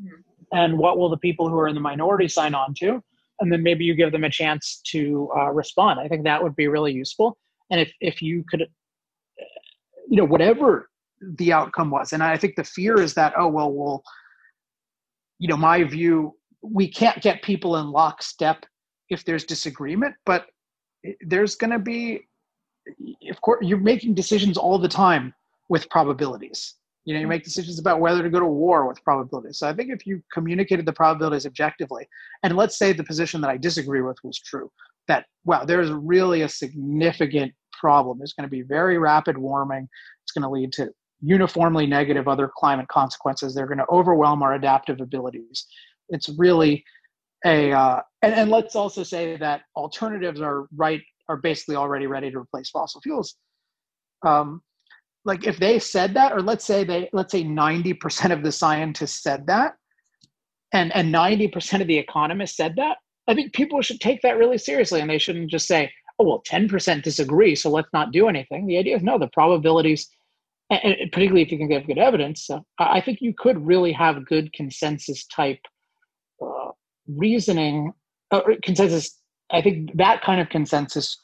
mm-hmm. 0.00 0.20
and 0.52 0.76
what 0.78 0.98
will 0.98 1.08
the 1.08 1.16
people 1.16 1.48
who 1.48 1.58
are 1.58 1.68
in 1.68 1.74
the 1.74 1.80
minority 1.80 2.28
sign 2.28 2.54
on 2.54 2.74
to 2.74 3.02
and 3.40 3.52
then 3.52 3.62
maybe 3.62 3.84
you 3.84 3.94
give 3.94 4.12
them 4.12 4.24
a 4.24 4.30
chance 4.30 4.80
to 4.84 5.28
uh, 5.36 5.50
respond 5.50 6.00
i 6.00 6.08
think 6.08 6.24
that 6.24 6.42
would 6.42 6.56
be 6.56 6.68
really 6.68 6.92
useful 6.92 7.36
and 7.70 7.80
if, 7.80 7.92
if 8.00 8.22
you 8.22 8.44
could 8.48 8.66
you 10.08 10.16
know 10.16 10.24
whatever 10.24 10.90
the 11.38 11.52
outcome 11.52 11.90
was. 11.90 12.12
And 12.12 12.22
i 12.22 12.36
think 12.36 12.56
the 12.56 12.64
fear 12.64 13.00
is 13.00 13.14
that 13.14 13.32
oh 13.36 13.48
well 13.48 13.72
well 13.72 14.02
you 15.38 15.48
know 15.48 15.56
my 15.56 15.82
view 15.84 16.34
we 16.62 16.88
can't 16.88 17.20
get 17.22 17.42
people 17.42 17.76
in 17.76 17.90
lockstep 17.90 18.64
if 19.10 19.24
there's 19.24 19.44
disagreement 19.44 20.14
but 20.24 20.46
there's 21.20 21.54
going 21.54 21.70
to 21.70 21.78
be 21.78 22.26
of 23.30 23.40
course 23.40 23.64
you're 23.66 23.78
making 23.78 24.14
decisions 24.14 24.56
all 24.56 24.78
the 24.78 24.88
time 24.88 25.34
with 25.68 25.88
probabilities. 25.90 26.74
You 27.04 27.14
know 27.14 27.20
you 27.20 27.26
make 27.26 27.44
decisions 27.44 27.78
about 27.78 28.00
whether 28.00 28.22
to 28.22 28.30
go 28.30 28.40
to 28.40 28.46
war 28.46 28.86
with 28.88 29.02
probabilities. 29.04 29.58
So 29.58 29.68
i 29.68 29.74
think 29.74 29.90
if 29.90 30.06
you 30.06 30.22
communicated 30.32 30.86
the 30.86 30.92
probabilities 30.92 31.46
objectively 31.46 32.06
and 32.42 32.56
let's 32.56 32.78
say 32.78 32.92
the 32.92 33.04
position 33.04 33.40
that 33.42 33.50
i 33.50 33.56
disagree 33.56 34.00
with 34.00 34.16
was 34.24 34.38
true 34.38 34.70
that 35.08 35.26
wow 35.44 35.64
there's 35.64 35.90
really 35.90 36.42
a 36.42 36.48
significant 36.48 37.52
problem. 37.80 38.18
There's 38.18 38.32
going 38.32 38.48
to 38.48 38.50
be 38.50 38.62
very 38.62 38.98
rapid 38.98 39.38
warming. 39.38 39.88
It's 40.22 40.32
going 40.32 40.42
to 40.42 40.50
lead 40.50 40.72
to 40.74 40.90
uniformly 41.20 41.86
negative 41.86 42.28
other 42.28 42.50
climate 42.56 42.88
consequences. 42.88 43.54
They're 43.54 43.66
going 43.66 43.78
to 43.78 43.90
overwhelm 43.90 44.42
our 44.42 44.54
adaptive 44.54 45.00
abilities. 45.00 45.66
It's 46.10 46.28
really 46.28 46.84
a, 47.46 47.72
uh, 47.72 48.00
and, 48.22 48.34
and 48.34 48.50
let's 48.50 48.76
also 48.76 49.02
say 49.02 49.36
that 49.36 49.62
alternatives 49.76 50.40
are 50.40 50.66
right, 50.76 51.00
are 51.28 51.36
basically 51.36 51.76
already 51.76 52.06
ready 52.06 52.30
to 52.30 52.38
replace 52.38 52.70
fossil 52.70 53.00
fuels. 53.00 53.36
Um, 54.26 54.62
like 55.24 55.46
if 55.46 55.58
they 55.58 55.78
said 55.78 56.14
that, 56.14 56.32
or 56.32 56.42
let's 56.42 56.64
say 56.64 56.84
they, 56.84 57.08
let's 57.12 57.32
say 57.32 57.44
90% 57.44 58.30
of 58.30 58.42
the 58.42 58.52
scientists 58.52 59.22
said 59.22 59.46
that, 59.46 59.74
and, 60.72 60.94
and 60.94 61.14
90% 61.14 61.80
of 61.80 61.86
the 61.86 61.96
economists 61.96 62.56
said 62.56 62.74
that, 62.76 62.98
I 63.26 63.34
think 63.34 63.54
people 63.54 63.80
should 63.80 64.00
take 64.00 64.20
that 64.22 64.36
really 64.36 64.58
seriously 64.58 65.00
and 65.00 65.08
they 65.08 65.18
shouldn't 65.18 65.50
just 65.50 65.66
say, 65.66 65.90
oh 66.18 66.24
well 66.24 66.42
10% 66.48 67.02
disagree 67.02 67.54
so 67.54 67.70
let's 67.70 67.92
not 67.92 68.12
do 68.12 68.28
anything. 68.28 68.66
The 68.66 68.78
idea 68.78 68.96
is 68.96 69.02
no 69.02 69.18
the 69.18 69.28
probabilities 69.28 70.08
and 70.70 70.96
particularly 71.12 71.42
if 71.42 71.52
you 71.52 71.58
can 71.58 71.68
get 71.68 71.86
good 71.86 71.98
evidence 71.98 72.48
uh, 72.48 72.58
i 72.78 72.98
think 72.98 73.20
you 73.20 73.34
could 73.36 73.64
really 73.66 73.92
have 73.92 74.24
good 74.24 74.50
consensus 74.54 75.26
type 75.26 75.60
uh, 76.42 76.70
reasoning 77.06 77.92
uh, 78.30 78.40
consensus. 78.62 79.20
I 79.52 79.60
think 79.60 79.94
that 79.96 80.22
kind 80.22 80.40
of 80.40 80.48
consensus 80.48 81.20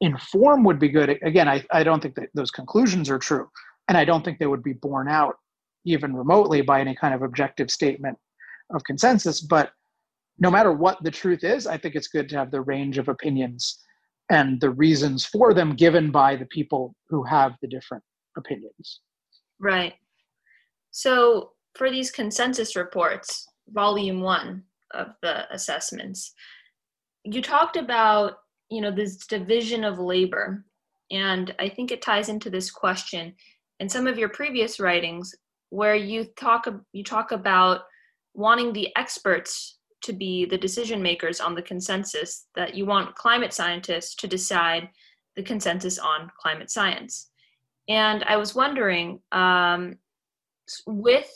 in 0.00 0.16
form 0.16 0.64
would 0.64 0.78
be 0.78 0.88
good. 0.88 1.18
Again 1.22 1.48
I, 1.48 1.64
I 1.70 1.84
don't 1.84 2.02
think 2.02 2.14
that 2.14 2.30
those 2.34 2.50
conclusions 2.50 3.10
are 3.10 3.18
true 3.18 3.48
and 3.88 3.96
i 3.96 4.04
don't 4.04 4.24
think 4.24 4.38
they 4.38 4.46
would 4.46 4.62
be 4.62 4.74
borne 4.74 5.08
out 5.08 5.36
even 5.84 6.14
remotely 6.14 6.60
by 6.60 6.80
any 6.80 6.94
kind 6.94 7.14
of 7.14 7.22
objective 7.22 7.70
statement 7.70 8.16
of 8.70 8.84
consensus 8.84 9.40
but 9.40 9.72
no 10.38 10.50
matter 10.50 10.72
what 10.72 11.02
the 11.02 11.10
truth 11.10 11.42
is 11.42 11.66
i 11.66 11.76
think 11.76 11.94
it's 11.94 12.08
good 12.08 12.28
to 12.28 12.36
have 12.36 12.50
the 12.50 12.60
range 12.60 12.98
of 12.98 13.08
opinions 13.08 13.82
and 14.30 14.60
the 14.60 14.70
reasons 14.70 15.24
for 15.24 15.54
them 15.54 15.74
given 15.74 16.10
by 16.10 16.36
the 16.36 16.46
people 16.46 16.94
who 17.08 17.22
have 17.24 17.52
the 17.62 17.68
different 17.68 18.04
opinions. 18.36 19.00
Right. 19.58 19.94
So 20.90 21.52
for 21.74 21.90
these 21.90 22.10
consensus 22.10 22.76
reports, 22.76 23.46
volume 23.70 24.20
one 24.20 24.64
of 24.92 25.08
the 25.22 25.52
assessments, 25.52 26.32
you 27.24 27.42
talked 27.42 27.76
about, 27.76 28.38
you 28.70 28.80
know, 28.80 28.90
this 28.90 29.26
division 29.26 29.84
of 29.84 29.98
labor. 29.98 30.64
And 31.10 31.54
I 31.58 31.68
think 31.68 31.90
it 31.90 32.02
ties 32.02 32.28
into 32.28 32.50
this 32.50 32.70
question 32.70 33.34
in 33.80 33.88
some 33.88 34.06
of 34.06 34.18
your 34.18 34.28
previous 34.28 34.80
writings 34.80 35.34
where 35.70 35.94
you 35.94 36.24
talk 36.36 36.66
you 36.92 37.04
talk 37.04 37.32
about 37.32 37.82
wanting 38.34 38.72
the 38.72 38.88
experts 38.96 39.77
to 40.02 40.12
be 40.12 40.44
the 40.44 40.58
decision 40.58 41.02
makers 41.02 41.40
on 41.40 41.54
the 41.54 41.62
consensus 41.62 42.46
that 42.54 42.74
you 42.74 42.86
want 42.86 43.14
climate 43.14 43.52
scientists 43.52 44.14
to 44.16 44.26
decide 44.26 44.88
the 45.36 45.42
consensus 45.42 45.98
on 45.98 46.30
climate 46.40 46.70
science. 46.70 47.30
And 47.88 48.22
I 48.24 48.36
was 48.36 48.54
wondering, 48.54 49.20
um, 49.32 49.96
with 50.86 51.30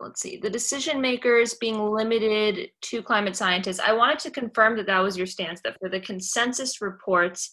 let's 0.00 0.22
see, 0.22 0.38
the 0.38 0.50
decision 0.50 1.00
makers 1.00 1.54
being 1.54 1.78
limited 1.78 2.70
to 2.80 3.02
climate 3.02 3.36
scientists, 3.36 3.80
I 3.80 3.92
wanted 3.92 4.18
to 4.20 4.30
confirm 4.30 4.76
that 4.78 4.86
that 4.86 5.00
was 5.00 5.16
your 5.16 5.26
stance, 5.26 5.60
that 5.62 5.78
for 5.78 5.88
the 5.88 6.00
consensus 6.00 6.80
reports, 6.80 7.50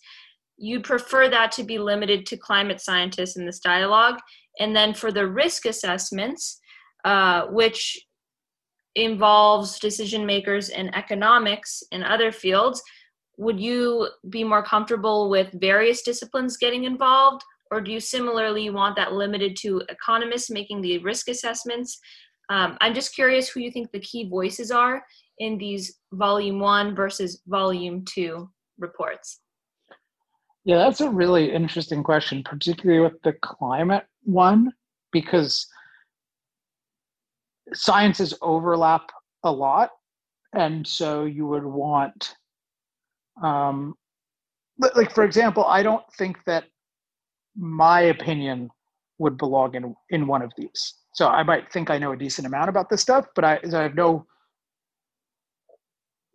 you'd 0.57 0.83
prefer 0.83 1.29
that 1.29 1.51
to 1.53 1.63
be 1.63 1.77
limited 1.77 2.25
to 2.27 2.37
climate 2.37 2.81
scientists 2.81 3.35
in 3.35 3.45
this 3.45 3.59
dialogue. 3.59 4.19
And 4.59 4.75
then 4.75 4.93
for 4.93 5.11
the 5.11 5.27
risk 5.27 5.65
assessments, 5.65 6.59
uh, 7.03 7.47
which 7.47 8.06
involves 8.97 9.79
decision 9.79 10.25
makers 10.25 10.69
in 10.69 10.93
economics 10.95 11.83
and 11.91 12.03
other 12.03 12.31
fields, 12.31 12.81
would 13.37 13.59
you 13.59 14.09
be 14.29 14.43
more 14.43 14.63
comfortable 14.63 15.29
with 15.29 15.49
various 15.53 16.01
disciplines 16.01 16.57
getting 16.57 16.85
involved? 16.85 17.43
Or 17.69 17.81
do 17.81 17.91
you 17.91 17.99
similarly 17.99 18.69
want 18.69 18.95
that 18.95 19.13
limited 19.13 19.55
to 19.57 19.83
economists 19.89 20.49
making 20.49 20.81
the 20.81 20.97
risk 20.99 21.27
assessments? 21.29 21.99
Um, 22.49 22.77
I'm 22.81 22.93
just 22.93 23.13
curious 23.13 23.49
who 23.49 23.59
you 23.59 23.71
think 23.71 23.91
the 23.91 23.99
key 23.99 24.27
voices 24.27 24.71
are 24.71 25.03
in 25.39 25.57
these 25.57 25.99
volume 26.13 26.59
one 26.59 26.95
versus 26.95 27.41
volume 27.45 28.05
two 28.05 28.49
reports. 28.79 29.41
Yeah, 30.63 30.77
that's 30.77 31.01
a 31.01 31.09
really 31.09 31.53
interesting 31.53 32.03
question, 32.03 32.43
particularly 32.43 33.01
with 33.01 33.21
the 33.21 33.33
climate 33.41 34.05
one, 34.23 34.73
because 35.11 35.67
sciences 37.73 38.33
overlap 38.41 39.09
a 39.43 39.51
lot. 39.51 39.91
And 40.53 40.85
so 40.87 41.25
you 41.25 41.45
would 41.47 41.65
want, 41.65 42.35
um, 43.43 43.95
like, 44.79 45.13
for 45.13 45.23
example, 45.23 45.65
I 45.65 45.83
don't 45.83 46.03
think 46.17 46.37
that 46.45 46.65
my 47.55 48.01
opinion 48.01 48.69
would 49.19 49.37
belong 49.37 49.75
in, 49.75 49.95
in 50.09 50.27
one 50.27 50.41
of 50.41 50.51
these. 50.57 50.95
So 51.13 51.27
I 51.27 51.43
might 51.43 51.71
think 51.71 51.89
I 51.89 51.97
know 51.97 52.11
a 52.11 52.17
decent 52.17 52.45
amount 52.45 52.69
about 52.69 52.89
this 52.89 53.01
stuff, 53.01 53.27
but 53.35 53.43
I, 53.43 53.59
I 53.73 53.81
have 53.81 53.95
no 53.95 54.25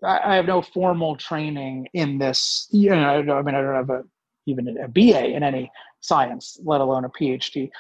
I 0.05 0.35
have 0.35 0.47
no 0.47 0.63
formal 0.63 1.17
training 1.17 1.87
in 1.95 2.19
this. 2.19 2.67
You 2.73 2.91
know, 2.91 3.21
I 3.21 3.43
mean, 3.43 3.55
I 3.55 3.61
don't 3.61 3.75
have 3.75 3.91
a 3.91 4.03
even 4.47 4.77
a 4.79 4.89
BA 4.89 5.29
in 5.29 5.45
any 5.45 5.71
science, 6.01 6.59
let 6.65 6.81
alone 6.81 7.05
a 7.05 7.09
PhD. 7.09 7.71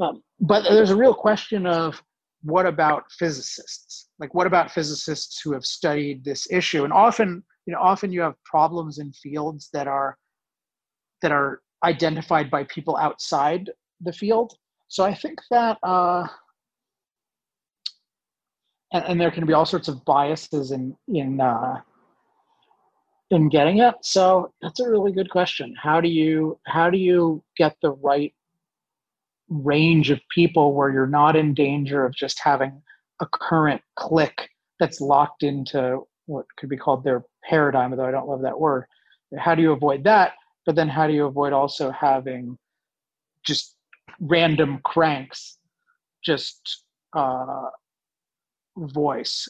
Um, 0.00 0.22
but 0.40 0.62
there's 0.62 0.90
a 0.90 0.96
real 0.96 1.14
question 1.14 1.66
of 1.66 2.00
what 2.42 2.66
about 2.66 3.04
physicists? 3.12 4.08
Like, 4.18 4.34
what 4.34 4.46
about 4.46 4.70
physicists 4.70 5.40
who 5.40 5.52
have 5.52 5.64
studied 5.64 6.24
this 6.24 6.50
issue? 6.50 6.84
And 6.84 6.92
often, 6.92 7.42
you 7.66 7.72
know, 7.72 7.80
often 7.80 8.12
you 8.12 8.20
have 8.20 8.34
problems 8.44 8.98
in 8.98 9.12
fields 9.12 9.68
that 9.72 9.86
are 9.86 10.16
that 11.22 11.32
are 11.32 11.60
identified 11.84 12.50
by 12.50 12.64
people 12.64 12.96
outside 12.96 13.70
the 14.00 14.12
field. 14.12 14.54
So 14.88 15.04
I 15.04 15.14
think 15.14 15.38
that, 15.50 15.78
uh, 15.82 16.26
and, 18.92 19.04
and 19.04 19.20
there 19.20 19.30
can 19.30 19.46
be 19.46 19.52
all 19.52 19.64
sorts 19.64 19.88
of 19.88 20.04
biases 20.04 20.72
in 20.72 20.96
in 21.08 21.40
uh, 21.40 21.80
in 23.30 23.48
getting 23.48 23.78
it 23.78 23.94
so 24.02 24.52
that's 24.60 24.80
a 24.80 24.88
really 24.88 25.10
good 25.10 25.30
question 25.30 25.74
how 25.82 26.00
do 26.02 26.08
you 26.08 26.58
how 26.66 26.90
do 26.90 26.98
you 26.98 27.42
get 27.56 27.74
the 27.80 27.92
right 27.92 28.34
range 29.52 30.10
of 30.10 30.20
people 30.34 30.74
where 30.74 30.90
you're 30.90 31.06
not 31.06 31.36
in 31.36 31.54
danger 31.54 32.04
of 32.04 32.14
just 32.14 32.40
having 32.40 32.82
a 33.20 33.26
current 33.26 33.82
clique 33.96 34.48
that's 34.80 35.00
locked 35.00 35.42
into 35.42 36.00
what 36.26 36.46
could 36.56 36.68
be 36.68 36.76
called 36.76 37.04
their 37.04 37.24
paradigm 37.44 37.90
although 37.92 38.06
i 38.06 38.10
don't 38.10 38.28
love 38.28 38.42
that 38.42 38.58
word. 38.58 38.84
How 39.38 39.54
do 39.54 39.62
you 39.62 39.72
avoid 39.72 40.04
that? 40.04 40.34
But 40.66 40.76
then 40.76 40.88
how 40.88 41.06
do 41.06 41.12
you 41.12 41.26
avoid 41.26 41.52
also 41.52 41.90
having 41.90 42.58
just 43.44 43.76
random 44.20 44.80
cranks 44.84 45.58
just 46.24 46.84
uh, 47.16 47.70
voice? 48.76 49.48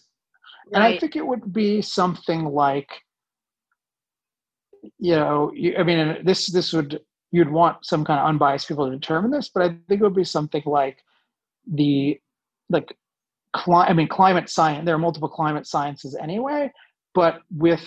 Right. 0.73 0.75
and 0.75 0.85
i 0.85 0.99
think 0.99 1.17
it 1.17 1.27
would 1.27 1.53
be 1.53 1.83
something 1.83 2.45
like 2.45 2.89
you 4.99 5.15
know, 5.15 5.53
I 5.79 5.83
mean, 5.83 6.19
this 6.25 6.47
this 6.47 6.73
would 6.73 7.01
you'd 7.33 7.51
want 7.51 7.85
some 7.85 8.05
kind 8.05 8.21
of 8.21 8.27
unbiased 8.27 8.69
people 8.69 8.89
to 8.89 8.97
determine 8.97 9.31
this, 9.31 9.51
but 9.53 9.63
I 9.63 9.69
think 9.89 10.01
it 10.01 10.03
would 10.03 10.15
be 10.15 10.23
something 10.23 10.63
like 10.67 10.99
the 11.67 12.21
like 12.69 12.95
cli- 13.55 13.87
I 13.89 13.93
mean, 13.95 14.09
climate 14.09 14.49
science. 14.49 14.85
There 14.85 14.95
are 14.95 14.99
multiple 14.99 15.29
climate 15.29 15.67
sciences 15.67 16.17
anyway, 16.21 16.71
but 17.15 17.41
with 17.51 17.83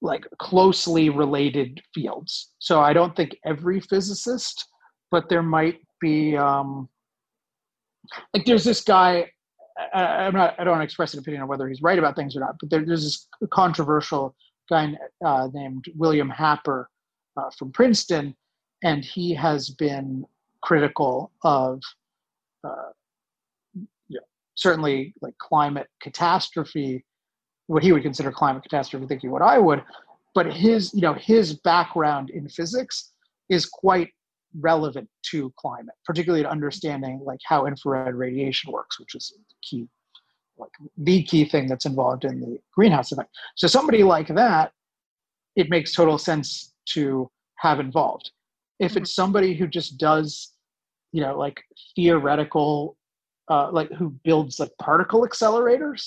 like 0.00 0.26
closely 0.38 1.10
related 1.10 1.80
fields. 1.94 2.52
So 2.58 2.80
I 2.80 2.92
don't 2.92 3.14
think 3.14 3.36
every 3.44 3.80
physicist, 3.80 4.66
but 5.10 5.28
there 5.28 5.42
might 5.42 5.80
be 6.00 6.36
um, 6.36 6.88
like 8.32 8.46
there's 8.46 8.64
this 8.64 8.82
guy. 8.82 9.30
I, 9.92 10.24
am 10.24 10.32
not. 10.32 10.54
I 10.58 10.64
don't 10.64 10.72
want 10.72 10.80
to 10.80 10.84
express 10.84 11.12
an 11.12 11.20
opinion 11.20 11.42
on 11.42 11.48
whether 11.48 11.68
he's 11.68 11.82
right 11.82 11.98
about 11.98 12.16
things 12.16 12.34
or 12.34 12.40
not, 12.40 12.56
but 12.58 12.70
there, 12.70 12.84
there's 12.84 13.04
this 13.04 13.28
controversial 13.52 14.34
guy 14.70 14.94
uh, 15.24 15.48
named 15.52 15.84
William 15.94 16.30
Happer 16.30 16.88
uh, 17.36 17.50
from 17.58 17.72
Princeton, 17.72 18.34
and 18.82 19.04
he 19.04 19.34
has 19.34 19.70
been 19.70 20.24
critical 20.62 21.32
of 21.44 21.80
uh, 22.64 22.90
you 23.74 23.86
know, 24.10 24.20
certainly 24.54 25.14
like 25.20 25.36
climate 25.38 25.86
catastrophe, 26.00 27.04
what 27.66 27.82
he 27.82 27.92
would 27.92 28.02
consider 28.02 28.32
climate 28.32 28.62
catastrophe, 28.62 29.06
thinking 29.06 29.30
what 29.30 29.42
I 29.42 29.58
would, 29.58 29.82
but 30.34 30.52
his 30.52 30.92
you 30.94 31.00
know 31.00 31.14
his 31.14 31.54
background 31.54 32.30
in 32.30 32.48
physics 32.48 33.12
is 33.48 33.66
quite 33.66 34.10
relevant 34.60 35.08
to 35.30 35.52
climate, 35.58 35.94
particularly 36.04 36.42
to 36.42 36.50
understanding 36.50 37.20
like 37.24 37.40
how 37.44 37.66
infrared 37.66 38.14
radiation 38.14 38.72
works, 38.72 38.98
which 38.98 39.14
is 39.14 39.32
key 39.62 39.86
like 40.58 40.70
the 40.96 41.22
key 41.22 41.44
thing 41.44 41.66
that's 41.68 41.84
involved 41.84 42.24
in 42.24 42.40
the 42.40 42.58
greenhouse 42.74 43.12
effect. 43.12 43.30
So 43.56 43.66
somebody 43.66 44.02
like 44.02 44.28
that, 44.28 44.72
it 45.54 45.68
makes 45.68 45.92
total 45.92 46.18
sense 46.18 46.72
to 46.86 47.30
have 47.56 47.80
involved. 47.80 48.30
If 48.78 48.92
mm-hmm. 48.92 49.02
it's 49.02 49.14
somebody 49.14 49.54
who 49.54 49.66
just 49.66 49.98
does, 49.98 50.52
you 51.12 51.22
know, 51.22 51.38
like 51.38 51.62
theoretical, 51.94 52.96
uh, 53.48 53.70
like 53.70 53.90
who 53.92 54.10
builds 54.24 54.60
like 54.60 54.70
particle 54.80 55.26
accelerators 55.26 56.06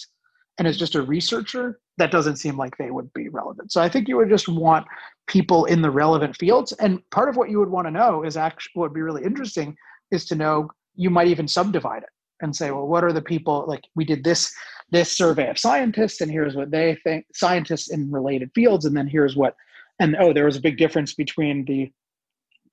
and 0.57 0.67
is 0.67 0.77
just 0.77 0.95
a 0.95 1.01
researcher, 1.01 1.79
that 1.97 2.11
doesn't 2.11 2.37
seem 2.37 2.57
like 2.57 2.77
they 2.77 2.91
would 2.91 3.11
be 3.13 3.29
relevant. 3.29 3.71
So 3.71 3.81
I 3.81 3.89
think 3.89 4.07
you 4.07 4.17
would 4.17 4.29
just 4.29 4.47
want 4.47 4.85
people 5.27 5.65
in 5.65 5.81
the 5.81 5.91
relevant 5.91 6.35
fields. 6.35 6.71
And 6.73 7.01
part 7.11 7.29
of 7.29 7.37
what 7.37 7.49
you 7.49 7.59
would 7.59 7.69
want 7.69 7.87
to 7.87 7.91
know 7.91 8.23
is 8.23 8.37
actually 8.37 8.71
what 8.73 8.89
would 8.89 8.95
be 8.95 9.01
really 9.01 9.23
interesting 9.23 9.75
is 10.11 10.25
to 10.25 10.35
know 10.35 10.69
you 10.95 11.09
might 11.09 11.27
even 11.27 11.47
subdivide 11.47 12.03
it 12.03 12.09
and 12.41 12.55
say, 12.55 12.71
well, 12.71 12.87
what 12.87 13.03
are 13.03 13.13
the 13.13 13.21
people 13.21 13.65
like 13.67 13.83
we 13.95 14.05
did 14.05 14.23
this 14.23 14.53
this 14.91 15.11
survey 15.11 15.49
of 15.49 15.57
scientists, 15.57 16.21
and 16.21 16.31
here's 16.31 16.55
what 16.55 16.71
they 16.71 16.97
think 17.03 17.25
scientists 17.33 17.91
in 17.91 18.11
related 18.11 18.49
fields, 18.55 18.85
and 18.85 18.97
then 18.97 19.07
here's 19.07 19.35
what 19.35 19.55
and 19.99 20.15
oh, 20.19 20.33
there 20.33 20.45
was 20.45 20.55
a 20.55 20.61
big 20.61 20.77
difference 20.77 21.13
between 21.13 21.65
the 21.65 21.91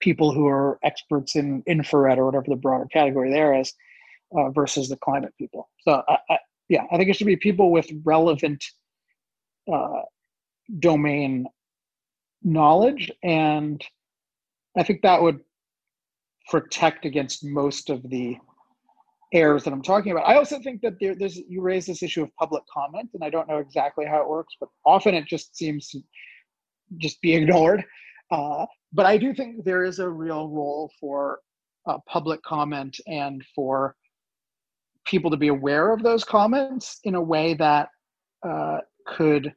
people 0.00 0.32
who 0.32 0.46
are 0.46 0.78
experts 0.84 1.36
in 1.36 1.62
infrared 1.66 2.18
or 2.18 2.26
whatever 2.26 2.44
the 2.48 2.56
broader 2.56 2.86
category 2.92 3.30
there 3.30 3.58
is 3.58 3.72
uh, 4.36 4.50
versus 4.50 4.88
the 4.88 4.96
climate 4.96 5.32
people. 5.38 5.68
So 5.80 6.02
I, 6.08 6.18
I, 6.30 6.38
yeah, 6.68 6.84
I 6.90 6.96
think 6.96 7.08
it 7.10 7.16
should 7.16 7.26
be 7.26 7.36
people 7.36 7.70
with 7.70 7.88
relevant 8.04 8.64
uh, 9.72 10.02
domain 10.78 11.46
knowledge, 12.42 13.10
and 13.22 13.82
I 14.76 14.82
think 14.82 15.02
that 15.02 15.22
would 15.22 15.40
protect 16.48 17.04
against 17.04 17.44
most 17.44 17.90
of 17.90 18.02
the 18.08 18.36
errors 19.32 19.64
that 19.64 19.72
I'm 19.72 19.82
talking 19.82 20.12
about. 20.12 20.28
I 20.28 20.36
also 20.36 20.60
think 20.60 20.80
that 20.82 20.94
there, 21.00 21.14
there's 21.14 21.36
you 21.36 21.60
raise 21.60 21.86
this 21.86 22.02
issue 22.02 22.22
of 22.22 22.34
public 22.36 22.62
comment, 22.72 23.10
and 23.14 23.24
I 23.24 23.30
don't 23.30 23.48
know 23.48 23.58
exactly 23.58 24.06
how 24.06 24.20
it 24.20 24.28
works, 24.28 24.54
but 24.60 24.68
often 24.84 25.14
it 25.14 25.26
just 25.26 25.56
seems 25.56 25.94
just 26.98 27.20
be 27.20 27.34
ignored. 27.34 27.84
Uh, 28.30 28.66
but 28.92 29.06
I 29.06 29.16
do 29.16 29.34
think 29.34 29.64
there 29.64 29.84
is 29.84 29.98
a 29.98 30.08
real 30.08 30.48
role 30.48 30.90
for 31.00 31.40
uh, 31.86 31.98
public 32.08 32.42
comment 32.42 32.98
and 33.06 33.44
for 33.54 33.94
people 35.04 35.30
to 35.30 35.36
be 35.36 35.48
aware 35.48 35.92
of 35.92 36.02
those 36.02 36.24
comments 36.24 36.98
in 37.04 37.14
a 37.14 37.22
way 37.22 37.54
that 37.54 37.88
uh, 38.46 38.78
could 39.06 39.52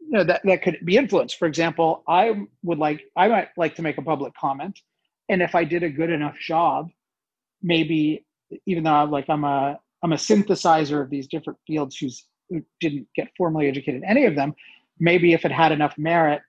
you 0.00 0.12
know 0.16 0.24
that, 0.24 0.40
that 0.44 0.62
could 0.62 0.78
be 0.86 0.96
influenced 0.96 1.38
for 1.38 1.46
example 1.46 2.02
i 2.08 2.32
would 2.62 2.78
like 2.78 3.02
i 3.16 3.28
might 3.28 3.48
like 3.58 3.74
to 3.74 3.82
make 3.82 3.98
a 3.98 4.02
public 4.02 4.32
comment 4.40 4.78
and 5.28 5.42
if 5.42 5.54
i 5.54 5.64
did 5.64 5.82
a 5.82 5.90
good 5.90 6.08
enough 6.08 6.36
job 6.38 6.88
maybe 7.62 8.24
even 8.66 8.84
though 8.84 8.92
I'm 8.92 9.10
like 9.10 9.26
I'm 9.28 9.44
a 9.44 9.78
I'm 10.02 10.12
a 10.12 10.16
synthesizer 10.16 11.02
of 11.02 11.10
these 11.10 11.26
different 11.26 11.58
fields 11.66 11.96
who's 11.96 12.26
who 12.48 12.62
didn't 12.80 13.06
get 13.14 13.28
formally 13.36 13.68
educated 13.68 14.02
in 14.02 14.08
any 14.08 14.24
of 14.24 14.34
them, 14.34 14.54
maybe 15.00 15.32
if 15.32 15.44
it 15.44 15.52
had 15.52 15.72
enough 15.72 15.96
merit, 15.98 16.42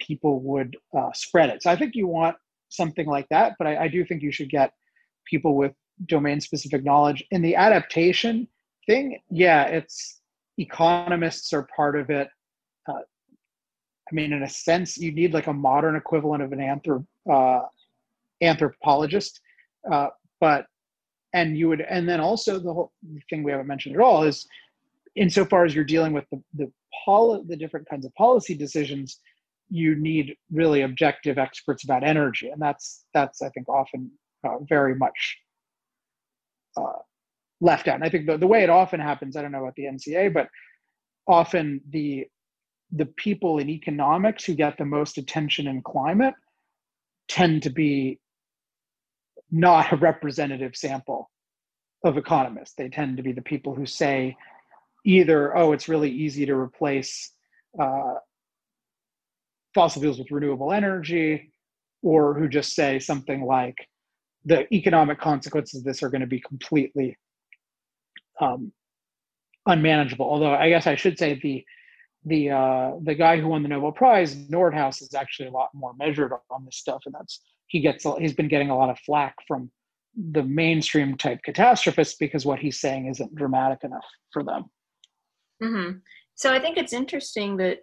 people 0.00 0.40
would 0.40 0.76
uh, 0.96 1.10
spread 1.14 1.50
it. 1.50 1.62
So 1.62 1.70
I 1.70 1.76
think 1.76 1.94
you 1.94 2.06
want 2.06 2.36
something 2.68 3.06
like 3.06 3.28
that, 3.30 3.54
but 3.58 3.66
I, 3.66 3.84
I 3.84 3.88
do 3.88 4.04
think 4.04 4.22
you 4.22 4.32
should 4.32 4.50
get 4.50 4.72
people 5.24 5.56
with 5.56 5.72
domain 6.06 6.40
specific 6.40 6.84
knowledge. 6.84 7.24
In 7.30 7.42
the 7.42 7.56
adaptation 7.56 8.48
thing, 8.86 9.18
yeah, 9.30 9.64
it's 9.64 10.20
economists 10.58 11.52
are 11.52 11.68
part 11.74 11.98
of 11.98 12.10
it. 12.10 12.28
Uh, 12.88 13.00
I 14.10 14.14
mean, 14.14 14.32
in 14.32 14.42
a 14.42 14.48
sense, 14.48 14.96
you 14.96 15.12
need 15.12 15.32
like 15.32 15.46
a 15.46 15.52
modern 15.52 15.96
equivalent 15.96 16.42
of 16.42 16.52
an 16.52 16.58
anthrop- 16.58 17.06
uh, 17.30 17.66
anthropologist, 18.42 19.40
uh, 19.90 20.08
but 20.40 20.66
and 21.32 21.56
you 21.56 21.68
would 21.68 21.80
and 21.80 22.08
then 22.08 22.20
also 22.20 22.58
the 22.58 22.72
whole 22.72 22.92
thing 23.28 23.42
we 23.42 23.50
haven't 23.50 23.66
mentioned 23.66 23.94
at 23.94 24.00
all 24.00 24.22
is 24.22 24.46
insofar 25.16 25.64
as 25.64 25.74
you're 25.74 25.84
dealing 25.84 26.12
with 26.12 26.24
the 26.30 26.40
the, 26.54 26.70
poli- 27.04 27.42
the 27.46 27.56
different 27.56 27.88
kinds 27.88 28.06
of 28.06 28.14
policy 28.14 28.54
decisions 28.54 29.20
you 29.68 29.96
need 29.96 30.34
really 30.52 30.82
objective 30.82 31.38
experts 31.38 31.84
about 31.84 32.04
energy 32.04 32.48
and 32.50 32.60
that's 32.60 33.04
that's 33.14 33.42
i 33.42 33.48
think 33.50 33.68
often 33.68 34.10
uh, 34.46 34.58
very 34.68 34.94
much 34.94 35.38
uh, 36.76 37.00
left 37.60 37.88
out 37.88 37.96
and 37.96 38.04
i 38.04 38.08
think 38.08 38.26
the, 38.26 38.36
the 38.36 38.46
way 38.46 38.62
it 38.62 38.70
often 38.70 39.00
happens 39.00 39.36
i 39.36 39.42
don't 39.42 39.52
know 39.52 39.62
about 39.62 39.74
the 39.76 39.84
nca 39.84 40.32
but 40.32 40.48
often 41.26 41.80
the 41.90 42.26
the 42.92 43.06
people 43.16 43.58
in 43.58 43.68
economics 43.68 44.44
who 44.44 44.54
get 44.54 44.78
the 44.78 44.84
most 44.84 45.18
attention 45.18 45.66
in 45.66 45.82
climate 45.82 46.34
tend 47.28 47.62
to 47.62 47.70
be 47.70 48.20
not 49.50 49.92
a 49.92 49.96
representative 49.96 50.76
sample 50.76 51.30
of 52.04 52.16
economists. 52.16 52.74
They 52.76 52.88
tend 52.88 53.16
to 53.16 53.22
be 53.22 53.32
the 53.32 53.42
people 53.42 53.74
who 53.74 53.86
say 53.86 54.36
either, 55.06 55.56
oh, 55.56 55.72
it's 55.72 55.88
really 55.88 56.10
easy 56.10 56.44
to 56.46 56.54
replace 56.54 57.32
uh, 57.80 58.14
fossil 59.74 60.02
fuels 60.02 60.18
with 60.18 60.30
renewable 60.30 60.72
energy, 60.72 61.52
or 62.02 62.34
who 62.34 62.48
just 62.48 62.74
say 62.74 62.98
something 62.98 63.44
like, 63.44 63.76
the 64.44 64.72
economic 64.72 65.18
consequences 65.20 65.80
of 65.80 65.84
this 65.84 66.02
are 66.02 66.08
going 66.08 66.20
to 66.20 66.26
be 66.26 66.40
completely 66.40 67.16
um, 68.40 68.72
unmanageable. 69.66 70.26
Although 70.26 70.54
I 70.54 70.68
guess 70.68 70.86
I 70.86 70.94
should 70.94 71.18
say 71.18 71.40
the 71.42 71.64
the 72.24 72.50
uh, 72.50 72.92
the 73.02 73.14
guy 73.14 73.40
who 73.40 73.48
won 73.48 73.62
the 73.62 73.68
Nobel 73.68 73.92
Prize, 73.92 74.34
Nordhaus, 74.48 75.02
is 75.02 75.14
actually 75.14 75.48
a 75.48 75.52
lot 75.52 75.70
more 75.74 75.94
measured 75.98 76.32
on 76.50 76.64
this 76.64 76.76
stuff, 76.76 77.02
and 77.06 77.14
that's 77.14 77.40
he 77.66 77.80
gets 77.80 78.04
he's 78.18 78.34
been 78.34 78.48
getting 78.48 78.70
a 78.70 78.76
lot 78.76 78.90
of 78.90 78.98
flack 79.00 79.34
from 79.48 79.70
the 80.32 80.42
mainstream 80.42 81.16
type 81.16 81.40
catastrophists 81.44 82.16
because 82.18 82.46
what 82.46 82.58
he's 82.58 82.80
saying 82.80 83.06
isn't 83.06 83.34
dramatic 83.34 83.80
enough 83.84 84.06
for 84.32 84.42
them. 84.42 84.64
Mm-hmm. 85.62 85.98
So 86.34 86.52
I 86.52 86.60
think 86.60 86.76
it's 86.76 86.92
interesting 86.92 87.56
that 87.58 87.78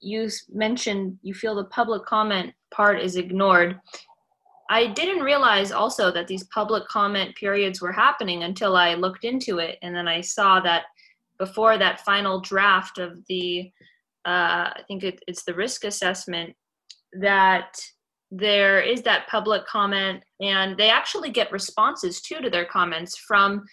you 0.00 0.28
mentioned 0.52 1.18
you 1.22 1.34
feel 1.34 1.54
the 1.54 1.64
public 1.64 2.04
comment 2.04 2.52
part 2.70 3.00
is 3.00 3.16
ignored. 3.16 3.78
I 4.70 4.86
didn't 4.86 5.22
realize 5.22 5.72
also 5.72 6.10
that 6.12 6.26
these 6.26 6.44
public 6.44 6.86
comment 6.88 7.36
periods 7.36 7.80
were 7.80 7.92
happening 7.92 8.44
until 8.44 8.76
I 8.76 8.94
looked 8.94 9.24
into 9.24 9.58
it, 9.58 9.78
and 9.82 9.94
then 9.94 10.08
I 10.08 10.20
saw 10.22 10.60
that 10.60 10.84
before 11.38 11.76
that 11.78 12.00
final 12.00 12.40
draft 12.40 12.98
of 12.98 13.18
the, 13.28 13.70
uh, 14.24 14.70
I 14.76 14.80
think 14.88 15.04
it, 15.04 15.22
it's 15.26 15.44
the 15.44 15.54
risk 15.54 15.84
assessment, 15.84 16.54
that 17.20 17.78
there 18.30 18.80
is 18.80 19.02
that 19.02 19.28
public 19.28 19.66
comment, 19.66 20.22
and 20.40 20.76
they 20.76 20.90
actually 20.90 21.30
get 21.30 21.52
responses 21.52 22.20
too 22.22 22.40
to 22.40 22.50
their 22.50 22.64
comments 22.64 23.18
from, 23.18 23.64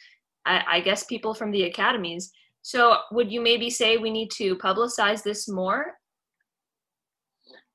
I, 0.46 0.64
I 0.70 0.80
guess, 0.82 1.06
people 1.06 1.34
from 1.34 1.52
the 1.52 1.64
academies. 1.64 2.32
So, 2.62 2.97
would 3.12 3.32
you 3.32 3.41
maybe 3.41 3.70
say 3.70 3.97
we 3.97 4.12
need 4.12 4.32
to 4.32 4.55
publicize 4.57 5.24
this 5.24 5.49
more? 5.49 5.93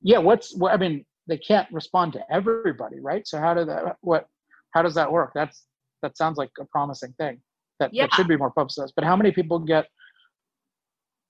Yeah, 0.01 0.19
what's 0.19 0.55
what 0.55 0.73
I 0.73 0.77
mean, 0.77 1.05
they 1.27 1.37
can't 1.37 1.67
respond 1.71 2.13
to 2.13 2.21
everybody, 2.31 2.99
right? 2.99 3.27
So 3.27 3.39
how 3.39 3.53
do 3.53 3.65
that 3.65 3.97
what 4.01 4.27
how 4.73 4.81
does 4.81 4.95
that 4.95 5.11
work? 5.11 5.31
That's 5.35 5.65
that 6.03 6.17
sounds 6.17 6.37
like 6.37 6.51
a 6.59 6.65
promising 6.65 7.13
thing 7.19 7.41
that, 7.79 7.93
yeah. 7.93 8.03
that 8.03 8.13
should 8.13 8.27
be 8.27 8.37
more 8.37 8.51
publicized. 8.51 8.93
But 8.95 9.05
how 9.05 9.15
many 9.15 9.31
people 9.31 9.59
get 9.59 9.87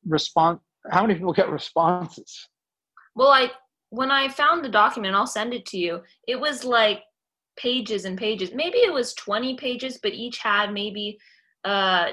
response? 0.06 0.60
How 0.90 1.02
many 1.02 1.16
people 1.16 1.34
get 1.34 1.50
responses? 1.50 2.48
Well, 3.16 3.30
I 3.30 3.52
when 3.90 4.12
I 4.12 4.28
found 4.28 4.64
the 4.64 4.70
document, 4.70 5.16
I'll 5.16 5.28
send 5.28 5.54
it 5.54 5.66
to 5.68 5.78
you. 5.78 6.02
It 6.28 6.40
was 6.40 6.64
like 6.64 7.04
pages 7.58 8.06
and 8.06 8.18
pages. 8.18 8.52
Maybe 8.54 8.78
it 8.80 8.94
was 8.94 9.14
20 9.16 9.56
pages, 9.56 10.00
but 10.02 10.14
each 10.14 10.40
had 10.40 10.74
maybe 10.74 11.18
uh 11.64 12.12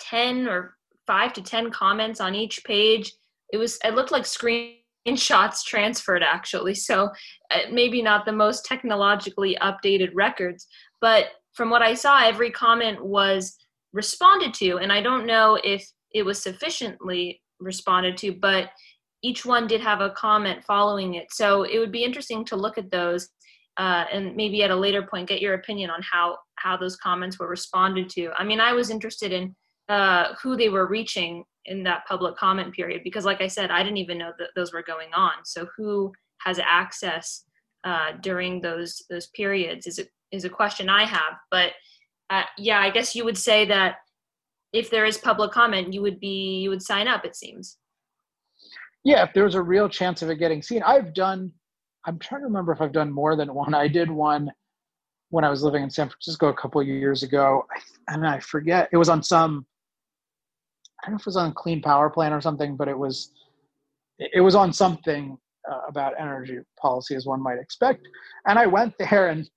10 0.00 0.48
or 0.48 0.76
5 1.06 1.32
to 1.34 1.42
10 1.42 1.70
comments 1.70 2.20
on 2.20 2.34
each 2.34 2.62
page. 2.64 3.12
It 3.52 3.58
was 3.58 3.78
it 3.84 3.94
looked 3.94 4.12
like 4.12 4.24
screenshots 4.24 5.64
transferred 5.64 6.22
actually. 6.22 6.74
So 6.74 7.10
uh, 7.50 7.58
maybe 7.70 8.02
not 8.02 8.24
the 8.24 8.32
most 8.32 8.64
technologically 8.64 9.56
updated 9.60 10.10
records, 10.14 10.66
but 11.00 11.26
from 11.52 11.70
what 11.70 11.82
I 11.82 11.94
saw 11.94 12.24
every 12.24 12.50
comment 12.50 13.04
was 13.04 13.56
responded 13.94 14.52
to 14.52 14.76
and 14.78 14.92
i 14.92 15.00
don't 15.00 15.24
know 15.24 15.58
if 15.64 15.88
it 16.12 16.24
was 16.24 16.42
sufficiently 16.42 17.40
responded 17.60 18.18
to 18.18 18.32
but 18.32 18.68
each 19.22 19.46
one 19.46 19.66
did 19.66 19.80
have 19.80 20.00
a 20.02 20.10
comment 20.10 20.62
following 20.64 21.14
it 21.14 21.26
so 21.30 21.62
it 21.62 21.78
would 21.78 21.92
be 21.92 22.04
interesting 22.04 22.44
to 22.44 22.56
look 22.56 22.76
at 22.76 22.90
those 22.90 23.28
uh, 23.76 24.04
and 24.12 24.36
maybe 24.36 24.62
at 24.62 24.70
a 24.70 24.76
later 24.76 25.02
point 25.02 25.28
get 25.28 25.40
your 25.40 25.54
opinion 25.54 25.90
on 25.90 26.00
how 26.02 26.36
how 26.56 26.76
those 26.76 26.96
comments 26.96 27.38
were 27.38 27.48
responded 27.48 28.10
to 28.10 28.30
i 28.36 28.44
mean 28.44 28.60
i 28.60 28.72
was 28.72 28.90
interested 28.90 29.32
in 29.32 29.54
uh, 29.88 30.34
who 30.42 30.56
they 30.56 30.68
were 30.68 30.86
reaching 30.86 31.44
in 31.66 31.82
that 31.82 32.04
public 32.06 32.36
comment 32.36 32.74
period 32.74 33.02
because 33.04 33.24
like 33.24 33.40
i 33.40 33.46
said 33.46 33.70
i 33.70 33.82
didn't 33.82 33.96
even 33.98 34.18
know 34.18 34.32
that 34.38 34.48
those 34.54 34.72
were 34.72 34.82
going 34.82 35.08
on 35.14 35.32
so 35.44 35.66
who 35.76 36.12
has 36.40 36.58
access 36.58 37.44
uh, 37.84 38.12
during 38.22 38.60
those 38.60 39.02
those 39.10 39.28
periods 39.28 39.86
is 39.86 39.98
a, 39.98 40.04
is 40.30 40.44
a 40.44 40.50
question 40.50 40.88
i 40.88 41.04
have 41.04 41.34
but 41.50 41.72
uh, 42.30 42.42
yeah, 42.58 42.80
I 42.80 42.90
guess 42.90 43.14
you 43.14 43.24
would 43.24 43.38
say 43.38 43.64
that 43.66 43.96
if 44.72 44.90
there 44.90 45.04
is 45.04 45.18
public 45.18 45.52
comment, 45.52 45.92
you 45.92 46.02
would 46.02 46.18
be 46.18 46.60
you 46.60 46.70
would 46.70 46.82
sign 46.82 47.06
up. 47.06 47.24
It 47.24 47.36
seems. 47.36 47.78
Yeah, 49.04 49.22
if 49.22 49.34
there's 49.34 49.54
a 49.54 49.62
real 49.62 49.88
chance 49.88 50.22
of 50.22 50.30
it 50.30 50.36
getting 50.36 50.62
seen, 50.62 50.82
I've 50.82 51.14
done. 51.14 51.52
I'm 52.06 52.18
trying 52.18 52.40
to 52.40 52.46
remember 52.46 52.72
if 52.72 52.80
I've 52.80 52.92
done 52.92 53.12
more 53.12 53.36
than 53.36 53.54
one. 53.54 53.74
I 53.74 53.88
did 53.88 54.10
one 54.10 54.50
when 55.30 55.44
I 55.44 55.50
was 55.50 55.62
living 55.62 55.82
in 55.82 55.90
San 55.90 56.08
Francisco 56.08 56.48
a 56.48 56.54
couple 56.54 56.82
years 56.82 57.22
ago, 57.22 57.66
and 58.08 58.26
I 58.26 58.40
forget 58.40 58.88
it 58.92 58.96
was 58.96 59.08
on 59.08 59.22
some. 59.22 59.66
Don't 61.04 61.14
know 61.14 61.16
if 61.16 61.22
it 61.22 61.26
was 61.26 61.36
on 61.36 61.52
clean 61.52 61.82
power 61.82 62.10
plan 62.10 62.32
or 62.32 62.40
something, 62.40 62.76
but 62.76 62.88
it 62.88 62.98
was 62.98 63.30
it 64.18 64.40
was 64.40 64.54
on 64.54 64.72
something 64.72 65.36
uh, 65.70 65.80
about 65.88 66.14
energy 66.18 66.58
policy, 66.80 67.14
as 67.14 67.26
one 67.26 67.42
might 67.42 67.58
expect. 67.58 68.06
And 68.46 68.58
I 68.58 68.66
went 68.66 68.94
there, 68.98 69.28
and 69.28 69.48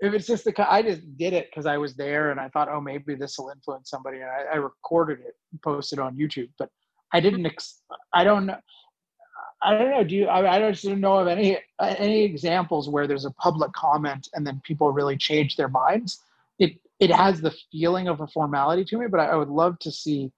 if 0.00 0.12
it's 0.12 0.26
just 0.26 0.44
the 0.44 0.70
I 0.72 0.82
just 0.82 1.16
did 1.16 1.32
it 1.32 1.48
because 1.50 1.66
I 1.66 1.78
was 1.78 1.94
there 1.94 2.30
and 2.30 2.40
I 2.40 2.48
thought, 2.48 2.68
oh, 2.70 2.80
maybe 2.80 3.14
this 3.14 3.38
will 3.38 3.50
influence 3.50 3.90
somebody, 3.90 4.18
and 4.18 4.30
I, 4.30 4.54
I 4.54 4.56
recorded 4.56 5.20
it 5.20 5.34
and 5.52 5.62
posted 5.62 5.98
on 5.98 6.16
YouTube. 6.16 6.50
But 6.58 6.70
I 7.12 7.20
didn't. 7.20 7.46
Ex- 7.46 7.82
I 8.12 8.24
don't 8.24 8.46
know. 8.46 8.58
I 9.62 9.76
don't 9.76 9.90
know. 9.90 10.04
Do 10.04 10.14
you? 10.14 10.26
I, 10.26 10.56
I 10.56 10.58
don't 10.58 11.00
know 11.00 11.16
of 11.16 11.28
any 11.28 11.58
any 11.80 12.22
examples 12.24 12.88
where 12.88 13.06
there's 13.06 13.24
a 13.24 13.30
public 13.32 13.72
comment 13.72 14.28
and 14.34 14.46
then 14.46 14.60
people 14.64 14.92
really 14.92 15.16
change 15.16 15.56
their 15.56 15.68
minds. 15.68 16.22
It 16.58 16.78
it 17.00 17.10
has 17.10 17.40
the 17.40 17.54
feeling 17.72 18.08
of 18.08 18.20
a 18.20 18.26
formality 18.26 18.84
to 18.86 18.98
me, 18.98 19.06
but 19.08 19.20
I, 19.20 19.26
I 19.26 19.36
would 19.36 19.48
love 19.48 19.78
to 19.80 19.90
see 19.90 20.32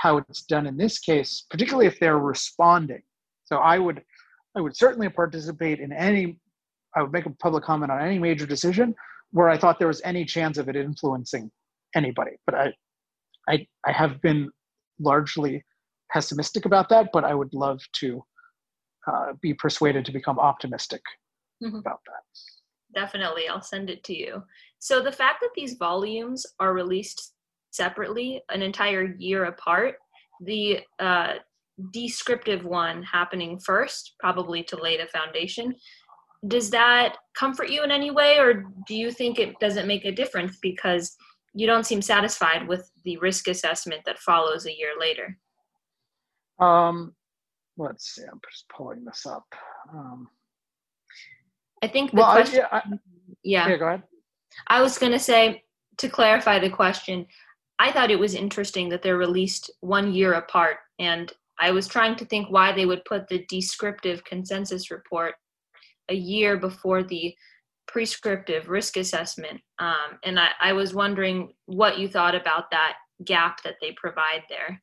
how 0.00 0.18
it's 0.18 0.42
done 0.42 0.66
in 0.66 0.76
this 0.76 0.98
case, 0.98 1.44
particularly 1.50 1.86
if 1.86 1.98
they're 1.98 2.18
responding. 2.18 3.02
So 3.44 3.56
I 3.56 3.78
would 3.78 4.02
I 4.56 4.60
would 4.60 4.76
certainly 4.76 5.08
participate 5.08 5.80
in 5.80 5.92
any 5.92 6.38
I 6.96 7.02
would 7.02 7.12
make 7.12 7.26
a 7.26 7.30
public 7.30 7.64
comment 7.64 7.92
on 7.92 8.00
any 8.00 8.18
major 8.18 8.46
decision 8.46 8.94
where 9.30 9.48
I 9.48 9.58
thought 9.58 9.78
there 9.78 9.88
was 9.88 10.02
any 10.04 10.24
chance 10.24 10.58
of 10.58 10.68
it 10.68 10.76
influencing 10.76 11.50
anybody. 11.94 12.32
But 12.46 12.54
I, 12.54 12.72
I, 13.48 13.66
I 13.86 13.92
have 13.92 14.20
been 14.22 14.50
largely 14.98 15.64
pessimistic 16.10 16.64
about 16.64 16.88
that. 16.88 17.08
But 17.12 17.24
I 17.24 17.34
would 17.34 17.52
love 17.52 17.80
to 18.00 18.24
uh, 19.06 19.32
be 19.40 19.54
persuaded 19.54 20.04
to 20.06 20.12
become 20.12 20.38
optimistic 20.38 21.02
mm-hmm. 21.62 21.76
about 21.76 22.00
that. 22.06 23.00
Definitely, 23.00 23.48
I'll 23.48 23.62
send 23.62 23.90
it 23.90 24.02
to 24.04 24.16
you. 24.16 24.42
So 24.78 25.00
the 25.00 25.12
fact 25.12 25.40
that 25.42 25.50
these 25.54 25.74
volumes 25.74 26.46
are 26.58 26.72
released 26.72 27.34
separately, 27.70 28.42
an 28.50 28.62
entire 28.62 29.14
year 29.18 29.44
apart, 29.44 29.96
the 30.40 30.80
uh, 30.98 31.34
descriptive 31.92 32.64
one 32.64 33.02
happening 33.02 33.58
first, 33.58 34.14
probably 34.18 34.62
to 34.64 34.80
lay 34.80 34.96
the 34.96 35.06
foundation, 35.06 35.74
does 36.46 36.70
that 36.70 37.16
comfort 37.34 37.68
you 37.68 37.82
in 37.82 37.90
any 37.90 38.10
way 38.10 38.38
or 38.38 38.64
do 38.86 38.94
you 38.94 39.10
think 39.10 39.38
it 39.38 39.58
doesn't 39.58 39.88
make 39.88 40.04
a 40.04 40.12
difference 40.12 40.56
because 40.62 41.16
you 41.54 41.66
don't 41.66 41.86
seem 41.86 42.00
satisfied 42.00 42.68
with 42.68 42.88
the 43.04 43.16
risk 43.16 43.48
assessment 43.48 44.02
that 44.06 44.18
follows 44.20 44.66
a 44.66 44.76
year 44.76 44.92
later? 44.98 45.36
Um 46.60 47.14
let's 47.76 48.14
see 48.14 48.22
i'm 48.22 48.40
just 48.50 48.68
pulling 48.68 49.04
this 49.04 49.26
up. 49.26 49.46
Um 49.92 50.28
i 51.82 51.88
think 51.88 52.10
the 52.12 52.18
well, 52.18 52.32
question 52.32 52.64
I, 52.70 52.76
yeah, 52.76 52.92
I, 52.92 52.98
yeah. 53.42 53.68
yeah 53.68 53.76
go 53.76 53.86
ahead. 53.88 54.02
I 54.66 54.80
was 54.80 54.98
going 54.98 55.12
to 55.12 55.18
say 55.18 55.62
to 55.98 56.08
clarify 56.08 56.58
the 56.58 56.70
question 56.70 57.26
i 57.78 57.90
thought 57.90 58.10
it 58.10 58.18
was 58.18 58.34
interesting 58.34 58.88
that 58.88 59.02
they're 59.02 59.16
released 59.16 59.70
one 59.80 60.12
year 60.12 60.34
apart 60.34 60.78
and 60.98 61.32
i 61.58 61.70
was 61.70 61.86
trying 61.88 62.16
to 62.16 62.24
think 62.24 62.50
why 62.50 62.72
they 62.72 62.86
would 62.86 63.04
put 63.04 63.28
the 63.28 63.44
descriptive 63.48 64.24
consensus 64.24 64.90
report 64.90 65.34
a 66.08 66.14
year 66.14 66.56
before 66.56 67.02
the 67.02 67.34
prescriptive 67.88 68.68
risk 68.68 68.96
assessment. 68.96 69.60
Um, 69.80 70.20
and 70.22 70.38
I, 70.38 70.50
I 70.60 70.72
was 70.72 70.94
wondering 70.94 71.54
what 71.66 71.98
you 71.98 72.06
thought 72.06 72.34
about 72.34 72.70
that 72.70 72.94
gap 73.24 73.62
that 73.64 73.76
they 73.80 73.92
provide 73.92 74.42
there. 74.48 74.80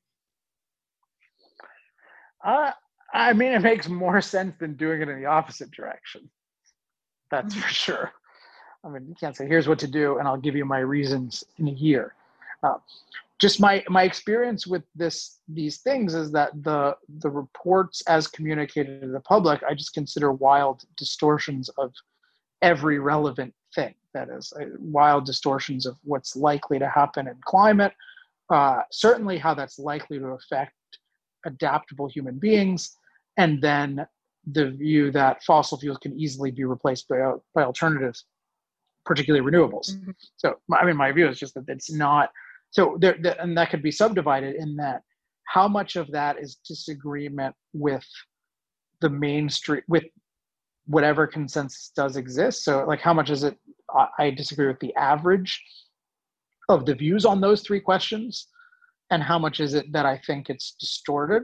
Uh, 2.44 2.72
I 3.14 3.34
mean, 3.34 3.54
it 3.54 3.62
makes 3.62 3.88
more 3.88 4.22
sense 4.22 4.56
than 4.60 4.74
doing 4.74 5.02
it 5.02 5.08
in 5.08 5.20
the 5.20 5.28
opposite 5.28 5.72
direction. 5.72 6.30
That's 7.32 7.56
for 7.56 7.68
sure. 7.70 8.12
I 8.84 8.90
mean, 8.90 9.08
you 9.08 9.16
can't 9.16 9.36
say, 9.36 9.48
here's 9.48 9.68
what 9.68 9.80
to 9.80 9.88
do, 9.88 10.18
and 10.20 10.28
I'll 10.28 10.38
give 10.38 10.56
you 10.56 10.66
my 10.66 10.80
reasons 10.80 11.44
in 11.58 11.68
a 11.68 11.72
year. 11.72 12.14
Uh, 12.66 12.78
just 13.40 13.60
my 13.60 13.84
my 13.90 14.04
experience 14.04 14.66
with 14.66 14.84
this 14.96 15.40
these 15.48 15.80
things 15.80 16.16
is 16.16 16.32
that 16.32 16.52
the 16.64 16.96
the 17.20 17.30
reports 17.30 18.02
as 18.08 18.28
communicated 18.28 19.02
to 19.02 19.08
the 19.08 19.20
public 19.20 19.62
i 19.70 19.74
just 19.74 19.94
consider 19.94 20.32
wild 20.32 20.84
distortions 20.96 21.70
of 21.78 21.92
every 22.62 22.98
relevant 22.98 23.54
thing 23.76 23.94
that 24.14 24.30
is 24.30 24.54
uh, 24.60 24.66
wild 24.80 25.26
distortions 25.26 25.86
of 25.86 25.98
what's 26.04 26.36
likely 26.36 26.80
to 26.80 26.88
happen 26.88 27.28
in 27.28 27.36
climate 27.42 27.92
uh, 28.50 28.82
certainly 28.92 29.38
how 29.38 29.54
that's 29.54 29.80
likely 29.80 30.18
to 30.18 30.28
affect 30.28 30.74
adaptable 31.46 32.08
human 32.08 32.40
beings 32.40 32.98
and 33.38 33.62
then 33.62 34.08
the 34.54 34.72
view 34.72 35.12
that 35.12 35.44
fossil 35.44 35.78
fuels 35.78 35.98
can 35.98 36.18
easily 36.18 36.52
be 36.52 36.64
replaced 36.64 37.08
by, 37.10 37.34
by 37.54 37.64
alternatives 37.64 38.26
particularly 39.06 39.46
renewables. 39.46 39.92
Mm-hmm. 39.92 40.12
So, 40.38 40.56
I 40.74 40.86
mean, 40.86 40.98
my 40.98 41.12
view 41.12 41.28
is 41.30 41.40
just 41.40 41.54
that 41.54 41.66
it's 41.68 41.92
not. 41.92 42.32
So, 42.76 42.98
there, 43.00 43.16
and 43.40 43.58
that 43.58 43.70
could 43.70 43.82
be 43.82 43.92
subdivided 43.92 44.56
in 44.56 44.76
that 44.76 45.02
how 45.46 45.66
much 45.66 45.96
of 45.96 46.12
that 46.12 46.38
is 46.38 46.56
disagreement 46.68 47.56
with 47.72 48.06
the 49.00 49.10
mainstream, 49.10 49.82
with 49.88 50.04
whatever 50.86 51.26
consensus 51.26 51.94
does 51.96 52.18
exist. 52.18 52.66
So, 52.66 52.84
like, 52.86 53.00
how 53.00 53.14
much 53.14 53.30
is 53.30 53.46
it? 53.46 53.58
I 54.20 54.30
disagree 54.30 54.68
with 54.68 54.82
the 54.82 54.94
average 54.96 55.64
of 56.68 56.86
the 56.86 56.96
views 56.96 57.24
on 57.26 57.40
those 57.40 57.62
three 57.62 57.80
questions, 57.80 58.50
and 59.10 59.24
how 59.24 59.40
much 59.40 59.62
is 59.62 59.74
it 59.74 59.90
that 59.94 60.06
I 60.06 60.20
think 60.28 60.50
it's 60.50 60.76
distorted? 60.78 61.44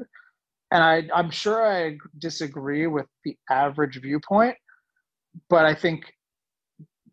And 0.73 0.84
I, 0.84 1.03
I'm 1.15 1.32
sure 1.32 1.65
I 1.65 1.95
disagree 2.17 2.88
with 2.88 3.05
the 3.23 3.38
average 3.49 4.01
viewpoint, 4.01 4.57
but 5.49 5.65
I 5.65 5.75
think 5.75 6.11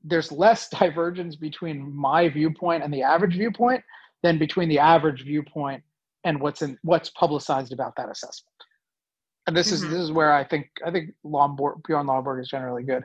there's 0.03 0.33
less 0.33 0.69
divergence 0.81 1.37
between 1.37 1.95
my 1.95 2.29
viewpoint 2.29 2.83
and 2.83 2.93
the 2.93 3.05
average 3.05 3.35
viewpoint 3.35 3.85
than 4.23 4.39
between 4.39 4.69
the 4.69 4.79
average 4.79 5.25
viewpoint 5.25 5.83
and 6.25 6.41
what's 6.41 6.63
in 6.63 6.79
what's 6.83 7.11
publicized 7.11 7.73
about 7.73 7.95
that 7.97 8.11
assessment. 8.11 8.55
And 9.47 9.57
this 9.57 9.73
mm-hmm. 9.73 9.87
is 9.87 9.91
this 9.91 10.01
is 10.01 10.13
where 10.13 10.33
I 10.33 10.45
think 10.45 10.69
I 10.85 10.91
think 10.91 11.11
Lomborg, 11.25 11.83
Bjorn 11.87 12.07
Lomborg 12.07 12.41
is 12.41 12.49
generally 12.49 12.83
good 12.83 13.05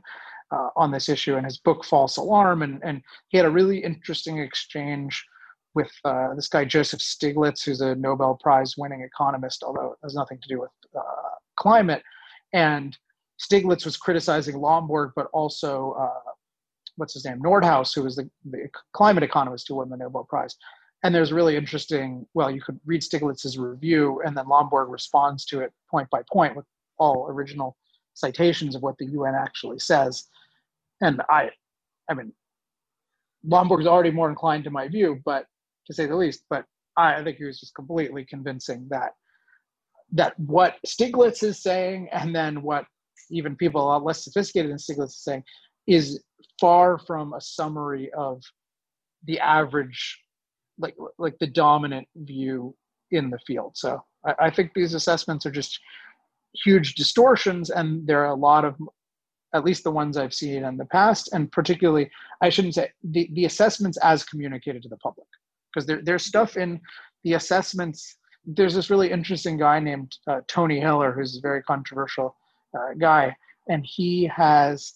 uh, 0.51 0.70
on 0.76 0.91
this 0.91 1.09
issue 1.09 1.38
in 1.38 1.43
his 1.43 1.57
book 1.57 1.86
False 1.86 2.18
Alarm, 2.18 2.61
and 2.61 2.82
and 2.84 3.01
he 3.30 3.38
had 3.38 3.45
a 3.45 3.51
really 3.51 3.84
interesting 3.84 4.39
exchange 4.39 5.24
with 5.76 5.91
uh, 6.05 6.34
this 6.36 6.47
guy 6.47 6.66
Joseph 6.66 6.99
Stiglitz, 6.99 7.64
who's 7.64 7.82
a 7.82 7.95
Nobel 7.95 8.38
Prize 8.41 8.76
winning 8.78 9.01
economist, 9.01 9.64
although 9.64 9.93
it 9.93 9.97
has 10.03 10.14
nothing 10.14 10.39
to 10.41 10.47
do 10.47 10.59
with 10.59 10.70
uh, 10.95 11.36
climate. 11.55 12.03
And 12.53 12.95
Stiglitz 13.39 13.86
was 13.86 13.97
criticizing 13.97 14.55
Lomborg, 14.55 15.11
but 15.16 15.28
also 15.34 15.95
uh, 15.99 16.32
what's 16.97 17.14
his 17.14 17.26
name, 17.26 17.41
Nordhaus, 17.41 17.95
who 17.95 18.03
was 18.03 18.16
the, 18.16 18.30
the 18.45 18.70
climate 18.93 19.24
economist 19.24 19.68
who 19.68 19.76
won 19.76 19.89
the 19.89 19.97
Nobel 19.97 20.26
Prize. 20.26 20.55
And 21.04 21.14
there's 21.14 21.34
really 21.34 21.58
interesting. 21.58 22.26
Well, 22.34 22.49
you 22.49 22.62
could 22.62 22.80
read 22.86 23.01
Stiglitz's 23.01 23.58
review, 23.58 24.22
and 24.26 24.36
then 24.36 24.45
Lomborg 24.45 24.89
responds 24.89 25.45
to 25.45 25.60
it 25.60 25.74
point 25.89 26.10
by 26.10 26.22
point 26.32 26.56
with 26.56 26.66
all 26.97 27.28
original 27.30 27.76
citations 28.14 28.76
of 28.76 28.82
what 28.82 28.97
the 28.97 29.06
UN 29.08 29.36
actually 29.36 29.80
says. 29.80 30.26
And 31.01 31.22
I, 31.30 31.49
I 32.10 32.14
mean, 32.14 32.32
Lomborg's 33.45 33.88
already 33.88 34.12
more 34.12 34.30
inclined 34.30 34.64
to 34.64 34.70
my 34.70 34.88
view, 34.88 35.20
but 35.26 35.45
to 35.88 35.93
say 35.93 36.06
the 36.06 36.16
least. 36.16 36.45
But 36.49 36.66
I, 36.95 37.16
I 37.16 37.24
think 37.24 37.38
he 37.38 37.43
was 37.43 37.60
just 37.60 37.76
completely 37.76 38.26
convincing 38.26 38.88
that 38.89 39.14
that 40.14 40.39
what 40.39 40.76
Stiglitz 40.86 41.43
is 41.43 41.62
saying, 41.62 42.08
and 42.12 42.36
then 42.36 42.62
what 42.62 42.86
even 43.32 43.56
people 43.56 43.82
a 43.82 43.86
lot 43.86 44.04
less 44.04 44.24
sophisticated 44.24 44.72
than 44.72 44.78
Stiglitz 44.78 45.08
is 45.08 45.24
saying, 45.24 45.43
is 45.88 46.24
far 46.60 46.99
from 46.99 47.34
a 47.34 47.41
summary 47.41 48.12
of 48.14 48.41
the 49.26 49.39
average, 49.39 50.20
like 50.78 50.96
like 51.18 51.38
the 51.40 51.48
dominant 51.48 52.08
view 52.16 52.76
in 53.12 53.30
the 53.30 53.40
field. 53.46 53.74
So 53.76 54.04
I, 54.26 54.34
I 54.40 54.50
think 54.50 54.72
these 54.74 54.94
assessments 54.94 55.46
are 55.46 55.52
just 55.52 55.80
huge 56.64 56.96
distortions, 56.96 57.70
and 57.70 58.06
there 58.08 58.22
are 58.24 58.32
a 58.32 58.36
lot 58.36 58.66
of 58.66 58.76
at 59.54 59.64
least 59.64 59.84
the 59.84 59.92
ones 59.92 60.18
I've 60.18 60.34
seen 60.34 60.64
in 60.66 60.78
the 60.78 60.86
past, 60.86 61.32
and 61.32 61.52
particularly, 61.52 62.10
I 62.42 62.50
shouldn't 62.50 62.74
say 62.76 62.92
the, 63.04 63.30
the 63.34 63.46
assessments 63.46 63.98
as 64.00 64.24
communicated 64.24 64.82
to 64.84 64.90
the 64.90 64.98
public 64.98 65.28
because 65.72 65.86
there, 65.86 66.02
there's 66.04 66.26
stuff 66.26 66.58
in 66.58 66.82
the 67.24 67.34
assessments. 67.34 68.18
There's 68.46 68.74
this 68.74 68.90
really 68.90 69.12
interesting 69.12 69.58
guy 69.58 69.80
named 69.80 70.18
uh, 70.28 70.42
Tony 70.48 70.80
Heller, 70.80 71.12
who's 71.12 71.38
a 71.38 71.42
very 71.42 71.62
controversial 71.64 72.36
uh, 72.76 72.94
guy, 72.98 73.36
and 73.70 73.86
he 73.86 74.26
has, 74.26 74.94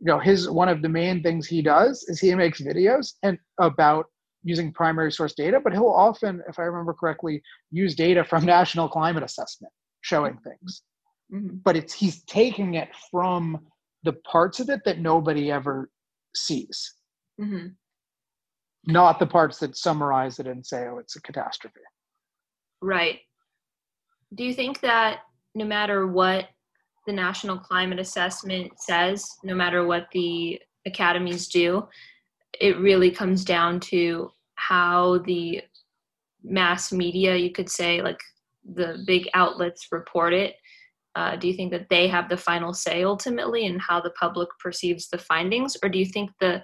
you 0.00 0.06
know, 0.06 0.18
his 0.18 0.50
one 0.50 0.68
of 0.68 0.82
the 0.82 0.88
main 0.88 1.22
things 1.22 1.46
he 1.46 1.62
does 1.62 2.04
is 2.08 2.18
he 2.18 2.34
makes 2.34 2.60
videos 2.60 3.14
and 3.22 3.38
about 3.60 4.06
using 4.44 4.72
primary 4.72 5.10
source 5.10 5.34
data, 5.34 5.58
but 5.62 5.72
he'll 5.72 5.86
often, 5.88 6.42
if 6.48 6.58
I 6.58 6.62
remember 6.62 6.92
correctly, 6.92 7.42
use 7.70 7.94
data 7.94 8.22
from 8.22 8.44
National 8.46 8.88
Climate 8.88 9.24
Assessment 9.24 9.72
showing 10.02 10.38
things. 10.44 10.82
Mm-hmm. 11.32 11.56
But 11.64 11.76
it's 11.76 11.92
he's 11.92 12.22
taking 12.24 12.74
it 12.74 12.90
from 13.10 13.58
the 14.04 14.12
parts 14.30 14.60
of 14.60 14.68
it 14.68 14.82
that 14.84 15.00
nobody 15.00 15.50
ever 15.50 15.90
sees. 16.34 16.94
Mm-hmm 17.40 17.68
not 18.86 19.18
the 19.18 19.26
parts 19.26 19.58
that 19.58 19.76
summarize 19.76 20.38
it 20.38 20.46
and 20.46 20.64
say, 20.64 20.86
oh, 20.88 20.98
it's 20.98 21.16
a 21.16 21.22
catastrophe. 21.22 21.80
Right. 22.82 23.20
Do 24.34 24.44
you 24.44 24.52
think 24.52 24.80
that 24.80 25.20
no 25.54 25.64
matter 25.64 26.06
what 26.06 26.48
the 27.06 27.12
National 27.12 27.58
Climate 27.58 27.98
Assessment 27.98 28.72
says, 28.78 29.26
no 29.42 29.54
matter 29.54 29.86
what 29.86 30.08
the 30.12 30.60
academies 30.86 31.48
do, 31.48 31.86
it 32.60 32.78
really 32.78 33.10
comes 33.10 33.44
down 33.44 33.80
to 33.80 34.30
how 34.56 35.18
the 35.18 35.62
mass 36.42 36.92
media, 36.92 37.36
you 37.36 37.50
could 37.50 37.68
say, 37.68 38.02
like 38.02 38.20
the 38.74 39.02
big 39.06 39.28
outlets 39.34 39.88
report 39.90 40.32
it? 40.32 40.56
Uh, 41.16 41.36
do 41.36 41.46
you 41.46 41.54
think 41.54 41.70
that 41.70 41.88
they 41.90 42.08
have 42.08 42.28
the 42.28 42.36
final 42.36 42.72
say 42.72 43.04
ultimately 43.04 43.66
in 43.66 43.78
how 43.78 44.00
the 44.00 44.10
public 44.10 44.48
perceives 44.58 45.08
the 45.08 45.18
findings, 45.18 45.76
or 45.82 45.88
do 45.88 45.98
you 45.98 46.06
think 46.06 46.30
the 46.40 46.62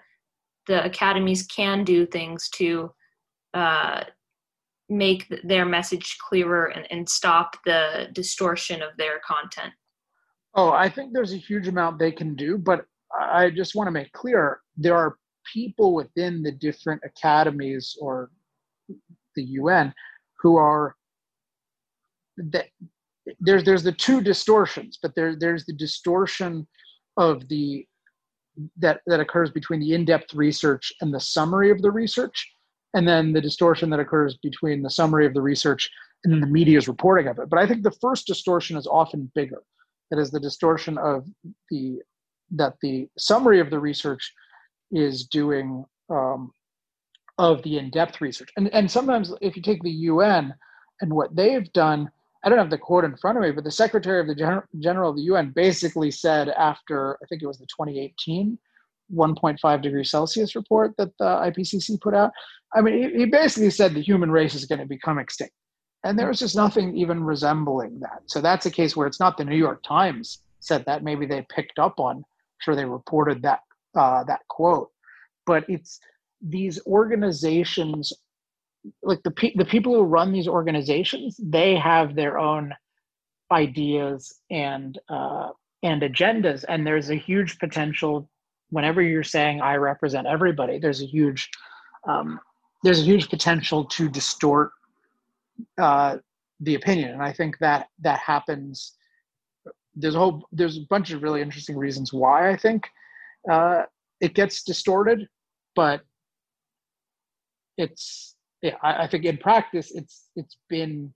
the 0.67 0.85
academies 0.85 1.47
can 1.47 1.85
do 1.85 2.07
things 2.07 2.49
to 2.51 2.93
uh, 3.55 4.05
make 4.89 5.33
their 5.45 5.65
message 5.65 6.17
clearer 6.29 6.67
and, 6.67 6.87
and 6.91 7.09
stop 7.09 7.57
the 7.65 8.09
distortion 8.13 8.83
of 8.83 8.91
their 8.99 9.21
content? 9.27 9.73
Oh, 10.55 10.71
I 10.71 10.89
think 10.89 11.13
there's 11.13 11.33
a 11.33 11.39
huge 11.39 11.69
amount 11.69 11.99
they 11.99 12.13
can 12.13 12.35
do, 12.35 12.59
but 12.59 12.85
I 13.19 13.51
just 13.51 13.75
want 13.75 13.87
to 13.87 13.93
make 13.93 14.13
clear 14.13 14.61
there 14.77 14.97
are 14.97 15.17
people 15.53 15.95
within 15.95 16.43
the 16.43 16.53
different 16.53 17.01
academies 17.05 17.97
or 18.01 18.31
the 19.37 19.43
UN 19.43 19.93
who 20.41 20.57
are 20.57 20.97
that 22.37 22.67
there's 23.39 23.65
there's 23.65 23.83
the 23.83 23.93
two 23.93 24.21
distortions, 24.21 24.99
but 25.01 25.15
there 25.15 25.37
there's 25.37 25.67
the 25.67 25.73
distortion 25.73 26.67
of 27.17 27.47
the 27.49 27.87
that 28.79 29.01
that 29.07 29.21
occurs 29.21 29.51
between 29.51 29.81
the 29.81 29.95
in-depth 29.95 30.35
research 30.35 30.93
and 31.01 31.13
the 31.13 31.21
summary 31.21 31.71
of 31.71 31.81
the 31.83 31.91
research 31.91 32.51
and 32.95 33.07
then 33.07 33.33
the 33.33 33.41
distortion 33.41 33.89
that 33.91 34.01
occurs 34.01 34.37
between 34.43 34.83
the 34.83 34.91
summary 34.91 35.25
of 35.25 35.35
the 35.35 35.41
research 35.41 35.89
and 36.25 36.43
the 36.43 36.47
media's 36.47 36.89
reporting 36.89 37.29
of 37.29 37.39
it. 37.39 37.49
But 37.49 37.59
i 37.59 37.67
think 37.67 37.83
the 37.83 37.97
first 38.01 38.27
distortion 38.27 38.77
is 38.77 38.87
often 38.87 39.31
bigger. 39.35 39.63
That 40.11 40.19
is 40.19 40.31
the 40.31 40.41
distortion 40.41 40.99
of 40.99 41.27
the 41.71 42.01
that 42.53 42.75
the 42.83 43.09
summary 43.17 43.61
of 43.61 43.71
the 43.71 43.79
research 43.79 44.33
is 44.91 45.25
doing 45.25 45.85
um, 46.11 46.53
of 47.39 47.63
the 47.63 47.79
in-depth 47.79 48.21
research 48.21 48.51
and 48.57 48.69
and 48.75 48.91
sometimes 48.91 49.33
if 49.41 49.57
you 49.57 49.63
take 49.63 49.83
the 49.83 49.91
un 49.91 50.53
and 51.01 51.13
what 51.13 51.35
they've 51.35 51.73
done 51.73 52.11
I 52.43 52.49
don't 52.49 52.59
have 52.59 52.71
the 52.71 52.79
quote 52.79 53.05
in 53.05 53.17
front 53.17 53.37
of 53.37 53.43
me, 53.45 53.51
but 53.51 53.65
the 53.65 53.71
Secretary 53.71 54.19
of 54.19 54.27
the 54.27 54.35
Gen- 54.35 54.63
General 54.79 55.11
of 55.11 55.17
the 55.17 55.23
UN 55.25 55.53
basically 55.55 56.11
said 56.11 56.49
after 56.49 57.19
I 57.23 57.27
think 57.27 57.43
it 57.43 57.47
was 57.47 57.59
the 57.59 57.67
2018 57.67 58.59
1.5 59.15 59.83
degree 59.83 60.05
Celsius 60.05 60.55
report 60.55 60.95
that 60.97 61.11
the 61.19 61.25
IPCC 61.25 62.01
put 62.01 62.15
out. 62.15 62.31
I 62.75 62.81
mean, 62.81 63.03
he, 63.03 63.19
he 63.21 63.25
basically 63.27 63.71
said 63.71 63.93
the 63.93 64.01
human 64.01 64.31
race 64.31 64.55
is 64.55 64.65
going 64.65 64.79
to 64.79 64.87
become 64.87 65.19
extinct, 65.19 65.55
and 66.05 66.19
there 66.19 66.29
was 66.29 66.39
just 66.39 66.57
nothing 66.57 66.97
even 66.97 67.25
resembling 67.25 67.99
that. 68.01 68.23
So 68.27 68.41
that's 68.41 68.67
a 68.67 68.71
case 68.71 68.97
where 68.97 69.07
it's 69.07 69.21
not 69.21 69.37
the 69.37 69.45
New 69.45 69.57
York 69.57 69.83
Times 69.83 70.43
said 70.61 70.85
that. 70.87 71.03
Maybe 71.03 71.27
they 71.27 71.45
picked 71.55 71.79
up 71.79 71.99
on. 71.99 72.25
Sure 72.59 72.77
they 72.77 72.85
reported 72.85 73.43
that 73.43 73.61
uh, 73.95 74.25
that 74.25 74.41
quote, 74.49 74.91
but 75.47 75.65
it's 75.69 76.01
these 76.41 76.81
organizations 76.87 78.13
like 79.03 79.23
the 79.25 79.31
pe- 79.31 79.55
the 79.57 79.65
people 79.65 79.95
who 79.95 80.03
run 80.03 80.33
these 80.33 80.49
organizations 80.49 81.39
they 81.43 81.77
have 81.77 82.15
their 82.15 82.39
own 82.39 82.73
ideas 83.53 84.41
and 84.51 84.99
uh, 85.09 85.51
and 85.83 86.03
agendas. 86.03 86.65
And 86.69 86.87
there's 86.87 87.11
a 87.11 87.15
huge 87.17 87.59
potential 87.59 88.29
whenever 88.71 89.03
you're 89.03 89.25
saying 89.25 89.61
i 89.61 89.75
represent 89.75 90.29
everybody 90.29 90.79
there's 90.79 91.03
a 91.03 91.07
huge 91.07 91.51
um, 92.09 92.39
there's 92.85 93.01
a 93.01 93.05
huge 93.05 93.29
potential 93.29 93.85
to 93.85 94.09
distort 94.09 94.71
uh, 95.77 96.19
the 96.61 96.75
opinion. 96.77 97.11
And 97.11 97.23
i 97.23 97.33
think 97.33 97.59
that 97.59 97.89
that 98.01 98.19
happens. 98.21 98.93
There's 99.95 100.15
a 100.15 100.19
whole 100.19 100.47
there's 100.53 100.79
a 100.79 100.87
bunch 100.89 101.11
of 101.11 101.23
really 101.23 101.43
interesting 101.43 101.77
reasons 101.77 102.13
why 102.13 102.51
i 102.51 102.57
think 102.57 102.89
uh, 103.49 103.83
it 104.21 104.35
gets 104.35 104.63
distorted 104.63 105.29
but 105.75 106.03
it's 107.77 108.37
yeah, 108.63 108.77
I, 108.83 109.05
I, 109.05 109.07
think 109.07 109.25
in 109.25 109.39
practice 109.39 109.91
it's 109.93 110.29
it's 110.37 110.57
been 110.69 111.13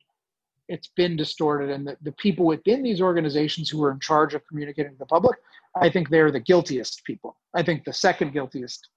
it's 0.69 0.89
been 0.97 1.15
distorted, 1.17 1.71
and 1.71 1.87
the, 1.87 1.97
the 2.03 2.13
people 2.13 2.47
within 2.47 2.83
these 2.83 3.03
organizations 3.03 3.69
who 3.69 3.85
are 3.85 3.91
in 3.91 4.01
charge 4.01 4.33
of 4.35 4.47
communicating 4.47 4.93
to 4.93 4.99
the 4.99 5.07
public, 5.07 5.39
I 5.77 5.91
think 5.91 6.09
they're 6.09 6.31
the 6.31 6.41
guiltiest 6.41 7.05
people. 7.05 7.37
I 7.55 7.63
think 7.63 7.85
the 7.85 7.93
second 7.93 8.33
guiltiest 8.33 8.89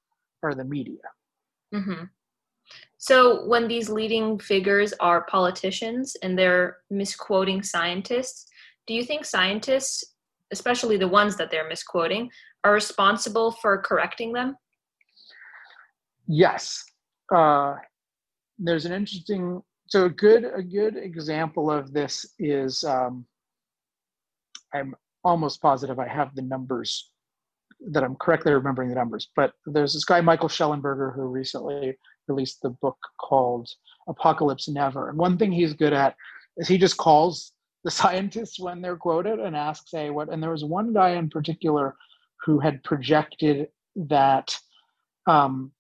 are 0.44 0.56
the 0.56 0.64
media. 0.64 1.02
Mm-hmm. 1.74 2.06
So 2.98 3.46
when 3.48 3.68
these 3.68 3.90
leading 3.90 4.40
figures 4.40 4.94
are 5.02 5.26
politicians 5.26 6.16
and 6.24 6.40
they're 6.40 6.78
misquoting 6.90 7.62
scientists, 7.62 8.48
do 8.88 8.94
you 8.94 9.04
think 9.04 9.26
scientists, 9.26 10.16
especially 10.52 10.96
the 10.96 11.08
ones 11.08 11.36
that 11.36 11.52
they're 11.52 11.68
misquoting, 11.68 12.30
are 12.68 12.74
responsible 12.74 13.52
for 13.52 13.78
correcting 13.78 14.34
them? 14.34 14.56
Yes. 16.28 16.84
Uh, 17.34 17.76
there's 18.60 18.86
an 18.86 18.94
interesting 18.94 19.62
so 19.88 20.06
a 20.06 20.10
good 20.10 20.46
a 20.54 20.62
good 20.62 20.98
example 20.98 21.72
of 21.72 21.94
this 21.94 22.26
is 22.40 22.84
um, 22.84 23.26
I'm 24.74 24.96
almost 25.24 25.62
positive 25.62 26.00
I 26.00 26.08
have 26.08 26.36
the 26.36 26.42
numbers 26.42 27.10
that 27.92 28.04
I'm 28.04 28.16
correctly 28.16 28.54
remembering 28.54 28.90
the 28.90 28.96
numbers, 28.96 29.30
but 29.36 29.54
there's 29.66 29.94
this 29.94 30.04
guy 30.04 30.20
Michael 30.20 30.50
Shellenberger 30.50 31.14
who 31.14 31.22
recently 31.22 31.96
released 32.28 32.62
the 32.62 32.72
book 32.72 32.98
called 33.20 33.70
Apocalypse 34.10 34.68
Never, 34.68 35.10
and 35.10 35.18
one 35.18 35.38
thing 35.38 35.52
he's 35.52 35.74
good 35.74 35.94
at 35.94 36.16
is 36.58 36.68
he 36.68 36.78
just 36.78 36.98
calls 36.98 37.54
the 37.84 37.92
scientists 38.02 38.60
when 38.60 38.82
they're 38.82 38.98
quoted 38.98 39.40
and 39.40 39.56
asks, 39.56 39.92
"Hey, 39.92 40.10
what?" 40.10 40.30
And 40.30 40.44
there 40.44 40.52
was 40.52 40.66
one 40.66 40.92
guy 40.94 41.12
in 41.12 41.30
particular 41.30 41.96
who 42.46 42.60
had 42.60 42.84
projected 42.84 43.68
that 43.96 44.56
um, 45.28 45.72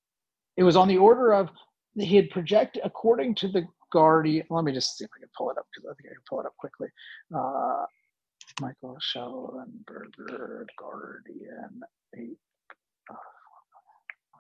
it 0.58 0.64
was 0.64 0.76
on 0.76 0.88
the 0.88 0.97
order 0.97 1.34
of 1.34 1.49
he 1.95 2.16
had 2.16 2.30
projected 2.30 2.82
according 2.86 3.36
to 3.36 3.47
the 3.47 3.66
Guardian. 3.91 4.45
Let 4.49 4.64
me 4.64 4.74
just 4.74 4.97
see 4.97 5.05
if 5.05 5.10
I 5.16 5.20
can 5.20 5.30
pull 5.38 5.49
it 5.49 5.58
up 5.58 5.66
because 5.74 5.89
I 5.89 5.93
think 5.95 6.12
I 6.12 6.16
can 6.16 6.24
pull 6.30 6.39
it 6.41 6.45
up 6.45 6.55
quickly. 6.58 6.88
Uh, 7.34 7.86
Michael 8.62 8.97
Shellenberger, 9.01 10.66
Guardian. 10.78 11.82
Eight. 12.16 12.38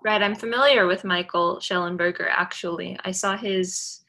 Right, 0.05 0.21
I'm 0.21 0.35
familiar 0.35 0.85
with 0.87 1.03
Michael 1.03 1.57
Shellenberger. 1.57 2.27
Actually, 2.29 2.97
I 3.03 3.11
saw 3.11 3.35
his 3.35 4.03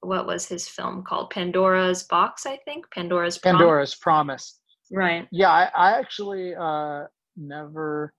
what 0.00 0.26
was 0.26 0.46
his 0.46 0.68
film 0.68 1.02
called 1.02 1.30
Pandora's 1.30 2.04
Box, 2.04 2.46
I 2.46 2.56
think 2.58 2.86
Pandora's 2.92 3.38
Prom- 3.38 3.56
Pandora's 3.56 3.94
Promise. 3.94 4.60
Right. 4.92 5.26
Yeah, 5.32 5.50
I, 5.50 5.70
I 5.74 5.98
actually 5.98 6.54
uh, 6.54 7.04
never 7.38 8.12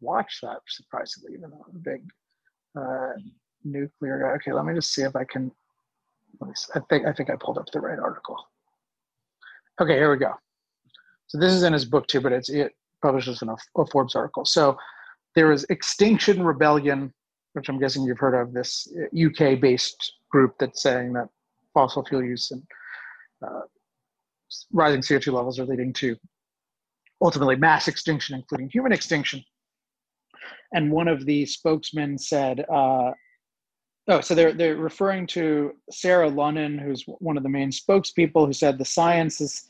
watched 0.00 0.42
that 0.42 0.58
surprisingly, 0.68 1.34
even 1.34 1.50
though 1.50 1.64
I'm 1.68 1.76
a 1.76 1.78
big 1.78 2.02
uh, 2.78 3.12
nuclear 3.64 4.20
guy. 4.20 4.34
Okay, 4.36 4.52
let 4.52 4.64
me 4.64 4.74
just 4.74 4.92
see 4.92 5.02
if 5.02 5.16
I 5.16 5.24
can. 5.24 5.50
I 6.74 6.80
think 6.90 7.06
I 7.06 7.12
think 7.12 7.30
I 7.30 7.36
pulled 7.36 7.58
up 7.58 7.70
the 7.72 7.80
right 7.80 7.98
article. 7.98 8.36
Okay, 9.80 9.94
here 9.94 10.10
we 10.10 10.18
go. 10.18 10.32
So 11.28 11.38
this 11.38 11.52
is 11.52 11.62
in 11.62 11.72
his 11.72 11.84
book 11.84 12.06
too, 12.06 12.20
but 12.20 12.32
it's 12.32 12.48
it 12.50 12.72
publishes 13.02 13.42
in 13.42 13.48
a, 13.48 13.56
a 13.76 13.86
Forbes 13.86 14.14
article. 14.14 14.44
So 14.44 14.76
there 15.34 15.52
is 15.52 15.64
Extinction 15.70 16.42
Rebellion, 16.42 17.12
which 17.54 17.68
I'm 17.68 17.78
guessing 17.78 18.04
you've 18.04 18.18
heard 18.18 18.40
of. 18.40 18.52
This 18.52 18.88
UK-based 19.14 20.14
group 20.30 20.54
that's 20.58 20.82
saying 20.82 21.12
that 21.14 21.28
fossil 21.74 22.04
fuel 22.04 22.22
use 22.22 22.50
and 22.50 22.62
uh, 23.46 23.60
rising 24.72 25.00
CO2 25.00 25.32
levels 25.32 25.58
are 25.58 25.66
leading 25.66 25.92
to 25.94 26.16
ultimately 27.20 27.56
mass 27.56 27.88
extinction, 27.88 28.34
including 28.34 28.68
human 28.68 28.92
extinction. 28.92 29.42
And 30.72 30.90
one 30.90 31.08
of 31.08 31.24
the 31.24 31.46
spokesmen 31.46 32.18
said, 32.18 32.64
uh, 32.68 33.12
oh, 34.08 34.20
so 34.20 34.34
they're, 34.34 34.52
they're 34.52 34.76
referring 34.76 35.26
to 35.28 35.72
Sarah 35.90 36.28
Lunnon, 36.28 36.78
who's 36.78 37.04
one 37.06 37.36
of 37.36 37.42
the 37.42 37.48
main 37.48 37.70
spokespeople, 37.70 38.46
who 38.46 38.52
said 38.52 38.78
the 38.78 38.84
science 38.84 39.40
is, 39.40 39.68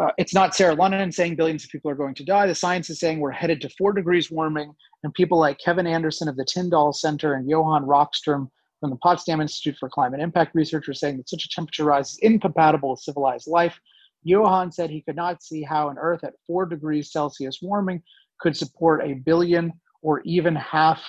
uh, 0.00 0.10
it's 0.18 0.34
not 0.34 0.54
Sarah 0.54 0.74
Lunnon 0.74 1.12
saying 1.12 1.36
billions 1.36 1.64
of 1.64 1.70
people 1.70 1.90
are 1.90 1.96
going 1.96 2.14
to 2.14 2.24
die. 2.24 2.46
The 2.46 2.54
science 2.54 2.90
is 2.90 3.00
saying 3.00 3.18
we're 3.18 3.32
headed 3.32 3.60
to 3.62 3.70
four 3.70 3.92
degrees 3.92 4.30
warming. 4.30 4.72
And 5.02 5.12
people 5.14 5.38
like 5.38 5.58
Kevin 5.58 5.86
Anderson 5.86 6.28
of 6.28 6.36
the 6.36 6.44
Tyndall 6.44 6.92
Center 6.92 7.34
and 7.34 7.48
Johan 7.48 7.84
Rockström 7.84 8.48
from 8.80 8.90
the 8.90 8.96
Potsdam 8.96 9.40
Institute 9.40 9.76
for 9.78 9.88
Climate 9.88 10.20
Impact 10.20 10.54
Research 10.54 10.88
are 10.88 10.94
saying 10.94 11.18
that 11.18 11.28
such 11.28 11.44
a 11.44 11.48
temperature 11.48 11.84
rise 11.84 12.12
is 12.12 12.18
incompatible 12.18 12.90
with 12.90 13.00
civilized 13.00 13.46
life. 13.46 13.78
Johan 14.22 14.70
said 14.72 14.90
he 14.90 15.02
could 15.02 15.16
not 15.16 15.42
see 15.42 15.62
how 15.62 15.88
an 15.88 15.96
Earth 15.98 16.24
at 16.24 16.34
four 16.46 16.66
degrees 16.66 17.12
Celsius 17.12 17.60
warming 17.62 18.02
could 18.40 18.56
support 18.56 19.02
a 19.04 19.14
billion 19.14 19.72
or 20.02 20.20
even 20.24 20.54
half 20.54 21.02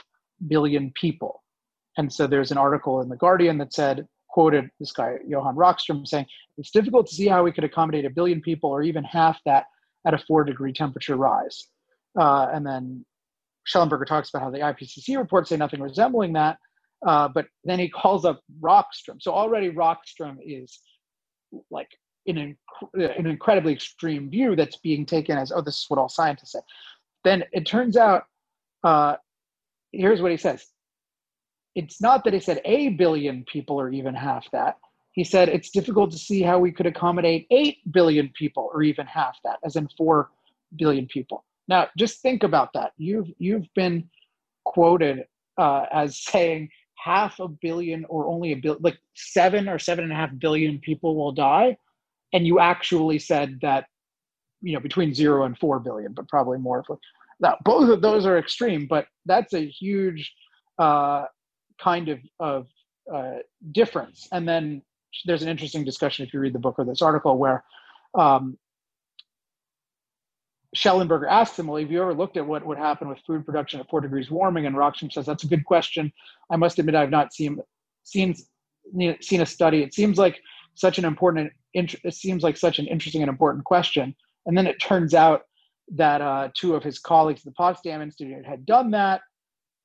billion 0.47 0.91
people. 0.91 1.43
And 1.97 2.11
so 2.11 2.27
there's 2.27 2.51
an 2.51 2.57
article 2.57 3.01
in 3.01 3.09
The 3.09 3.17
Guardian 3.17 3.57
that 3.57 3.73
said, 3.73 4.07
quoted 4.29 4.69
this 4.79 4.93
guy, 4.93 5.17
Johan 5.27 5.55
Rockström, 5.55 6.07
saying, 6.07 6.25
It's 6.57 6.71
difficult 6.71 7.07
to 7.07 7.15
see 7.15 7.27
how 7.27 7.43
we 7.43 7.51
could 7.51 7.65
accommodate 7.65 8.05
a 8.05 8.09
billion 8.09 8.41
people 8.41 8.69
or 8.69 8.81
even 8.81 9.03
half 9.03 9.39
that 9.45 9.65
at 10.05 10.13
a 10.13 10.17
four 10.17 10.43
degree 10.43 10.73
temperature 10.73 11.17
rise. 11.17 11.67
Uh, 12.17 12.47
and 12.53 12.65
then 12.65 13.05
Shellenberger 13.67 14.05
talks 14.05 14.29
about 14.29 14.41
how 14.41 14.49
the 14.49 14.59
IPCC 14.59 15.17
reports 15.17 15.49
say 15.49 15.57
nothing 15.57 15.81
resembling 15.81 16.33
that. 16.33 16.57
Uh, 17.05 17.27
but 17.27 17.47
then 17.63 17.79
he 17.79 17.89
calls 17.89 18.25
up 18.25 18.41
Rockström. 18.61 19.19
So 19.19 19.31
already 19.33 19.71
Rockström 19.71 20.37
is 20.43 20.79
like 21.69 21.89
in 22.25 22.37
an, 22.37 22.57
an 22.93 23.27
incredibly 23.27 23.73
extreme 23.73 24.29
view 24.29 24.55
that's 24.55 24.77
being 24.77 25.05
taken 25.05 25.37
as, 25.37 25.51
oh, 25.51 25.61
this 25.61 25.77
is 25.77 25.85
what 25.89 25.99
all 25.99 26.09
scientists 26.09 26.53
say. 26.53 26.59
Then 27.23 27.43
it 27.51 27.65
turns 27.65 27.97
out, 27.97 28.25
uh, 28.83 29.15
here's 29.91 30.21
what 30.21 30.31
he 30.31 30.37
says. 30.37 30.65
It's 31.75 32.01
not 32.01 32.23
that 32.23 32.33
he 32.33 32.39
said 32.39 32.61
a 32.65 32.89
billion 32.89 33.45
people 33.45 33.79
or 33.79 33.89
even 33.89 34.13
half 34.13 34.49
that. 34.51 34.77
He 35.13 35.23
said 35.23 35.49
it's 35.49 35.69
difficult 35.69 36.11
to 36.11 36.17
see 36.17 36.41
how 36.41 36.59
we 36.59 36.71
could 36.71 36.85
accommodate 36.85 37.47
8 37.51 37.91
billion 37.91 38.29
people 38.29 38.69
or 38.73 38.81
even 38.83 39.05
half 39.05 39.37
that, 39.43 39.59
as 39.63 39.75
in 39.75 39.89
4 39.97 40.29
billion 40.77 41.05
people. 41.07 41.43
Now, 41.67 41.87
just 41.97 42.21
think 42.21 42.43
about 42.43 42.73
that. 42.73 42.93
You've, 42.97 43.27
you've 43.37 43.67
been 43.75 44.09
quoted 44.63 45.25
uh, 45.57 45.85
as 45.91 46.23
saying 46.23 46.69
half 46.95 47.39
a 47.39 47.47
billion 47.47 48.05
or 48.05 48.27
only 48.27 48.51
a 48.51 48.55
billion, 48.55 48.81
like 48.81 48.97
seven 49.15 49.67
or 49.67 49.79
seven 49.79 50.03
and 50.03 50.13
a 50.13 50.15
half 50.15 50.29
billion 50.37 50.79
people 50.79 51.15
will 51.15 51.31
die. 51.31 51.77
And 52.33 52.45
you 52.45 52.59
actually 52.59 53.19
said 53.19 53.59
that, 53.61 53.85
you 54.61 54.73
know, 54.73 54.79
between 54.79 55.13
zero 55.13 55.45
and 55.45 55.57
four 55.57 55.79
billion, 55.79 56.13
but 56.13 56.27
probably 56.27 56.57
more. 56.57 56.83
Now, 57.39 57.57
both 57.63 57.89
of 57.89 58.01
those 58.01 58.25
are 58.25 58.37
extreme, 58.37 58.87
but 58.87 59.07
that's 59.25 59.53
a 59.53 59.67
huge 59.67 60.31
uh, 60.77 61.25
kind 61.79 62.09
of, 62.09 62.19
of 62.39 62.67
uh, 63.13 63.39
difference. 63.71 64.27
And 64.31 64.47
then 64.47 64.81
there's 65.25 65.41
an 65.41 65.49
interesting 65.49 65.83
discussion 65.83 66.25
if 66.25 66.33
you 66.33 66.39
read 66.39 66.53
the 66.53 66.59
book 66.59 66.75
or 66.77 66.85
this 66.85 67.01
article 67.01 67.37
where 67.37 67.63
um, 68.17 68.57
Shellenberger 70.75 71.27
asks 71.29 71.59
him, 71.59 71.67
Well, 71.67 71.81
have 71.81 71.91
you 71.91 72.01
ever 72.01 72.13
looked 72.13 72.37
at 72.37 72.45
what 72.45 72.65
would 72.65 72.77
happen 72.77 73.09
with 73.09 73.19
food 73.27 73.45
production 73.45 73.79
at 73.79 73.89
four 73.89 74.01
degrees 74.01 74.31
warming? 74.31 74.65
And 74.65 74.75
Rockström 74.75 75.11
says, 75.11 75.25
That's 75.25 75.43
a 75.43 75.47
good 75.47 75.65
question. 75.65 76.11
I 76.49 76.55
must 76.55 76.79
admit, 76.79 76.95
I've 76.95 77.09
not 77.09 77.33
seen, 77.33 77.59
seen, 78.03 78.35
seen 79.19 79.41
a 79.41 79.45
study. 79.45 79.83
It 79.83 79.93
seems 79.93 80.17
like 80.17 80.39
such 80.75 80.97
an 80.97 81.05
important, 81.05 81.51
it 81.73 82.13
seems 82.13 82.43
like 82.43 82.57
such 82.57 82.79
an 82.79 82.87
interesting 82.87 83.21
and 83.21 83.29
important 83.29 83.65
question. 83.65 84.15
And 84.45 84.57
then 84.57 84.67
it 84.67 84.79
turns 84.81 85.13
out 85.13 85.43
that 85.93 86.21
uh, 86.21 86.49
two 86.53 86.75
of 86.75 86.83
his 86.83 86.99
colleagues 86.99 87.41
at 87.41 87.45
the 87.45 87.51
Potsdam 87.51 88.01
Institute 88.01 88.45
had 88.45 88.65
done 88.65 88.91
that. 88.91 89.21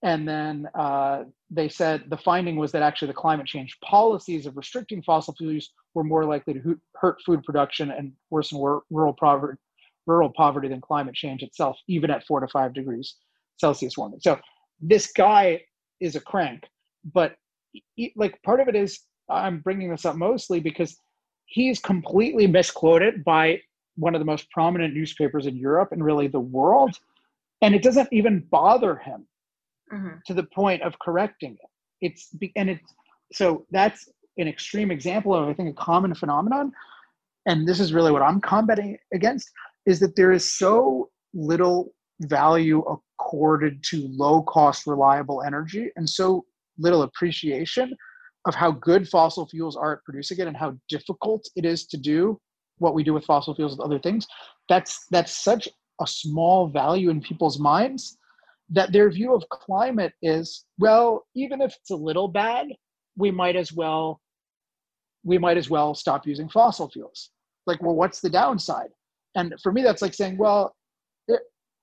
And 0.02 0.28
then 0.28 0.68
uh, 0.78 1.24
they 1.50 1.68
said 1.68 2.04
the 2.08 2.16
finding 2.18 2.56
was 2.56 2.70
that 2.72 2.82
actually 2.82 3.08
the 3.08 3.14
climate 3.14 3.46
change 3.46 3.76
policies 3.82 4.46
of 4.46 4.56
restricting 4.56 5.02
fossil 5.02 5.34
fuel 5.34 5.52
use 5.52 5.72
were 5.94 6.04
more 6.04 6.24
likely 6.24 6.54
to 6.54 6.80
hurt 6.94 7.20
food 7.24 7.42
production 7.44 7.90
and 7.90 8.12
worsen 8.30 8.58
rural 8.90 9.14
poverty 9.14 9.58
rural 10.06 10.30
poverty 10.30 10.68
than 10.68 10.80
climate 10.80 11.14
change 11.14 11.42
itself, 11.42 11.76
even 11.88 12.10
at 12.10 12.24
four 12.24 12.38
to 12.38 12.46
five 12.48 12.72
degrees 12.72 13.16
Celsius 13.56 13.96
warming. 13.96 14.20
So 14.20 14.38
this 14.80 15.12
guy 15.12 15.62
is 16.00 16.14
a 16.14 16.20
crank, 16.20 16.62
but 17.12 17.34
he, 17.96 18.12
like 18.14 18.40
part 18.42 18.60
of 18.60 18.68
it 18.68 18.76
is 18.76 19.00
I'm 19.28 19.60
bringing 19.60 19.90
this 19.90 20.04
up 20.04 20.16
mostly 20.16 20.60
because 20.60 20.96
he's 21.46 21.80
completely 21.80 22.46
misquoted 22.46 23.24
by 23.24 23.60
one 23.96 24.14
of 24.14 24.20
the 24.20 24.24
most 24.24 24.50
prominent 24.50 24.94
newspapers 24.94 25.46
in 25.46 25.56
Europe 25.56 25.90
and 25.92 26.04
really 26.04 26.26
the 26.26 26.40
world, 26.40 26.98
and 27.62 27.74
it 27.74 27.82
doesn't 27.82 28.08
even 28.12 28.40
bother 28.50 28.96
him 28.96 29.26
mm-hmm. 29.92 30.16
to 30.26 30.34
the 30.34 30.42
point 30.42 30.82
of 30.82 30.98
correcting 30.98 31.52
it. 31.52 31.70
It's 32.02 32.30
and 32.56 32.70
it's 32.70 32.94
so 33.32 33.66
that's 33.70 34.08
an 34.36 34.48
extreme 34.48 34.90
example 34.90 35.34
of 35.34 35.48
I 35.48 35.54
think 35.54 35.70
a 35.70 35.82
common 35.82 36.14
phenomenon, 36.14 36.72
and 37.46 37.66
this 37.66 37.80
is 37.80 37.92
really 37.92 38.12
what 38.12 38.22
I'm 38.22 38.40
combating 38.40 38.98
against 39.14 39.50
is 39.86 40.00
that 40.00 40.16
there 40.16 40.32
is 40.32 40.52
so 40.52 41.10
little 41.32 41.92
value 42.22 42.82
accorded 43.18 43.82
to 43.84 44.08
low 44.08 44.42
cost 44.42 44.86
reliable 44.86 45.42
energy 45.42 45.90
and 45.96 46.08
so 46.08 46.44
little 46.78 47.02
appreciation 47.02 47.94
of 48.46 48.54
how 48.54 48.70
good 48.70 49.08
fossil 49.08 49.46
fuels 49.46 49.76
are 49.76 49.94
at 49.94 50.04
producing 50.04 50.38
it 50.38 50.46
and 50.46 50.56
how 50.56 50.74
difficult 50.88 51.48
it 51.56 51.64
is 51.64 51.86
to 51.86 51.96
do 51.96 52.38
what 52.78 52.94
we 52.94 53.02
do 53.02 53.14
with 53.14 53.24
fossil 53.24 53.54
fuels 53.54 53.72
with 53.72 53.84
other 53.84 53.98
things 53.98 54.26
that's 54.68 55.06
that's 55.10 55.42
such 55.42 55.68
a 56.00 56.06
small 56.06 56.68
value 56.68 57.10
in 57.10 57.20
people's 57.20 57.58
minds 57.58 58.18
that 58.68 58.92
their 58.92 59.10
view 59.10 59.34
of 59.34 59.48
climate 59.50 60.12
is 60.22 60.64
well 60.78 61.24
even 61.34 61.60
if 61.60 61.74
it's 61.80 61.90
a 61.90 61.96
little 61.96 62.28
bad 62.28 62.66
we 63.16 63.30
might 63.30 63.56
as 63.56 63.72
well 63.72 64.20
we 65.24 65.38
might 65.38 65.56
as 65.56 65.68
well 65.68 65.92
stop 65.92 66.26
using 66.26 66.48
fossil 66.48 66.88
fuels. 66.88 67.30
Like 67.66 67.82
well 67.82 67.94
what's 67.94 68.20
the 68.20 68.30
downside? 68.30 68.90
And 69.34 69.54
for 69.62 69.70
me, 69.70 69.82
that's 69.82 70.00
like 70.00 70.14
saying, 70.14 70.38
well, 70.38 70.74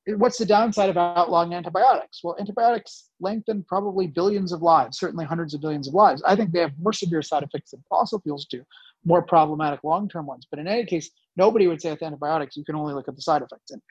what's 0.06 0.38
the 0.38 0.46
downside 0.46 0.90
of 0.90 0.98
outlawing 0.98 1.54
antibiotics? 1.54 2.22
Well, 2.24 2.36
antibiotics 2.40 3.10
lengthen 3.20 3.64
probably 3.64 4.08
billions 4.08 4.52
of 4.52 4.62
lives, 4.62 5.00
certainly 5.00 5.26
hundreds 5.26 5.54
of 5.54 5.62
billions 5.62 5.88
of 5.88 5.94
lives. 5.94 6.22
I 6.26 6.36
think 6.36 6.52
they 6.52 6.60
have 6.60 6.74
more 6.80 6.94
severe 6.94 7.22
side 7.22 7.44
effects 7.44 7.72
than 7.72 7.84
fossil 7.90 8.20
fuels 8.20 8.46
do, 8.46 8.64
more 9.06 9.22
problematic 9.22 9.84
long 9.84 10.10
term 10.10 10.26
ones. 10.26 10.46
But 10.50 10.60
in 10.60 10.68
any 10.68 10.86
case, 10.86 11.10
nobody 11.38 11.68
would 11.68 11.82
say 11.82 11.92
with 11.92 12.04
antibiotics, 12.04 12.58
you 12.58 12.66
can 12.66 12.76
only 12.76 12.94
look 12.94 13.08
at 13.08 13.16
the 13.16 13.22
side 13.22 13.42
effects. 13.42 13.72
And 13.72 13.82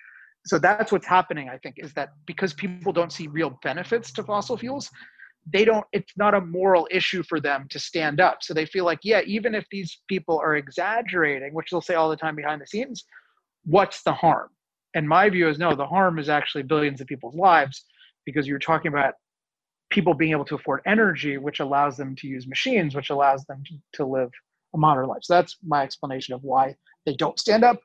so 0.45 0.59
that's 0.59 0.93
what's 0.93 1.07
happening, 1.07 1.49
I 1.49 1.59
think, 1.59 1.77
is 1.79 1.95
that 1.95 2.11
because 2.27 2.53
people 2.53 2.93
don't 2.93 3.13
see 3.13 3.29
real 3.29 3.59
benefits 3.63 4.13
to 4.13 4.23
fossil 4.23 4.57
fuels, 4.57 4.91
they 5.51 5.65
don't 5.65 5.85
it's 5.93 6.13
not 6.17 6.35
a 6.35 6.41
moral 6.41 6.87
issue 6.91 7.23
for 7.23 7.41
them 7.41 7.67
to 7.69 7.79
stand 7.79 8.21
up 8.21 8.39
so 8.43 8.55
they 8.55 8.65
feel 8.65 8.85
like 8.85 9.01
yeah 9.03 9.23
even 9.27 9.55
if 9.55 9.67
these 9.73 10.01
people 10.09 10.39
are 10.39 10.55
exaggerating 10.55 11.53
which 11.53 11.69
they'll 11.71 11.81
say 11.81 11.95
all 11.95 12.09
the 12.09 12.17
time 12.17 12.37
behind 12.37 12.61
the 12.61 12.67
scenes 12.67 13.05
what's 13.65 14.05
the 14.05 14.13
harm 14.13 14.49
and 14.95 15.09
my 15.09 15.29
view 15.29 15.49
is 15.49 15.59
no 15.59 15.75
the 15.75 15.87
harm 15.87 16.19
is 16.19 16.29
actually 16.29 16.63
billions 16.63 17.01
of 17.01 17.07
people's 17.07 17.35
lives 17.35 17.85
because 18.25 18.47
you're 18.47 18.59
talking 18.59 18.93
about 18.93 19.15
people 19.91 20.15
being 20.15 20.33
able 20.33 20.45
to 20.45 20.55
afford 20.55 20.81
energy 20.87 21.39
which 21.39 21.61
allows 21.61 21.97
them 21.97 22.15
to 22.17 22.27
use 22.27 22.47
machines 22.47 22.95
which 22.95 23.11
allows 23.11 23.45
them 23.45 23.63
to, 23.67 23.75
to 23.93 24.07
live 24.07 24.31
a 24.75 24.79
modern 24.79 25.07
life. 25.07 25.23
So 25.23 25.35
that's 25.35 25.59
my 25.63 25.83
explanation 25.83 26.35
of 26.35 26.43
why 26.43 26.75
they 27.05 27.15
don't 27.15 27.39
stand 27.39 27.65
up 27.65 27.81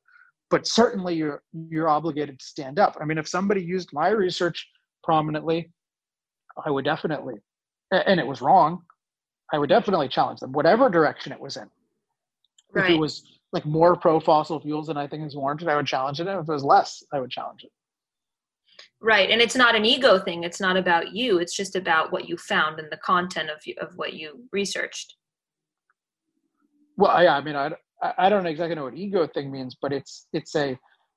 but 0.49 0.65
certainly 0.65 1.15
you're 1.15 1.41
you're 1.51 1.89
obligated 1.89 2.39
to 2.39 2.45
stand 2.45 2.79
up. 2.79 2.97
I 3.01 3.05
mean 3.05 3.17
if 3.17 3.27
somebody 3.27 3.61
used 3.61 3.89
my 3.93 4.09
research 4.09 4.67
prominently 5.03 5.71
i 6.65 6.71
would 6.71 6.85
definitely 6.85 7.35
and 7.91 8.19
it 8.19 8.27
was 8.27 8.41
wrong 8.41 8.81
i 9.53 9.57
would 9.57 9.69
definitely 9.69 10.07
challenge 10.07 10.39
them 10.39 10.51
whatever 10.51 10.89
direction 10.89 11.31
it 11.31 11.39
was 11.39 11.57
in. 11.57 11.69
Right. 12.73 12.85
if 12.85 12.91
it 12.91 12.99
was 12.99 13.36
like 13.53 13.65
more 13.65 13.95
pro 13.95 14.19
fossil 14.19 14.59
fuels 14.59 14.87
than 14.87 14.97
i 14.97 15.07
think 15.07 15.25
is 15.25 15.35
warranted 15.35 15.67
i 15.67 15.75
would 15.75 15.87
challenge 15.87 16.19
it 16.19 16.27
and 16.27 16.39
if 16.39 16.47
it 16.47 16.51
was 16.51 16.63
less 16.63 17.03
i 17.13 17.19
would 17.19 17.31
challenge 17.31 17.63
it 17.63 17.71
right 19.01 19.29
and 19.29 19.41
it's 19.41 19.55
not 19.55 19.75
an 19.75 19.85
ego 19.85 20.19
thing 20.19 20.43
it's 20.43 20.59
not 20.59 20.75
about 20.75 21.13
you 21.13 21.39
it's 21.39 21.55
just 21.55 21.75
about 21.75 22.11
what 22.11 22.27
you 22.27 22.35
found 22.37 22.79
and 22.79 22.91
the 22.91 22.97
content 22.97 23.49
of, 23.49 23.61
of 23.79 23.95
what 23.97 24.13
you 24.13 24.43
researched 24.51 25.15
well 26.97 27.23
yeah 27.23 27.35
i 27.35 27.41
mean 27.41 27.55
i 27.55 27.71
I 28.01 28.29
don't 28.29 28.45
exactly 28.45 28.75
know 28.75 28.83
what 28.83 28.95
ego 28.95 29.27
thing 29.27 29.51
means, 29.51 29.75
but 29.81 29.91
it's 29.91 30.27
it's 30.33 30.55
a 30.55 30.69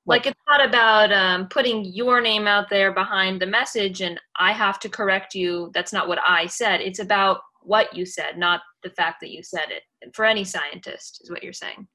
like, 0.07 0.25
like 0.25 0.27
it's 0.27 0.39
not 0.47 0.65
about 0.65 1.11
um, 1.11 1.47
putting 1.47 1.85
your 1.85 2.21
name 2.21 2.47
out 2.47 2.69
there 2.69 2.91
behind 2.91 3.39
the 3.39 3.45
message, 3.45 4.01
and 4.01 4.19
I 4.39 4.51
have 4.51 4.79
to 4.79 4.89
correct 4.89 5.35
you. 5.35 5.69
That's 5.73 5.93
not 5.93 6.07
what 6.07 6.19
I 6.25 6.47
said. 6.47 6.81
It's 6.81 6.99
about 6.99 7.41
what 7.61 7.95
you 7.95 8.05
said, 8.07 8.37
not 8.37 8.61
the 8.81 8.89
fact 8.89 9.17
that 9.21 9.29
you 9.29 9.43
said 9.43 9.67
it. 9.69 9.83
For 10.15 10.25
any 10.25 10.43
scientist, 10.43 11.21
is 11.23 11.29
what 11.29 11.43
you're 11.43 11.53
saying. 11.53 11.87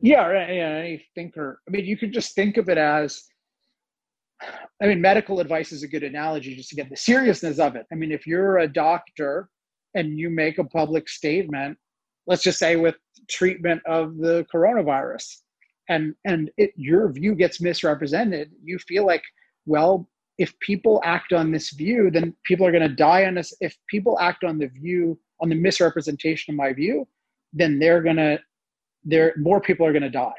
Yeah, 0.00 0.50
yeah. 0.50 0.68
Any 0.68 1.04
thinker. 1.14 1.60
I 1.66 1.70
mean, 1.70 1.84
you 1.84 1.96
could 1.96 2.12
just 2.12 2.34
think 2.34 2.56
of 2.56 2.68
it 2.68 2.78
as. 2.78 3.22
I 4.82 4.86
mean, 4.86 5.00
medical 5.00 5.40
advice 5.40 5.72
is 5.72 5.82
a 5.82 5.88
good 5.88 6.02
analogy 6.02 6.54
just 6.54 6.68
to 6.68 6.76
get 6.76 6.90
the 6.90 6.96
seriousness 6.96 7.58
of 7.58 7.74
it. 7.74 7.86
I 7.90 7.94
mean, 7.94 8.12
if 8.12 8.26
you're 8.26 8.58
a 8.58 8.68
doctor 8.68 9.48
and 9.94 10.18
you 10.18 10.28
make 10.28 10.58
a 10.58 10.64
public 10.64 11.08
statement 11.08 11.78
let's 12.26 12.42
just 12.42 12.58
say 12.58 12.76
with 12.76 12.96
treatment 13.28 13.82
of 13.86 14.16
the 14.18 14.46
coronavirus 14.54 15.38
and 15.88 16.14
and 16.24 16.50
it, 16.56 16.72
your 16.76 17.10
view 17.10 17.34
gets 17.34 17.60
misrepresented 17.60 18.50
you 18.62 18.78
feel 18.78 19.04
like 19.04 19.22
well 19.64 20.08
if 20.38 20.56
people 20.60 21.00
act 21.04 21.32
on 21.32 21.50
this 21.50 21.70
view 21.72 22.10
then 22.10 22.34
people 22.44 22.66
are 22.66 22.72
going 22.72 22.88
to 22.88 22.94
die 22.94 23.24
on 23.24 23.34
this 23.34 23.52
if 23.60 23.76
people 23.88 24.18
act 24.20 24.44
on 24.44 24.58
the 24.58 24.68
view 24.68 25.18
on 25.40 25.48
the 25.48 25.54
misrepresentation 25.54 26.52
of 26.52 26.56
my 26.56 26.72
view 26.72 27.06
then 27.52 27.78
they're 27.78 28.02
going 28.02 28.16
to 28.16 28.38
there 29.06 29.32
more 29.38 29.60
people 29.60 29.86
are 29.86 29.92
going 29.92 30.02
to 30.02 30.10
die 30.10 30.34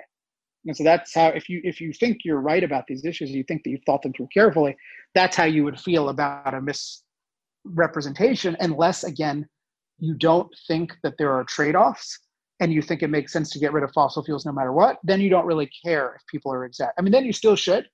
and 0.66 0.76
so 0.76 0.84
that's 0.84 1.16
how 1.16 1.28
if 1.30 1.50
you 1.50 1.62
if 1.64 1.82
you 1.82 1.92
think 1.94 2.20
you're 2.24 2.42
right 2.42 2.64
about 2.64 2.84
these 2.88 3.06
issues 3.06 3.32
you 3.32 3.44
think 3.44 3.64
that 3.64 3.72
you've 3.72 3.84
thought 3.86 4.02
them 4.02 4.14
through 4.14 4.28
carefully 4.34 4.76
that's 5.16 5.36
how 5.36 5.46
you 5.46 5.64
would 5.64 5.80
feel 5.80 6.10
about 6.10 6.54
a 6.54 6.62
misrepresentation 6.62 8.56
unless 8.60 9.04
again 9.04 9.48
you 10.00 10.14
don't 10.14 10.50
think 10.68 10.94
that 11.04 11.14
there 11.18 11.34
are 11.34 11.44
trade-offs 11.46 12.20
and 12.60 12.74
you 12.74 12.82
think 12.82 13.04
it 13.04 13.10
makes 13.10 13.32
sense 13.32 13.50
to 13.52 13.60
get 13.60 13.74
rid 13.74 13.84
of 13.84 13.92
fossil 13.94 14.24
fuels 14.24 14.46
no 14.46 14.52
matter 14.52 14.74
what, 14.74 14.98
then 15.04 15.22
you 15.22 15.30
don't 15.30 15.46
really 15.46 15.70
care 15.86 16.16
if 16.16 16.22
people 16.28 16.52
are 16.52 16.66
exact. 16.66 16.94
I 16.98 17.02
mean, 17.02 17.12
then 17.12 17.26
you 17.26 17.34
still 17.34 17.56
should, 17.56 17.88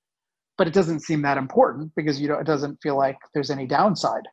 but 0.57 0.67
it 0.67 0.73
doesn't 0.73 1.01
seem 1.01 1.21
that 1.23 1.37
important 1.37 1.91
because 1.95 2.19
you 2.21 2.27
know 2.27 2.37
it 2.37 2.45
doesn't 2.45 2.77
feel 2.81 2.97
like 2.97 3.17
there's 3.33 3.49
any 3.49 3.67
downside 3.67 4.23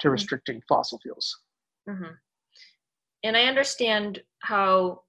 to 0.00 0.06
mm-hmm. 0.06 0.12
restricting 0.12 0.62
fossil 0.68 1.00
fuels. 1.02 1.36
Mm-hmm. 1.88 2.12
And 3.24 3.36
I 3.36 3.44
understand 3.44 4.20
how 4.40 5.02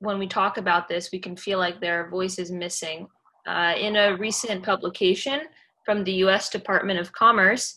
when 0.00 0.18
we 0.18 0.26
talk 0.26 0.58
about 0.58 0.88
this, 0.88 1.10
we 1.12 1.18
can 1.18 1.36
feel 1.36 1.58
like 1.58 1.80
there 1.80 2.04
are 2.04 2.10
voices 2.10 2.50
missing. 2.50 3.08
Uh, 3.46 3.74
in 3.78 3.96
a 3.96 4.16
recent 4.16 4.62
publication 4.62 5.40
from 5.84 6.04
the 6.04 6.12
U.S. 6.24 6.50
Department 6.50 7.00
of 7.00 7.12
Commerce, 7.12 7.76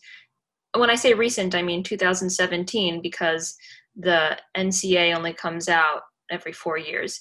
when 0.78 0.90
I 0.90 0.96
say 0.96 1.14
recent, 1.14 1.56
I 1.56 1.62
mean 1.62 1.84
2017 1.84 3.02
because 3.02 3.56
the 3.96 4.38
NCA 4.56 5.16
only 5.16 5.34
comes 5.34 5.68
out 5.68 6.02
every 6.30 6.54
four 6.54 6.78
years. 6.78 7.20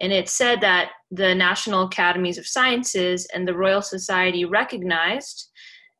And 0.00 0.12
it 0.12 0.28
said 0.28 0.60
that 0.60 0.90
the 1.10 1.34
National 1.34 1.84
Academies 1.84 2.38
of 2.38 2.46
Sciences 2.46 3.26
and 3.34 3.46
the 3.46 3.56
Royal 3.56 3.82
Society 3.82 4.44
recognized 4.44 5.50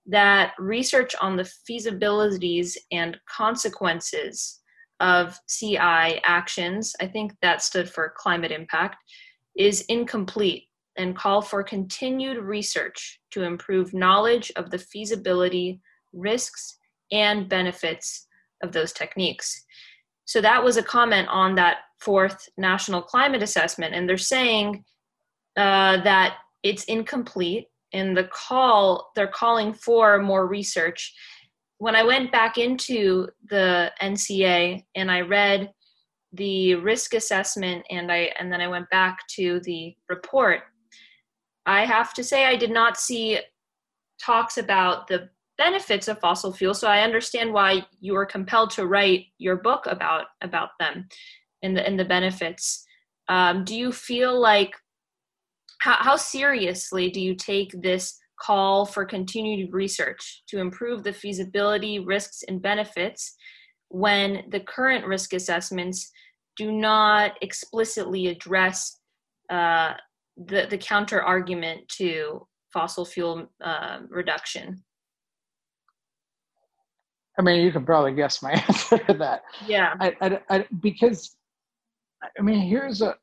that 0.06 0.52
research 0.58 1.14
on 1.20 1.36
the 1.36 1.50
feasibilities 1.68 2.76
and 2.92 3.16
consequences 3.28 4.60
of 5.00 5.38
CI 5.48 6.20
actions, 6.24 6.94
I 7.00 7.06
think 7.06 7.34
that 7.42 7.62
stood 7.62 7.88
for 7.90 8.14
climate 8.16 8.52
impact, 8.52 8.96
is 9.56 9.82
incomplete 9.88 10.64
and 10.96 11.16
call 11.16 11.42
for 11.42 11.62
continued 11.62 12.38
research 12.38 13.20
to 13.30 13.42
improve 13.42 13.92
knowledge 13.92 14.50
of 14.56 14.70
the 14.70 14.78
feasibility, 14.78 15.80
risks, 16.12 16.78
and 17.12 17.48
benefits 17.48 18.26
of 18.62 18.72
those 18.72 18.92
techniques. 18.92 19.64
So 20.24 20.40
that 20.40 20.62
was 20.62 20.76
a 20.76 20.82
comment 20.82 21.28
on 21.28 21.54
that 21.56 21.78
fourth 22.00 22.48
national 22.56 23.02
climate 23.02 23.42
assessment, 23.42 23.94
and 23.94 24.08
they're 24.08 24.16
saying 24.16 24.84
uh, 25.56 26.02
that 26.02 26.38
it's 26.62 26.84
incomplete. 26.84 27.66
And 27.92 28.16
the 28.16 28.24
call 28.24 29.12
they're 29.14 29.28
calling 29.28 29.72
for 29.72 30.18
more 30.18 30.46
research. 30.46 31.14
When 31.78 31.94
I 31.94 32.02
went 32.02 32.32
back 32.32 32.58
into 32.58 33.28
the 33.48 33.92
NCA 34.00 34.84
and 34.94 35.10
I 35.10 35.20
read 35.20 35.70
the 36.32 36.74
risk 36.76 37.14
assessment 37.14 37.84
and 37.90 38.10
I 38.10 38.32
and 38.38 38.52
then 38.52 38.60
I 38.60 38.68
went 38.68 38.88
back 38.90 39.18
to 39.36 39.60
the 39.60 39.94
report, 40.08 40.60
I 41.66 41.84
have 41.84 42.14
to 42.14 42.24
say 42.24 42.46
I 42.46 42.56
did 42.56 42.70
not 42.70 42.96
see 42.96 43.38
talks 44.20 44.58
about 44.58 45.06
the 45.06 45.28
benefits 45.58 46.08
of 46.08 46.18
fossil 46.20 46.52
fuels 46.52 46.78
so 46.78 46.86
i 46.86 47.00
understand 47.00 47.50
why 47.50 47.82
you 47.98 48.12
were 48.12 48.26
compelled 48.26 48.70
to 48.70 48.86
write 48.86 49.24
your 49.38 49.56
book 49.56 49.86
about 49.86 50.26
about 50.42 50.70
them 50.78 51.06
and 51.62 51.76
the 51.76 51.86
and 51.86 51.98
the 51.98 52.04
benefits. 52.04 52.84
Um, 53.28 53.64
do 53.64 53.76
you 53.76 53.92
feel 53.92 54.38
like 54.38 54.74
how, 55.80 55.96
how 55.98 56.16
seriously 56.16 57.10
do 57.10 57.20
you 57.20 57.34
take 57.34 57.70
this 57.82 58.18
call 58.40 58.84
for 58.84 59.04
continued 59.04 59.72
research 59.72 60.42
to 60.48 60.58
improve 60.58 61.02
the 61.02 61.12
feasibility 61.12 61.98
risks 61.98 62.42
and 62.48 62.60
benefits 62.62 63.34
when 63.88 64.44
the 64.50 64.60
current 64.60 65.06
risk 65.06 65.32
assessments 65.32 66.10
do 66.56 66.72
not 66.72 67.32
explicitly 67.42 68.28
address 68.28 69.00
uh, 69.50 69.94
the, 70.36 70.66
the 70.68 70.78
counter 70.78 71.22
argument 71.22 71.88
to 71.88 72.46
fossil 72.72 73.04
fuel 73.04 73.46
uh, 73.64 74.00
reduction 74.08 74.82
I 77.38 77.42
mean, 77.42 77.62
you 77.62 77.70
can 77.70 77.84
probably 77.84 78.14
guess 78.14 78.42
my 78.42 78.52
answer 78.68 78.98
to 78.98 79.14
that. 79.14 79.42
Yeah. 79.66 79.94
I, 80.00 80.16
I, 80.20 80.40
I, 80.50 80.66
because, 80.80 81.36
I 82.38 82.42
mean, 82.42 82.60
here's 82.60 83.02
a 83.02 83.14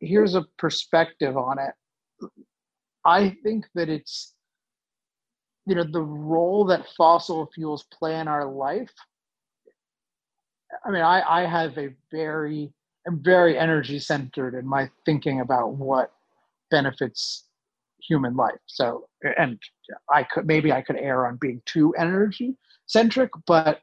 here's 0.00 0.34
a 0.34 0.44
perspective 0.58 1.36
on 1.36 1.58
it. 1.58 1.74
I 3.04 3.36
think 3.42 3.64
that 3.74 3.88
it's, 3.88 4.34
you 5.70 5.76
know, 5.76 5.84
the 5.84 6.02
role 6.02 6.64
that 6.64 6.84
fossil 6.96 7.48
fuels 7.54 7.84
play 7.96 8.18
in 8.18 8.26
our 8.26 8.44
life. 8.44 8.90
I 10.84 10.90
mean, 10.90 11.02
I, 11.02 11.22
I 11.42 11.46
have 11.46 11.78
a 11.78 11.90
very, 12.10 12.72
I'm 13.06 13.22
very 13.22 13.56
energy 13.56 14.00
centered 14.00 14.56
in 14.58 14.66
my 14.66 14.90
thinking 15.06 15.42
about 15.42 15.74
what 15.74 16.10
benefits 16.72 17.44
human 18.02 18.34
life. 18.34 18.58
So, 18.66 19.06
and 19.38 19.60
I 20.12 20.24
could 20.24 20.44
maybe 20.44 20.72
I 20.72 20.82
could 20.82 20.96
err 20.96 21.28
on 21.28 21.38
being 21.40 21.62
too 21.66 21.94
energy 21.96 22.56
centric, 22.86 23.30
but 23.46 23.80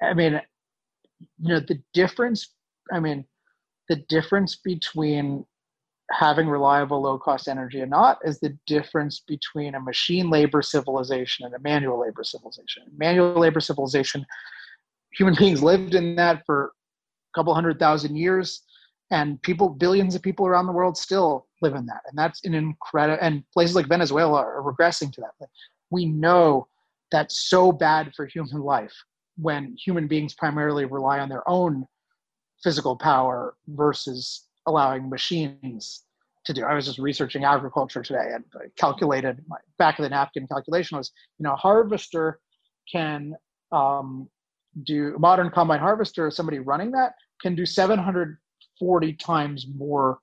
I 0.00 0.14
mean, 0.14 0.40
you 1.40 1.48
know, 1.48 1.60
the 1.60 1.78
difference. 1.92 2.54
I 2.90 3.00
mean, 3.00 3.26
the 3.90 3.96
difference 4.08 4.56
between 4.56 5.44
having 6.10 6.48
reliable 6.48 7.02
low 7.02 7.18
cost 7.18 7.48
energy 7.48 7.80
and 7.80 7.90
not 7.90 8.18
is 8.24 8.40
the 8.40 8.56
difference 8.66 9.20
between 9.20 9.74
a 9.74 9.80
machine 9.80 10.30
labor 10.30 10.62
civilization 10.62 11.44
and 11.44 11.54
a 11.54 11.58
manual 11.58 12.00
labor 12.00 12.24
civilization. 12.24 12.84
Manual 12.96 13.38
labor 13.38 13.60
civilization, 13.60 14.24
human 15.12 15.34
beings 15.34 15.62
lived 15.62 15.94
in 15.94 16.16
that 16.16 16.44
for 16.46 16.72
a 17.34 17.38
couple 17.38 17.54
hundred 17.54 17.78
thousand 17.78 18.16
years 18.16 18.62
and 19.10 19.40
people 19.42 19.68
billions 19.68 20.14
of 20.14 20.22
people 20.22 20.46
around 20.46 20.66
the 20.66 20.72
world 20.72 20.96
still 20.96 21.46
live 21.62 21.74
in 21.74 21.86
that 21.86 22.02
and 22.08 22.18
that's 22.18 22.44
an 22.44 22.54
incredible 22.54 23.18
and 23.22 23.42
places 23.52 23.74
like 23.74 23.88
venezuela 23.88 24.38
are 24.38 24.62
regressing 24.62 25.12
to 25.12 25.20
that 25.20 25.48
we 25.90 26.04
know 26.04 26.66
that's 27.10 27.48
so 27.48 27.72
bad 27.72 28.12
for 28.14 28.26
human 28.26 28.60
life 28.60 28.92
when 29.36 29.76
human 29.82 30.06
beings 30.06 30.34
primarily 30.34 30.84
rely 30.84 31.20
on 31.20 31.28
their 31.28 31.48
own 31.48 31.86
physical 32.62 32.96
power 32.96 33.54
versus 33.68 34.47
allowing 34.68 35.08
machines 35.08 36.04
to 36.44 36.52
do 36.52 36.64
i 36.64 36.74
was 36.74 36.86
just 36.86 36.98
researching 36.98 37.44
agriculture 37.44 38.02
today 38.02 38.30
and 38.34 38.44
calculated 38.76 39.42
my 39.48 39.56
back 39.78 39.98
of 39.98 40.02
the 40.04 40.08
napkin 40.08 40.46
calculation 40.46 40.96
was 40.96 41.10
you 41.38 41.44
know 41.44 41.52
a 41.52 41.56
harvester 41.56 42.40
can 42.90 43.34
um, 43.72 44.28
do 44.84 45.16
modern 45.18 45.50
combine 45.50 45.80
harvester, 45.80 46.30
somebody 46.30 46.58
running 46.58 46.90
that 46.92 47.14
can 47.40 47.54
do 47.54 47.66
740 47.66 49.12
times 49.14 49.66
more 49.76 50.18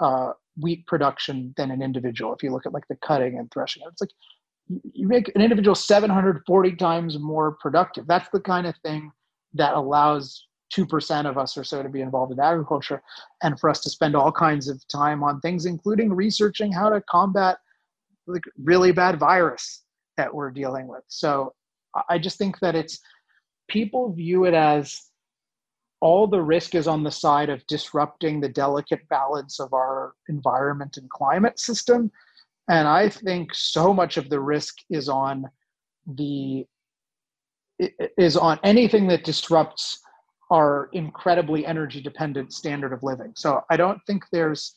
uh, 0.00 0.32
wheat 0.60 0.86
production 0.86 1.54
than 1.56 1.70
an 1.70 1.82
individual. 1.82 2.34
If 2.34 2.42
you 2.42 2.50
look 2.50 2.66
at 2.66 2.72
like 2.72 2.86
the 2.88 2.96
cutting 2.96 3.38
and 3.38 3.50
threshing, 3.50 3.82
it's 3.90 4.00
like 4.00 4.10
you 4.68 5.06
make 5.06 5.30
an 5.34 5.42
individual 5.42 5.74
740 5.74 6.76
times 6.76 7.18
more 7.18 7.52
productive. 7.60 8.06
That's 8.06 8.28
the 8.30 8.40
kind 8.40 8.66
of 8.66 8.74
thing 8.82 9.12
that 9.54 9.74
allows 9.74 10.46
2% 10.74 11.28
of 11.28 11.38
us 11.38 11.56
or 11.56 11.64
so 11.64 11.82
to 11.82 11.88
be 11.88 12.00
involved 12.00 12.32
in 12.32 12.40
agriculture 12.40 13.02
and 13.42 13.58
for 13.58 13.70
us 13.70 13.80
to 13.80 13.90
spend 13.90 14.16
all 14.16 14.32
kinds 14.32 14.68
of 14.68 14.86
time 14.88 15.22
on 15.22 15.40
things, 15.40 15.66
including 15.66 16.12
researching 16.12 16.72
how 16.72 16.88
to 16.88 17.00
combat 17.02 17.58
like 18.26 18.42
really 18.62 18.92
bad 18.92 19.18
virus 19.18 19.82
that 20.16 20.34
we're 20.34 20.50
dealing 20.50 20.86
with. 20.86 21.02
So 21.08 21.54
I 22.08 22.18
just 22.18 22.38
think 22.38 22.58
that 22.60 22.74
it's 22.74 22.98
people 23.68 24.12
view 24.12 24.44
it 24.44 24.54
as 24.54 25.10
all 26.00 26.26
the 26.26 26.42
risk 26.42 26.74
is 26.74 26.86
on 26.86 27.02
the 27.02 27.10
side 27.10 27.48
of 27.48 27.66
disrupting 27.66 28.40
the 28.40 28.48
delicate 28.48 29.08
balance 29.08 29.58
of 29.60 29.72
our 29.72 30.14
environment 30.28 30.96
and 30.96 31.08
climate 31.08 31.58
system. 31.58 32.10
And 32.68 32.88
I 32.88 33.08
think 33.08 33.54
so 33.54 33.94
much 33.94 34.16
of 34.16 34.28
the 34.28 34.40
risk 34.40 34.76
is 34.90 35.08
on 35.08 35.48
the 36.06 36.66
is 38.18 38.36
on 38.36 38.60
anything 38.62 39.08
that 39.08 39.24
disrupts 39.24 39.98
our 40.50 40.88
incredibly 40.92 41.66
energy 41.66 42.00
dependent 42.00 42.52
standard 42.52 42.92
of 42.92 43.02
living. 43.02 43.32
So 43.36 43.62
I 43.70 43.76
don't 43.76 44.00
think 44.06 44.24
there's 44.32 44.74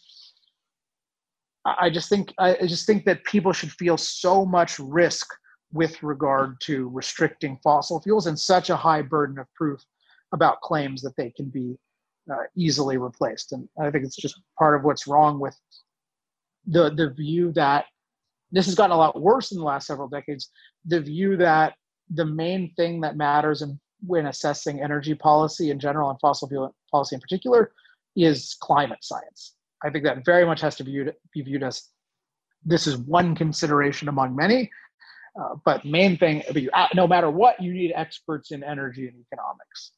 I 1.65 1.89
just 1.89 2.07
think 2.07 2.33
I 2.39 2.65
just 2.65 2.85
think 2.85 3.03
that 3.05 3.23
people 3.25 3.51
should 3.51 3.71
feel 3.71 3.97
so 3.97 4.45
much 4.45 4.79
risk 4.79 5.27
with 5.73 6.01
regard 6.01 6.59
to 6.61 6.89
restricting 6.89 7.59
fossil 7.61 7.99
fuels 8.01 8.27
and 8.27 8.39
such 8.39 8.69
a 8.69 8.75
high 8.75 9.01
burden 9.01 9.37
of 9.37 9.53
proof 9.53 9.81
about 10.33 10.61
claims 10.61 11.01
that 11.01 11.15
they 11.17 11.31
can 11.31 11.49
be 11.49 11.77
uh, 12.31 12.43
easily 12.55 12.97
replaced. 12.97 13.51
And 13.51 13.67
I 13.81 13.91
think 13.91 14.05
it's 14.05 14.15
just 14.15 14.41
part 14.57 14.75
of 14.77 14.83
what's 14.83 15.07
wrong 15.07 15.39
with 15.39 15.57
the 16.65 16.89
the 16.89 17.09
view 17.09 17.51
that 17.53 17.85
this 18.51 18.65
has 18.65 18.75
gotten 18.75 18.95
a 18.95 18.97
lot 18.97 19.19
worse 19.21 19.51
in 19.51 19.57
the 19.57 19.65
last 19.65 19.87
several 19.87 20.07
decades. 20.07 20.49
The 20.85 21.01
view 21.01 21.35
that 21.37 21.73
the 22.09 22.25
main 22.25 22.73
thing 22.75 23.01
that 23.01 23.17
matters 23.17 23.61
in, 23.61 23.77
when 24.05 24.27
assessing 24.27 24.81
energy 24.81 25.15
policy 25.15 25.71
in 25.71 25.79
general 25.79 26.09
and 26.09 26.19
fossil 26.19 26.47
fuel 26.47 26.75
policy 26.91 27.15
in 27.15 27.21
particular 27.21 27.71
is 28.15 28.55
climate 28.61 28.99
science. 29.01 29.55
I 29.83 29.89
think 29.89 30.03
that 30.05 30.25
very 30.25 30.45
much 30.45 30.61
has 30.61 30.75
to 30.77 30.83
be 30.83 30.91
viewed, 30.91 31.13
be 31.33 31.41
viewed 31.41 31.63
as 31.63 31.83
this 32.65 32.87
is 32.87 32.97
one 32.97 33.35
consideration 33.35 34.07
among 34.07 34.35
many. 34.35 34.69
Uh, 35.39 35.55
but 35.65 35.85
main 35.85 36.17
thing, 36.17 36.41
no 36.95 37.07
matter 37.07 37.29
what, 37.29 37.61
you 37.61 37.71
need 37.71 37.93
experts 37.95 38.51
in 38.51 38.63
energy 38.63 39.07
and 39.07 39.23
economics. 39.31 39.91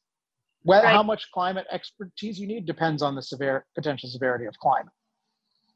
Well, 0.64 0.82
right. 0.82 0.92
how 0.92 1.02
much 1.02 1.30
climate 1.32 1.66
expertise 1.72 2.38
you 2.38 2.46
need 2.46 2.66
depends 2.66 3.00
on 3.02 3.14
the 3.14 3.22
severe 3.22 3.64
potential 3.74 4.10
severity 4.10 4.44
of 4.44 4.54
climate. 4.58 4.92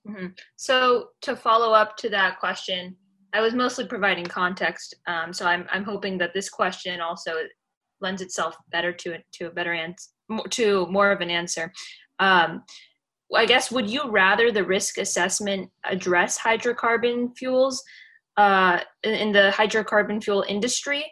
Mm-hmm. 0.07 0.27
So, 0.57 1.09
to 1.23 1.35
follow 1.35 1.73
up 1.73 1.97
to 1.99 2.11
that 2.11 2.39
question, 2.39 2.95
I 3.33 3.41
was 3.41 3.55
mostly 3.55 3.87
providing 3.87 4.27
context. 4.27 4.95
Um, 5.07 5.33
so, 5.33 5.47
I'm 5.47 5.67
I'm 5.73 5.85
hoping 5.85 6.19
that 6.19 6.35
this 6.35 6.51
question 6.51 7.01
also 7.01 7.33
lends 8.05 8.23
itself 8.23 8.55
better 8.71 8.93
to 8.93 9.19
to 9.33 9.47
a 9.47 9.51
better 9.51 9.73
answer, 9.73 10.11
to 10.51 10.87
more 10.87 11.11
of 11.11 11.21
an 11.21 11.31
answer. 11.31 11.73
Um, 12.21 12.63
I 13.35 13.47
guess 13.47 13.73
would 13.73 13.91
you 13.91 14.11
rather 14.11 14.53
the 14.53 14.65
risk 14.65 14.99
assessment 14.99 15.71
address 15.85 16.39
hydrocarbon 16.39 17.37
fuels 17.37 17.83
uh, 18.37 18.81
in 19.03 19.33
the 19.33 19.53
hydrocarbon 19.55 20.23
fuel 20.23 20.45
industry, 20.49 21.05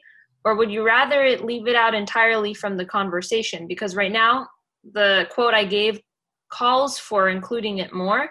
or 0.44 0.56
would 0.56 0.70
you 0.70 0.84
rather 0.84 1.24
it 1.24 1.44
leave 1.44 1.66
it 1.66 1.76
out 1.76 1.94
entirely 1.94 2.54
from 2.54 2.76
the 2.76 2.84
conversation? 2.84 3.66
Because 3.66 3.96
right 3.96 4.12
now, 4.12 4.46
the 4.92 5.26
quote 5.32 5.54
I 5.54 5.64
gave 5.64 6.00
calls 6.52 6.98
for 6.98 7.28
including 7.28 7.78
it 7.78 7.92
more, 7.92 8.30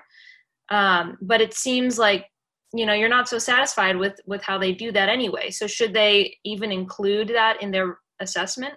um, 0.69 1.17
but 1.21 1.41
it 1.41 1.53
seems 1.53 1.97
like 1.97 2.25
you 2.73 2.85
know 2.85 2.93
you're 2.93 3.09
not 3.09 3.27
so 3.27 3.37
satisfied 3.37 3.97
with 3.97 4.19
with 4.25 4.41
how 4.43 4.57
they 4.57 4.73
do 4.73 4.91
that 4.91 5.09
anyway. 5.09 5.49
So 5.49 5.67
should 5.67 5.93
they 5.93 6.37
even 6.43 6.71
include 6.71 7.29
that 7.29 7.61
in 7.61 7.71
their 7.71 7.97
assessment? 8.21 8.73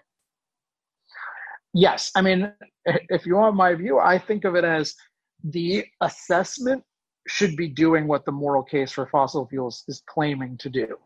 Yes, 1.73 2.11
I 2.15 2.23
mean, 2.23 2.53
if 2.87 3.27
you 3.27 3.37
want 3.37 3.57
my 3.57 3.75
view, 3.75 3.99
I 3.99 4.19
think 4.19 4.45
of 4.45 4.55
it 4.55 4.65
as 4.65 4.95
the 5.43 5.85
assessment 6.01 6.83
should 7.27 7.57
be 7.57 7.69
doing 7.69 8.07
what 8.07 8.25
the 8.25 8.33
moral 8.33 8.63
case 8.63 8.93
for 8.93 9.07
fossil 9.07 9.47
fuels 9.47 9.85
is 9.89 10.03
claiming 10.07 10.57
to 10.59 10.69
do 10.69 10.97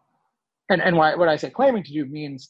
and 0.69 0.83
and 0.83 0.97
why, 0.97 1.15
what 1.15 1.29
I 1.29 1.37
say 1.37 1.51
claiming 1.51 1.83
to 1.85 1.93
do 1.93 2.05
means 2.07 2.49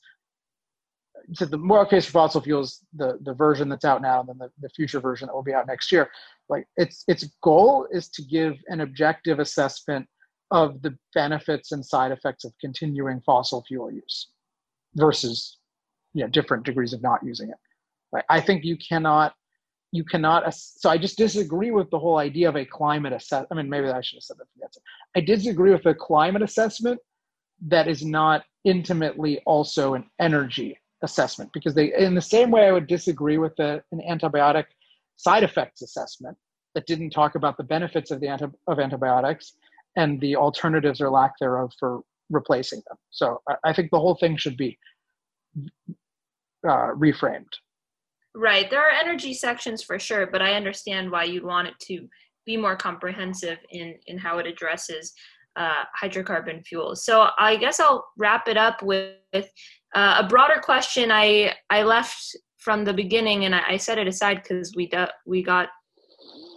to 1.36 1.46
the 1.46 1.58
moral 1.58 1.84
case 1.84 2.06
for 2.06 2.12
fossil 2.12 2.40
fuels, 2.40 2.84
the 2.94 3.18
the 3.22 3.34
version 3.34 3.68
that's 3.68 3.84
out 3.84 4.02
now, 4.02 4.20
and 4.20 4.28
then 4.28 4.38
the, 4.38 4.50
the 4.60 4.68
future 4.70 5.00
version 5.00 5.26
that 5.26 5.34
will 5.34 5.42
be 5.42 5.54
out 5.54 5.66
next 5.66 5.92
year. 5.92 6.10
Like 6.48 6.66
its 6.76 7.04
its 7.08 7.28
goal 7.42 7.86
is 7.90 8.08
to 8.10 8.22
give 8.22 8.56
an 8.68 8.80
objective 8.80 9.38
assessment 9.38 10.06
of 10.50 10.80
the 10.82 10.96
benefits 11.14 11.72
and 11.72 11.84
side 11.84 12.10
effects 12.10 12.44
of 12.44 12.52
continuing 12.60 13.20
fossil 13.20 13.62
fuel 13.68 13.90
use 13.92 14.30
versus 14.94 15.58
you 16.14 16.24
know 16.24 16.28
different 16.28 16.64
degrees 16.64 16.92
of 16.92 17.02
not 17.02 17.22
using 17.24 17.50
it. 17.50 17.56
Like 18.12 18.24
I 18.28 18.40
think 18.40 18.64
you 18.64 18.76
cannot 18.76 19.34
you 19.92 20.04
cannot 20.04 20.52
so 20.54 20.90
i 20.90 20.98
just 20.98 21.16
disagree 21.16 21.70
with 21.70 21.90
the 21.90 21.98
whole 21.98 22.18
idea 22.18 22.48
of 22.48 22.56
a 22.56 22.64
climate 22.64 23.12
assess 23.12 23.46
i 23.50 23.54
mean 23.54 23.68
maybe 23.68 23.88
i 23.88 24.00
should 24.00 24.16
have 24.16 24.22
said 24.22 24.36
that 24.38 24.46
for 24.52 24.58
the 24.60 25.18
i 25.18 25.20
disagree 25.20 25.72
with 25.72 25.82
the 25.82 25.94
climate 25.94 26.42
assessment 26.42 27.00
that 27.60 27.88
is 27.88 28.04
not 28.04 28.44
intimately 28.64 29.40
also 29.46 29.94
an 29.94 30.04
energy 30.20 30.78
assessment 31.02 31.50
because 31.52 31.74
they 31.74 31.94
in 31.94 32.14
the 32.14 32.20
same 32.20 32.50
way 32.50 32.66
i 32.66 32.72
would 32.72 32.86
disagree 32.86 33.38
with 33.38 33.54
the, 33.56 33.82
an 33.92 34.00
antibiotic 34.08 34.66
side 35.16 35.42
effects 35.42 35.82
assessment 35.82 36.36
that 36.74 36.86
didn't 36.86 37.10
talk 37.10 37.34
about 37.34 37.56
the 37.56 37.64
benefits 37.64 38.10
of 38.10 38.20
the 38.20 38.28
anti, 38.28 38.46
of 38.66 38.78
antibiotics 38.78 39.54
and 39.96 40.20
the 40.20 40.36
alternatives 40.36 41.00
or 41.00 41.08
lack 41.10 41.32
thereof 41.40 41.72
for 41.78 42.02
replacing 42.30 42.82
them. 42.86 42.96
So 43.10 43.40
i, 43.48 43.54
I 43.64 43.72
think 43.72 43.90
the 43.90 43.98
whole 43.98 44.16
thing 44.16 44.36
should 44.36 44.56
be 44.56 44.78
uh, 46.66 46.90
reframed 46.94 47.52
right 48.34 48.70
there 48.70 48.80
are 48.80 48.90
energy 48.90 49.32
sections 49.32 49.82
for 49.82 49.98
sure 49.98 50.26
but 50.26 50.42
i 50.42 50.54
understand 50.54 51.10
why 51.10 51.24
you'd 51.24 51.44
want 51.44 51.68
it 51.68 51.74
to 51.80 52.08
be 52.46 52.56
more 52.56 52.76
comprehensive 52.76 53.58
in 53.70 53.94
in 54.06 54.18
how 54.18 54.38
it 54.38 54.46
addresses 54.46 55.12
uh, 55.58 55.84
hydrocarbon 56.00 56.64
fuels. 56.64 57.04
So 57.04 57.28
I 57.38 57.56
guess 57.56 57.80
I'll 57.80 58.06
wrap 58.16 58.48
it 58.48 58.56
up 58.56 58.82
with 58.82 59.16
uh, 59.34 60.22
a 60.22 60.26
broader 60.26 60.60
question 60.62 61.10
I 61.10 61.54
I 61.68 61.82
left 61.82 62.36
from 62.58 62.84
the 62.84 62.94
beginning, 62.94 63.44
and 63.44 63.54
I, 63.54 63.62
I 63.70 63.76
set 63.76 63.98
it 63.98 64.06
aside 64.06 64.42
because 64.42 64.72
we 64.76 64.90
we 65.26 65.42
got 65.42 65.68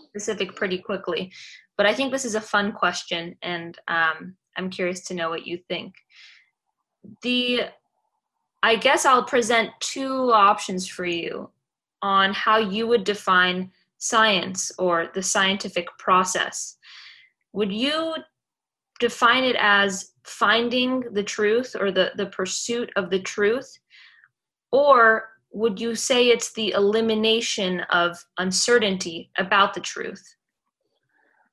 specific 0.09 0.55
pretty 0.55 0.77
quickly. 0.77 1.31
But 1.77 1.85
I 1.87 1.93
think 1.95 2.11
this 2.11 2.25
is 2.25 2.35
a 2.35 2.41
fun 2.41 2.73
question, 2.73 3.35
and 3.41 3.77
um, 3.87 4.35
I'm 4.55 4.69
curious 4.69 5.01
to 5.05 5.15
know 5.15 5.29
what 5.29 5.47
you 5.47 5.57
think. 5.67 5.93
The 7.23 7.61
I 8.63 8.75
guess 8.75 9.05
I'll 9.05 9.23
present 9.23 9.71
two 9.79 10.31
options 10.31 10.87
for 10.87 11.05
you 11.05 11.49
on 12.01 12.33
how 12.33 12.57
you 12.57 12.87
would 12.87 13.03
define 13.03 13.71
science 13.97 14.71
or 14.77 15.09
the 15.13 15.21
scientific 15.21 15.87
process. 15.97 16.77
Would 17.53 17.71
you 17.71 18.15
define 18.99 19.43
it 19.43 19.55
as 19.59 20.11
finding 20.23 21.01
the 21.13 21.23
truth 21.23 21.75
or 21.79 21.91
the, 21.91 22.11
the 22.15 22.27
pursuit 22.27 22.91
of 22.95 23.09
the 23.09 23.19
truth? 23.19 23.79
Or 24.71 25.29
would 25.51 25.79
you 25.79 25.95
say 25.95 26.29
it's 26.29 26.53
the 26.53 26.71
elimination 26.71 27.81
of 27.91 28.23
uncertainty 28.37 29.31
about 29.37 29.73
the 29.73 29.81
truth? 29.81 30.23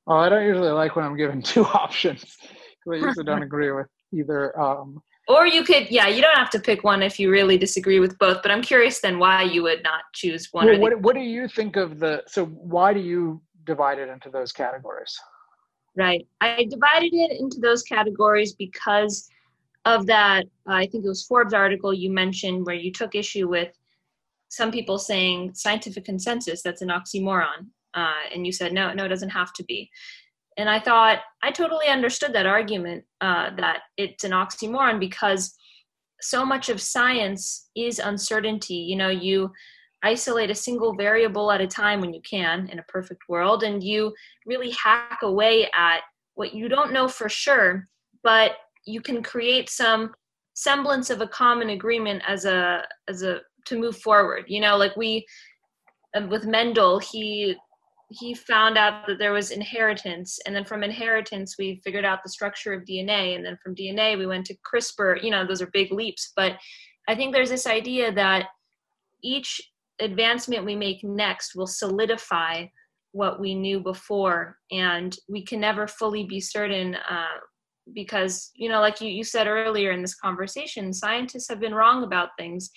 Well, 0.07 0.19
I 0.19 0.29
don't 0.29 0.47
usually 0.47 0.71
like 0.71 0.95
when 0.97 1.05
I'm 1.05 1.17
given 1.17 1.43
two 1.43 1.65
options 1.65 2.37
because 2.41 3.03
I 3.03 3.07
usually 3.07 3.25
don't 3.25 3.43
agree 3.51 3.73
with 3.73 3.89
either. 4.13 4.59
Um, 4.59 5.03
or 5.29 5.47
you 5.47 5.62
could, 5.62 5.91
yeah, 5.91 6.09
you 6.09 6.22
don't 6.22 6.37
have 6.37 6.51
to 6.51 6.59
pick 6.59 6.85
one 6.85 7.03
if 7.03 7.20
you 7.20 7.31
really 7.31 7.59
disagree 7.59 8.01
with 8.01 8.18
both. 8.18 8.43
But 8.43 8.51
I'm 8.51 8.62
curious 8.62 9.01
then 9.01 9.18
why 9.18 9.43
you 9.43 9.62
would 9.62 9.83
not 9.83 10.03
choose 10.14 10.49
one. 10.53 10.66
Well, 10.66 10.81
what, 10.81 11.01
what 11.01 11.14
do 11.14 11.20
you 11.20 11.49
think 11.49 11.76
of 11.76 11.99
the? 11.99 12.22
So 12.26 12.47
why 12.47 12.95
do 12.95 13.01
you 13.01 13.41
divide 13.64 13.99
it 13.99 14.09
into 14.09 14.31
those 14.31 14.53
categories? 14.53 15.18
right? 15.99 16.26
I 16.41 16.64
divided 16.70 17.12
it 17.12 17.41
into 17.41 17.59
those 17.61 17.83
categories 17.83 18.55
because 18.55 19.29
of 19.85 20.07
that. 20.07 20.45
Uh, 20.66 20.74
I 20.74 20.87
think 20.87 21.05
it 21.05 21.09
was 21.09 21.26
Forbes 21.26 21.53
article 21.53 21.93
you 21.93 22.11
mentioned 22.11 22.64
where 22.64 22.76
you 22.76 22.93
took 22.93 23.14
issue 23.14 23.49
with 23.49 23.72
some 24.49 24.70
people 24.70 24.97
saying 24.97 25.55
scientific 25.55 26.05
consensus 26.05 26.62
that's 26.62 26.83
an 26.83 26.89
oxymoron, 26.89 27.66
uh, 27.95 28.22
and 28.33 28.47
you 28.47 28.53
said 28.53 28.72
no, 28.72 28.93
no, 28.95 29.05
it 29.05 29.09
doesn't 29.09 29.29
have 29.31 29.53
to 29.55 29.64
be. 29.64 29.91
And 30.59 30.69
I 30.69 30.81
thought 30.81 31.21
I 31.43 31.51
totally 31.51 31.87
understood 31.87 32.33
that 32.35 32.47
argument 32.47 33.05
uh, 33.21 33.51
that 33.57 33.83
it's 33.97 34.25
an 34.25 34.33
oxymoron 34.33 35.01
because 35.01 35.57
so 36.21 36.45
much 36.45 36.69
of 36.69 36.81
science 36.81 37.71
is 37.77 38.01
uncertainty. 38.01 38.75
You 38.75 38.97
know, 38.97 39.09
you 39.09 39.53
isolate 40.03 40.51
a 40.51 40.55
single 40.55 40.95
variable 40.95 41.51
at 41.51 41.61
a 41.61 41.67
time 41.67 42.01
when 42.01 42.13
you 42.13 42.21
can 42.23 42.69
in 42.71 42.79
a 42.79 42.85
perfect 42.85 43.23
world 43.29 43.63
and 43.63 43.83
you 43.83 44.15
really 44.47 44.71
hack 44.71 45.21
away 45.23 45.69
at 45.77 46.01
what 46.35 46.55
you 46.55 46.69
don't 46.69 46.93
know 46.93 47.09
for 47.09 47.29
sure 47.29 47.89
but 48.23 48.53
you 48.87 49.01
can 49.01 49.23
create 49.23 49.69
some 49.69 50.15
semblance 50.55 51.11
of 51.11 51.21
a 51.21 51.27
common 51.29 51.71
agreement 51.71 52.23
as 52.27 52.45
a 52.45 52.83
as 53.09 53.23
a 53.23 53.41
to 53.65 53.79
move 53.79 53.97
forward 53.99 54.45
you 54.47 54.61
know 54.61 54.77
like 54.77 54.97
we 54.97 55.27
with 56.29 56.47
mendel 56.47 56.99
he 57.01 57.57
he 58.11 58.33
found 58.35 58.79
out 58.79 59.07
that 59.07 59.19
there 59.19 59.33
was 59.33 59.51
inheritance 59.51 60.39
and 60.47 60.57
then 60.57 60.65
from 60.65 60.83
inheritance 60.83 61.57
we 61.59 61.81
figured 61.85 62.05
out 62.05 62.21
the 62.23 62.31
structure 62.31 62.73
of 62.73 62.85
dna 62.85 63.37
and 63.37 63.45
then 63.45 63.57
from 63.63 63.75
dna 63.75 64.17
we 64.17 64.27
went 64.27 64.47
to 64.47 64.57
crispr. 64.67 65.23
You 65.23 65.31
know 65.31 65.47
those 65.47 65.63
are 65.63 65.71
big 65.73 65.93
leaps 65.93 66.33
but 66.35 66.53
i 67.09 67.15
think 67.15 67.33
there's 67.33 67.51
this 67.51 67.67
idea 67.67 68.13
that 68.13 68.47
each 69.23 69.61
advancement 70.01 70.65
we 70.65 70.77
make 70.77 71.03
next 71.03 71.55
will 71.55 71.67
solidify 71.67 72.65
what 73.13 73.41
we 73.41 73.55
knew 73.55 73.81
before 73.81 74.59
and 74.71 75.17
we 75.29 75.45
can 75.45 75.61
never 75.61 75.87
fully 75.87 76.25
be 76.25 76.41
certain 76.41 76.95
uh, 76.95 77.39
because 77.95 78.51
you 78.55 78.69
know 78.69 78.81
like 78.81 79.01
you, 79.01 79.09
you 79.09 79.25
said 79.25 79.47
earlier 79.47 79.93
in 79.93 80.03
this 80.03 80.15
conversation 80.15 80.93
scientists 80.93 81.49
have 81.49 81.61
been 81.61 81.75
wrong 81.75 82.05
about 82.05 82.31
things 82.39 82.71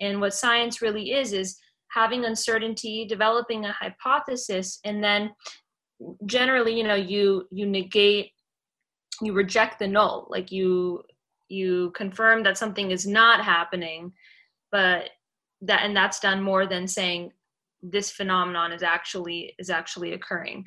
and 0.00 0.20
what 0.20 0.34
science 0.34 0.82
really 0.82 1.12
is 1.12 1.32
is 1.32 1.56
having 1.94 2.24
uncertainty 2.24 3.06
developing 3.06 3.64
a 3.64 3.72
hypothesis 3.72 4.80
and 4.84 5.02
then 5.02 5.30
generally 6.26 6.76
you 6.76 6.84
know 6.84 6.94
you 6.94 7.46
you 7.50 7.66
negate 7.66 8.30
you 9.22 9.32
reject 9.32 9.78
the 9.78 9.86
null. 9.86 10.26
Like 10.28 10.50
you 10.50 11.02
you 11.48 11.92
confirm 11.94 12.42
that 12.42 12.58
something 12.58 12.90
is 12.90 13.06
not 13.06 13.44
happening 13.44 14.12
but 14.72 15.10
that 15.60 15.82
and 15.84 15.96
that's 15.96 16.20
done 16.20 16.42
more 16.42 16.66
than 16.66 16.88
saying 16.88 17.30
this 17.82 18.10
phenomenon 18.10 18.72
is 18.72 18.82
actually 18.82 19.54
is 19.58 19.70
actually 19.70 20.12
occurring. 20.12 20.64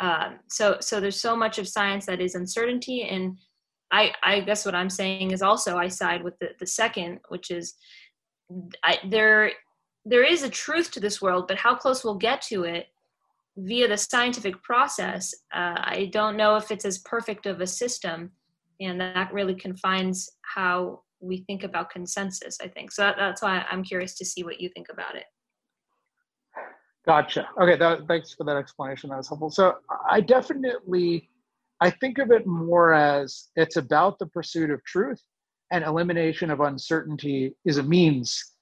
Um, 0.00 0.40
so 0.48 0.78
so 0.80 0.98
there's 0.98 1.20
so 1.20 1.36
much 1.36 1.58
of 1.58 1.68
science 1.68 2.06
that 2.06 2.20
is 2.20 2.34
uncertainty 2.34 3.02
and 3.04 3.38
i 3.92 4.12
i 4.24 4.40
guess 4.40 4.66
what 4.66 4.74
i'm 4.74 4.90
saying 4.90 5.30
is 5.30 5.40
also 5.40 5.76
i 5.76 5.86
side 5.86 6.24
with 6.24 6.36
the, 6.40 6.48
the 6.58 6.66
second 6.66 7.20
which 7.28 7.52
is 7.52 7.74
I, 8.82 8.98
there 9.08 9.52
there 10.04 10.24
is 10.24 10.42
a 10.42 10.50
truth 10.50 10.90
to 10.90 11.00
this 11.00 11.20
world 11.22 11.46
but 11.48 11.56
how 11.56 11.74
close 11.74 12.04
we'll 12.04 12.14
get 12.14 12.40
to 12.42 12.64
it 12.64 12.88
via 13.56 13.88
the 13.88 13.96
scientific 13.96 14.60
process 14.62 15.34
uh, 15.54 15.76
i 15.78 16.10
don't 16.12 16.36
know 16.36 16.56
if 16.56 16.70
it's 16.70 16.84
as 16.84 16.98
perfect 16.98 17.46
of 17.46 17.60
a 17.60 17.66
system 17.66 18.30
and 18.80 19.00
that 19.00 19.32
really 19.32 19.54
confines 19.54 20.28
how 20.42 21.00
we 21.20 21.38
think 21.46 21.64
about 21.64 21.90
consensus 21.90 22.58
i 22.60 22.68
think 22.68 22.90
so 22.90 23.02
that, 23.02 23.16
that's 23.16 23.42
why 23.42 23.64
i'm 23.70 23.84
curious 23.84 24.14
to 24.14 24.24
see 24.24 24.42
what 24.42 24.60
you 24.60 24.68
think 24.68 24.88
about 24.90 25.14
it 25.14 25.24
Gotcha. 27.06 27.48
Okay, 27.60 27.76
that, 27.76 28.08
thanks 28.08 28.32
for 28.32 28.44
that 28.44 28.56
explanation. 28.56 29.10
That 29.10 29.18
was 29.18 29.28
helpful. 29.28 29.50
So 29.50 29.76
I 30.08 30.20
definitely, 30.20 31.28
I 31.80 31.90
think 31.90 32.18
of 32.18 32.30
it 32.30 32.46
more 32.46 32.94
as 32.94 33.48
it's 33.56 33.76
about 33.76 34.18
the 34.18 34.26
pursuit 34.26 34.70
of 34.70 34.82
truth, 34.84 35.20
and 35.70 35.84
elimination 35.84 36.50
of 36.50 36.60
uncertainty 36.60 37.54
is 37.64 37.78
a 37.78 37.82
means 37.82 38.53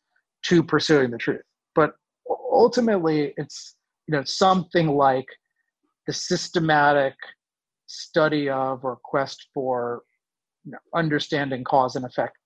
to 0.45 0.63
pursuing 0.63 1.11
the 1.11 1.19
truth. 1.19 1.43
But 1.75 1.95
ultimately, 2.51 3.35
it's 3.37 3.77
you 4.07 4.13
know 4.13 4.25
something 4.25 4.89
like 4.89 5.27
the 6.07 6.13
systematic 6.13 7.15
study 7.87 8.49
of 8.49 8.85
or 8.85 8.99
quest 9.05 9.49
for 9.55 10.03
you 10.65 10.73
know, 10.73 10.79
understanding 10.95 11.65
cause 11.65 11.97
and 11.97 12.05
effect 12.05 12.37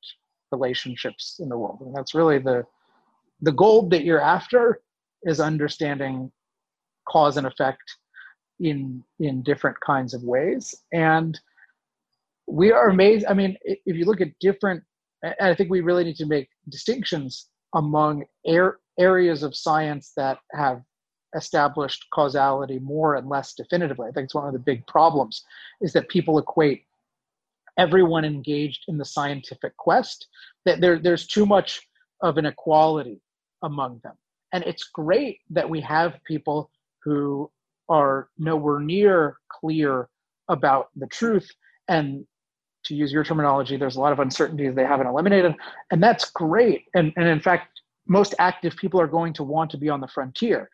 relationships 0.53 1.37
in 1.41 1.49
the 1.49 1.57
world, 1.57 1.81
and 1.81 1.95
that's 1.95 2.15
really 2.15 2.39
the 2.39 2.65
the 3.43 3.53
goal 3.53 3.89
that 3.89 4.05
you're 4.05 4.21
after 4.21 4.81
is 5.25 5.41
understanding 5.41 6.31
cause 7.09 7.37
and 7.37 7.47
effect 7.47 7.83
in 8.61 9.03
in 9.21 9.43
different 9.43 9.77
kinds 9.81 10.15
of 10.15 10.23
ways 10.23 10.75
and 10.93 11.39
we 12.47 12.73
are 12.73 12.89
amazed 12.89 13.27
i 13.29 13.35
mean 13.35 13.57
if 13.65 13.97
you 13.97 14.05
look 14.05 14.21
at 14.21 14.29
different 14.41 14.83
i 15.41 15.55
think 15.55 15.71
we 15.71 15.81
really 15.81 16.05
need 16.05 16.17
to 16.17 16.27
make 16.27 16.49
distinctions 16.71 17.49
among 17.77 18.25
areas 18.99 19.43
of 19.43 19.57
science 19.57 20.13
that 20.17 20.39
have 20.53 20.83
established 21.37 22.07
causality 22.13 22.79
more 22.79 23.17
and 23.17 23.29
less 23.29 23.53
definitively 23.55 24.09
i 24.09 24.13
think 24.13 24.25
it's 24.25 24.35
one 24.35 24.47
of 24.47 24.53
the 24.53 24.59
big 24.59 24.87
problems 24.87 25.45
is 25.81 25.93
that 25.93 26.09
people 26.09 26.39
equate 26.39 26.85
everyone 27.79 28.25
engaged 28.25 28.85
in 28.89 28.97
the 28.97 29.05
scientific 29.05 29.77
quest 29.77 30.29
that 30.65 30.81
there, 30.81 30.99
there's 30.99 31.27
too 31.27 31.45
much 31.45 31.83
of 32.23 32.39
an 32.39 32.47
equality 32.47 33.21
among 33.63 34.01
them 34.03 34.15
and 34.53 34.65
it's 34.65 34.85
great 34.85 35.41
that 35.51 35.69
we 35.69 35.81
have 35.81 36.15
people 36.25 36.71
who 37.05 37.51
are 37.89 38.29
nowhere 38.39 38.81
near 38.81 39.37
clear 39.49 40.09
about 40.49 40.89
the 40.97 41.07
truth. 41.07 41.49
And 41.89 42.27
to 42.87 42.95
use 42.95 43.13
your 43.13 43.25
terminology, 43.25 43.77
there's 43.77 43.97
a 43.97 44.01
lot 44.01 44.13
of 44.13 44.21
uncertainties 44.21 44.75
they 44.75 44.85
haven't 44.85 45.07
eliminated. 45.07 45.55
And 45.91 46.03
that's 46.03 46.31
great. 46.31 46.85
And, 46.95 47.13
and 47.17 47.27
in 47.29 47.41
fact, 47.41 47.81
most 48.07 48.35
active 48.39 48.77
people 48.77 49.01
are 49.01 49.07
going 49.07 49.33
to 49.35 49.43
want 49.43 49.71
to 49.73 49.79
be 49.79 49.89
on 49.89 50.01
the 50.01 50.09
frontier. 50.09 50.71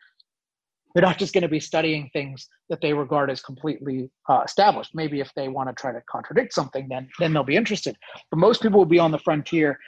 They're 0.93 1.01
not 1.01 1.17
just 1.17 1.33
going 1.33 1.41
to 1.41 1.47
be 1.49 1.59
studying 1.59 2.09
things 2.13 2.47
that 2.69 2.79
they 2.81 2.93
regard 2.93 3.31
as 3.31 3.41
completely 3.41 4.11
uh, 4.29 4.43
established. 4.45 4.91
Maybe 4.93 5.19
if 5.19 5.31
they 5.35 5.47
want 5.47 5.69
to 5.69 5.73
try 5.73 5.91
to 5.91 6.01
contradict 6.07 6.53
something, 6.53 6.87
then 6.87 7.09
then 7.19 7.33
they'll 7.33 7.43
be 7.43 7.55
interested. 7.55 7.97
But 8.29 8.37
most 8.37 8.61
people 8.61 8.77
will 8.77 8.85
be 8.85 8.99
on 8.99 9.11
the 9.11 9.17
frontier 9.17 9.79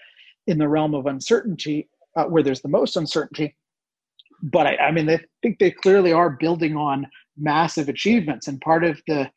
in 0.48 0.58
the 0.58 0.68
realm 0.68 0.96
of 0.96 1.06
uncertainty, 1.06 1.90
uh, 2.16 2.26
where 2.26 2.42
there's 2.42 2.62
the 2.62 2.70
most 2.70 2.98
uncertainty, 2.98 3.56
but 4.42 4.68
I, 4.68 4.76
I 4.78 4.92
mean, 4.92 5.10
I 5.10 5.20
think 5.42 5.60
they 5.60 5.72
clearly 5.72 6.12
are 6.12 6.30
building 6.30 6.76
on 6.76 7.08
massive 7.38 7.90
achievements, 7.90 8.48
and 8.48 8.60
part 8.62 8.84
of 8.84 9.02
the 9.08 9.30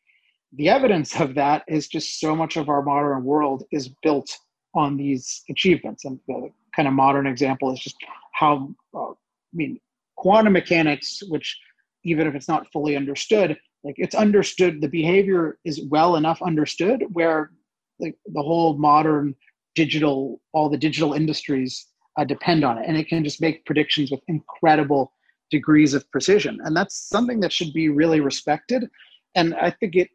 the 0.53 0.69
evidence 0.69 1.19
of 1.19 1.35
that 1.35 1.63
is 1.67 1.87
just 1.87 2.19
so 2.19 2.35
much 2.35 2.57
of 2.57 2.69
our 2.69 2.81
modern 2.81 3.23
world 3.23 3.63
is 3.71 3.89
built 4.01 4.29
on 4.73 4.97
these 4.97 5.43
achievements. 5.49 6.05
And 6.05 6.19
the 6.27 6.49
kind 6.75 6.87
of 6.87 6.93
modern 6.93 7.27
example 7.27 7.71
is 7.71 7.79
just 7.79 7.95
how, 8.33 8.73
uh, 8.95 9.11
I 9.11 9.13
mean, 9.53 9.79
quantum 10.17 10.53
mechanics, 10.53 11.21
which 11.29 11.57
even 12.03 12.27
if 12.27 12.35
it's 12.35 12.47
not 12.47 12.71
fully 12.71 12.95
understood, 12.95 13.57
like 13.83 13.95
it's 13.97 14.15
understood, 14.15 14.81
the 14.81 14.87
behavior 14.87 15.57
is 15.65 15.81
well 15.89 16.15
enough 16.15 16.41
understood 16.41 17.03
where 17.13 17.51
like 17.99 18.15
the 18.27 18.41
whole 18.41 18.77
modern 18.77 19.35
digital, 19.75 20.41
all 20.53 20.69
the 20.69 20.77
digital 20.77 21.13
industries 21.13 21.87
uh, 22.17 22.23
depend 22.23 22.63
on 22.63 22.77
it. 22.77 22.85
And 22.87 22.97
it 22.97 23.07
can 23.07 23.23
just 23.23 23.41
make 23.41 23.65
predictions 23.65 24.11
with 24.11 24.21
incredible 24.27 25.13
degrees 25.51 25.93
of 25.93 26.09
precision. 26.11 26.59
And 26.63 26.75
that's 26.75 27.07
something 27.09 27.39
that 27.41 27.53
should 27.53 27.73
be 27.73 27.89
really 27.89 28.19
respected. 28.19 28.89
And 29.35 29.55
I 29.55 29.71
think 29.71 29.95
it, 29.95 30.09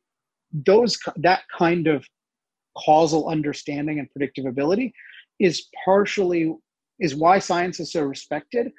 those, 0.54 0.98
that 1.16 1.42
kind 1.56 1.86
of 1.86 2.06
causal 2.78 3.28
understanding 3.28 3.98
and 3.98 4.10
predictive 4.10 4.46
ability 4.46 4.94
is 5.40 5.68
partially, 5.84 6.54
is 7.00 7.14
why 7.14 7.38
science 7.38 7.80
is 7.80 7.92
so 7.92 8.02
respected, 8.02 8.70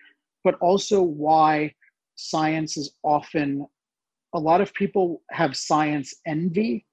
but 0.44 0.56
also 0.62 1.02
why 1.02 1.74
science 2.16 2.78
is 2.78 2.96
often, 3.04 3.66
a 4.34 4.40
lot 4.40 4.62
of 4.62 4.74
people 4.74 5.22
have 5.32 5.56
science 5.56 6.14
envy. 6.26 6.86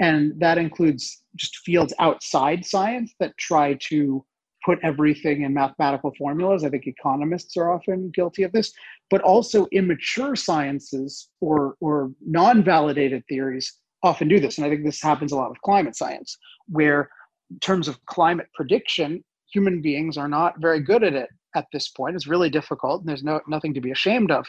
And 0.00 0.38
that 0.40 0.58
includes 0.58 1.22
just 1.36 1.58
fields 1.58 1.92
outside 1.98 2.64
science 2.64 3.14
that 3.20 3.36
try 3.38 3.74
to 3.88 4.24
put 4.64 4.78
everything 4.82 5.42
in 5.42 5.54
mathematical 5.54 6.12
formulas. 6.16 6.64
I 6.64 6.70
think 6.70 6.86
economists 6.86 7.56
are 7.56 7.72
often 7.72 8.10
guilty 8.14 8.44
of 8.44 8.52
this, 8.52 8.72
but 9.10 9.20
also 9.22 9.66
immature 9.72 10.36
sciences 10.36 11.28
or, 11.40 11.74
or 11.80 12.12
non 12.24 12.64
validated 12.64 13.24
theories 13.28 13.80
often 14.02 14.28
do 14.28 14.40
this. 14.40 14.58
And 14.58 14.66
I 14.66 14.70
think 14.70 14.84
this 14.84 15.02
happens 15.02 15.32
a 15.32 15.36
lot 15.36 15.50
with 15.50 15.60
climate 15.62 15.96
science, 15.96 16.36
where 16.68 17.10
in 17.50 17.58
terms 17.60 17.88
of 17.88 18.04
climate 18.06 18.48
prediction, 18.54 19.22
human 19.52 19.82
beings 19.82 20.16
are 20.16 20.28
not 20.28 20.60
very 20.60 20.80
good 20.80 21.04
at 21.04 21.14
it 21.14 21.28
at 21.54 21.66
this 21.72 21.88
point. 21.88 22.16
It's 22.16 22.26
really 22.26 22.50
difficult, 22.50 23.00
and 23.00 23.08
there's 23.08 23.24
no, 23.24 23.40
nothing 23.46 23.74
to 23.74 23.80
be 23.80 23.90
ashamed 23.90 24.30
of. 24.30 24.46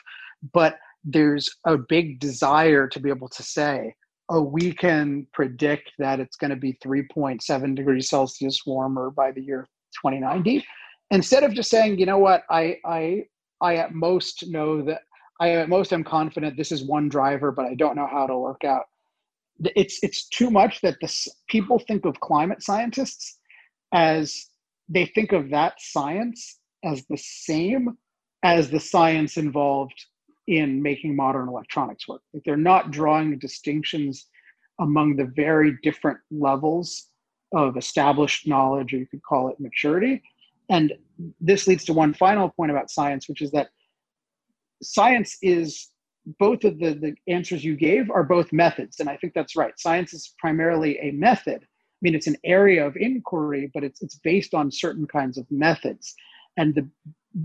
But 0.53 0.77
there's 1.03 1.49
a 1.65 1.77
big 1.77 2.19
desire 2.19 2.87
to 2.87 2.99
be 2.99 3.09
able 3.09 3.29
to 3.29 3.43
say, 3.43 3.93
oh, 4.29 4.41
we 4.41 4.73
can 4.73 5.27
predict 5.33 5.91
that 5.99 6.19
it's 6.19 6.37
going 6.37 6.49
to 6.49 6.55
be 6.55 6.77
3.7 6.83 7.75
degrees 7.75 8.09
Celsius 8.09 8.61
warmer 8.65 9.11
by 9.11 9.31
the 9.31 9.41
year 9.41 9.67
2090 10.01 10.65
instead 11.11 11.43
of 11.43 11.53
just 11.53 11.69
saying 11.69 11.97
you 11.97 12.05
know 12.05 12.17
what 12.17 12.43
i 12.49 12.77
i 12.85 13.23
i 13.61 13.75
at 13.75 13.93
most 13.93 14.47
know 14.49 14.81
that 14.81 15.01
i 15.39 15.51
at 15.51 15.69
most 15.69 15.93
am 15.93 16.03
confident 16.03 16.57
this 16.57 16.71
is 16.71 16.83
one 16.83 17.07
driver 17.07 17.51
but 17.51 17.65
i 17.65 17.75
don't 17.75 17.95
know 17.95 18.07
how 18.07 18.25
it'll 18.25 18.41
work 18.41 18.63
out 18.63 18.85
it's 19.59 19.99
it's 20.03 20.27
too 20.29 20.49
much 20.49 20.81
that 20.81 20.97
this 21.01 21.27
people 21.47 21.79
think 21.79 22.05
of 22.05 22.19
climate 22.19 22.61
scientists 22.61 23.39
as 23.93 24.47
they 24.89 25.05
think 25.05 25.31
of 25.31 25.49
that 25.49 25.75
science 25.79 26.59
as 26.83 27.05
the 27.09 27.17
same 27.17 27.97
as 28.43 28.69
the 28.69 28.79
science 28.79 29.37
involved 29.37 30.05
in 30.47 30.81
making 30.81 31.15
modern 31.15 31.47
electronics 31.47 32.07
work. 32.07 32.21
Like 32.33 32.43
they're 32.43 32.57
not 32.57 32.91
drawing 32.91 33.37
distinctions 33.39 34.27
among 34.79 35.15
the 35.15 35.31
very 35.35 35.77
different 35.83 36.19
levels 36.31 37.07
of 37.53 37.77
established 37.77 38.47
knowledge, 38.47 38.93
or 38.93 38.97
you 38.97 39.07
could 39.07 39.23
call 39.23 39.47
it 39.49 39.59
maturity. 39.59 40.21
And 40.69 40.93
this 41.39 41.67
leads 41.67 41.85
to 41.85 41.93
one 41.93 42.13
final 42.13 42.49
point 42.49 42.71
about 42.71 42.89
science, 42.89 43.29
which 43.29 43.41
is 43.41 43.51
that 43.51 43.69
science 44.81 45.37
is 45.41 45.89
both 46.39 46.63
of 46.63 46.79
the, 46.79 46.93
the 46.93 47.15
answers 47.27 47.63
you 47.63 47.75
gave 47.75 48.09
are 48.09 48.23
both 48.23 48.53
methods. 48.53 48.99
And 48.99 49.09
I 49.09 49.17
think 49.17 49.33
that's 49.33 49.55
right. 49.55 49.73
Science 49.77 50.13
is 50.13 50.33
primarily 50.39 50.97
a 50.99 51.11
method, 51.11 51.65
I 52.03 52.03
mean, 52.03 52.15
it's 52.15 52.27
an 52.27 52.35
area 52.43 52.85
of 52.85 52.97
inquiry, 52.97 53.71
but 53.73 53.85
it's 53.85 54.01
it's 54.01 54.15
based 54.15 54.53
on 54.53 54.69
certain 54.71 55.07
kinds 55.07 55.37
of 55.37 55.49
methods. 55.49 56.13
And 56.57 56.75
the 56.75 56.85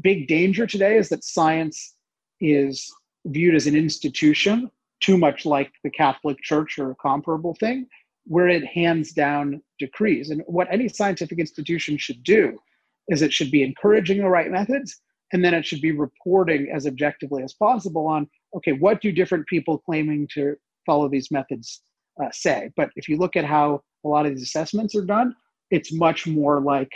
big 0.00 0.26
danger 0.26 0.66
today 0.66 0.96
is 0.96 1.10
that 1.10 1.22
science 1.22 1.94
is 2.40 2.92
viewed 3.26 3.54
as 3.54 3.68
an 3.68 3.76
institution, 3.76 4.68
too 5.00 5.16
much 5.16 5.46
like 5.46 5.70
the 5.84 5.90
Catholic 5.90 6.38
Church 6.42 6.76
or 6.76 6.90
a 6.90 6.96
comparable 6.96 7.54
thing, 7.54 7.86
where 8.24 8.48
it 8.48 8.66
hands 8.66 9.12
down 9.12 9.62
decrees. 9.78 10.30
And 10.30 10.42
what 10.48 10.66
any 10.72 10.88
scientific 10.88 11.38
institution 11.38 11.96
should 11.96 12.24
do 12.24 12.58
is 13.06 13.22
it 13.22 13.32
should 13.32 13.52
be 13.52 13.62
encouraging 13.62 14.18
the 14.18 14.28
right 14.28 14.50
methods, 14.50 15.00
and 15.32 15.44
then 15.44 15.54
it 15.54 15.66
should 15.66 15.80
be 15.80 15.92
reporting 15.92 16.68
as 16.74 16.84
objectively 16.84 17.44
as 17.44 17.54
possible 17.54 18.08
on 18.08 18.28
okay, 18.56 18.72
what 18.72 19.00
do 19.00 19.12
different 19.12 19.46
people 19.46 19.78
claiming 19.78 20.28
to 20.34 20.56
follow 20.86 21.08
these 21.08 21.30
methods 21.30 21.82
uh, 22.22 22.28
say? 22.32 22.70
But 22.76 22.90
if 22.96 23.08
you 23.08 23.16
look 23.16 23.36
at 23.36 23.44
how 23.44 23.82
a 24.04 24.08
lot 24.08 24.26
of 24.26 24.34
these 24.34 24.42
assessments 24.42 24.94
are 24.94 25.04
done, 25.04 25.34
it's 25.70 25.92
much 25.92 26.26
more 26.26 26.60
like, 26.60 26.90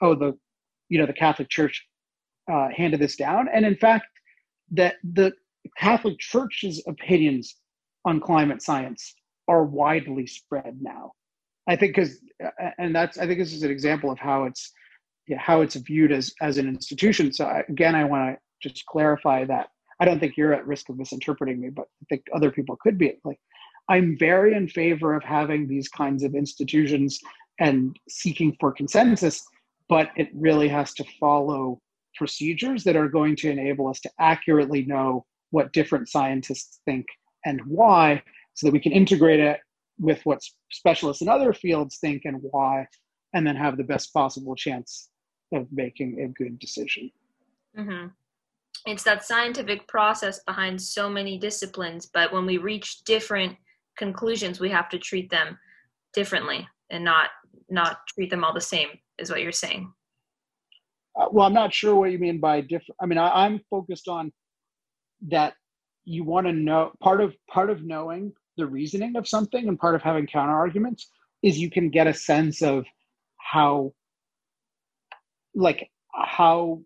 oh, 0.00 0.14
the 0.14 0.36
you 0.88 0.98
know 0.98 1.06
the 1.06 1.12
Catholic 1.12 1.48
Church 1.48 1.86
uh, 2.50 2.68
handed 2.74 3.00
this 3.00 3.16
down, 3.16 3.48
and 3.52 3.64
in 3.64 3.76
fact, 3.76 4.06
that 4.72 4.96
the 5.14 5.32
Catholic 5.78 6.18
Church's 6.18 6.82
opinions 6.86 7.56
on 8.04 8.20
climate 8.20 8.62
science 8.62 9.14
are 9.48 9.64
widely 9.64 10.26
spread 10.26 10.78
now. 10.80 11.12
I 11.68 11.76
think 11.76 11.94
because, 11.94 12.20
uh, 12.44 12.70
and 12.78 12.94
that's 12.94 13.18
I 13.18 13.26
think 13.26 13.38
this 13.38 13.52
is 13.52 13.62
an 13.62 13.70
example 13.70 14.10
of 14.10 14.18
how 14.18 14.44
it's 14.44 14.72
how 15.38 15.60
it's 15.60 15.76
viewed 15.76 16.12
as 16.12 16.34
as 16.40 16.58
an 16.58 16.68
institution. 16.68 17.32
So 17.32 17.44
I, 17.46 17.62
again, 17.68 17.94
I 17.94 18.04
want 18.04 18.36
to 18.62 18.68
just 18.68 18.84
clarify 18.86 19.44
that 19.44 19.68
I 20.02 20.04
don't 20.04 20.18
think 20.18 20.36
you're 20.36 20.52
at 20.52 20.66
risk 20.66 20.88
of 20.88 20.98
misinterpreting 20.98 21.60
me, 21.60 21.70
but 21.70 21.86
I 22.02 22.04
think 22.08 22.24
other 22.34 22.50
people 22.50 22.76
could 22.82 22.98
be. 22.98 23.20
Like, 23.24 23.38
I'm 23.88 24.18
very 24.18 24.52
in 24.52 24.66
favor 24.66 25.14
of 25.14 25.22
having 25.22 25.68
these 25.68 25.88
kinds 25.88 26.24
of 26.24 26.34
institutions 26.34 27.20
and 27.60 27.96
seeking 28.08 28.56
for 28.58 28.72
consensus, 28.72 29.44
but 29.88 30.10
it 30.16 30.28
really 30.34 30.66
has 30.66 30.92
to 30.94 31.04
follow 31.20 31.80
procedures 32.16 32.82
that 32.82 32.96
are 32.96 33.08
going 33.08 33.36
to 33.36 33.50
enable 33.50 33.86
us 33.86 34.00
to 34.00 34.10
accurately 34.18 34.84
know 34.86 35.24
what 35.50 35.72
different 35.72 36.08
scientists 36.08 36.80
think 36.84 37.06
and 37.44 37.60
why, 37.64 38.20
so 38.54 38.66
that 38.66 38.72
we 38.72 38.80
can 38.80 38.90
integrate 38.90 39.38
it 39.38 39.60
with 40.00 40.20
what 40.26 40.42
specialists 40.72 41.22
in 41.22 41.28
other 41.28 41.52
fields 41.52 41.98
think 41.98 42.22
and 42.24 42.38
why, 42.50 42.84
and 43.34 43.46
then 43.46 43.54
have 43.54 43.76
the 43.76 43.84
best 43.84 44.12
possible 44.12 44.56
chance 44.56 45.10
of 45.52 45.68
making 45.70 46.22
a 46.24 46.42
good 46.42 46.58
decision. 46.58 47.08
Mm-hmm. 47.78 48.08
It's 48.86 49.04
that 49.04 49.24
scientific 49.24 49.86
process 49.86 50.40
behind 50.44 50.80
so 50.80 51.08
many 51.08 51.38
disciplines, 51.38 52.10
but 52.12 52.32
when 52.32 52.46
we 52.46 52.58
reach 52.58 53.04
different 53.04 53.56
conclusions, 53.96 54.58
we 54.58 54.70
have 54.70 54.88
to 54.88 54.98
treat 54.98 55.30
them 55.30 55.58
differently 56.12 56.66
and 56.90 57.04
not 57.04 57.30
not 57.68 57.98
treat 58.08 58.30
them 58.30 58.44
all 58.44 58.52
the 58.52 58.60
same. 58.60 58.88
Is 59.18 59.30
what 59.30 59.42
you're 59.42 59.52
saying? 59.52 59.92
Uh, 61.18 61.26
well, 61.30 61.46
I'm 61.46 61.52
not 61.52 61.72
sure 61.72 61.94
what 61.94 62.10
you 62.10 62.18
mean 62.18 62.40
by 62.40 62.60
different. 62.60 62.96
I 63.00 63.06
mean, 63.06 63.18
I, 63.18 63.44
I'm 63.44 63.60
focused 63.70 64.08
on 64.08 64.32
that 65.28 65.54
you 66.04 66.24
want 66.24 66.46
to 66.46 66.52
know 66.52 66.92
part 67.00 67.20
of 67.20 67.34
part 67.48 67.70
of 67.70 67.82
knowing 67.82 68.32
the 68.56 68.66
reasoning 68.66 69.16
of 69.16 69.28
something 69.28 69.68
and 69.68 69.78
part 69.78 69.94
of 69.94 70.02
having 70.02 70.26
counter 70.26 70.54
arguments 70.54 71.08
is 71.42 71.58
you 71.58 71.70
can 71.70 71.90
get 71.90 72.06
a 72.06 72.14
sense 72.14 72.62
of 72.62 72.84
how 73.36 73.92
like 75.54 75.90
how 76.12 76.80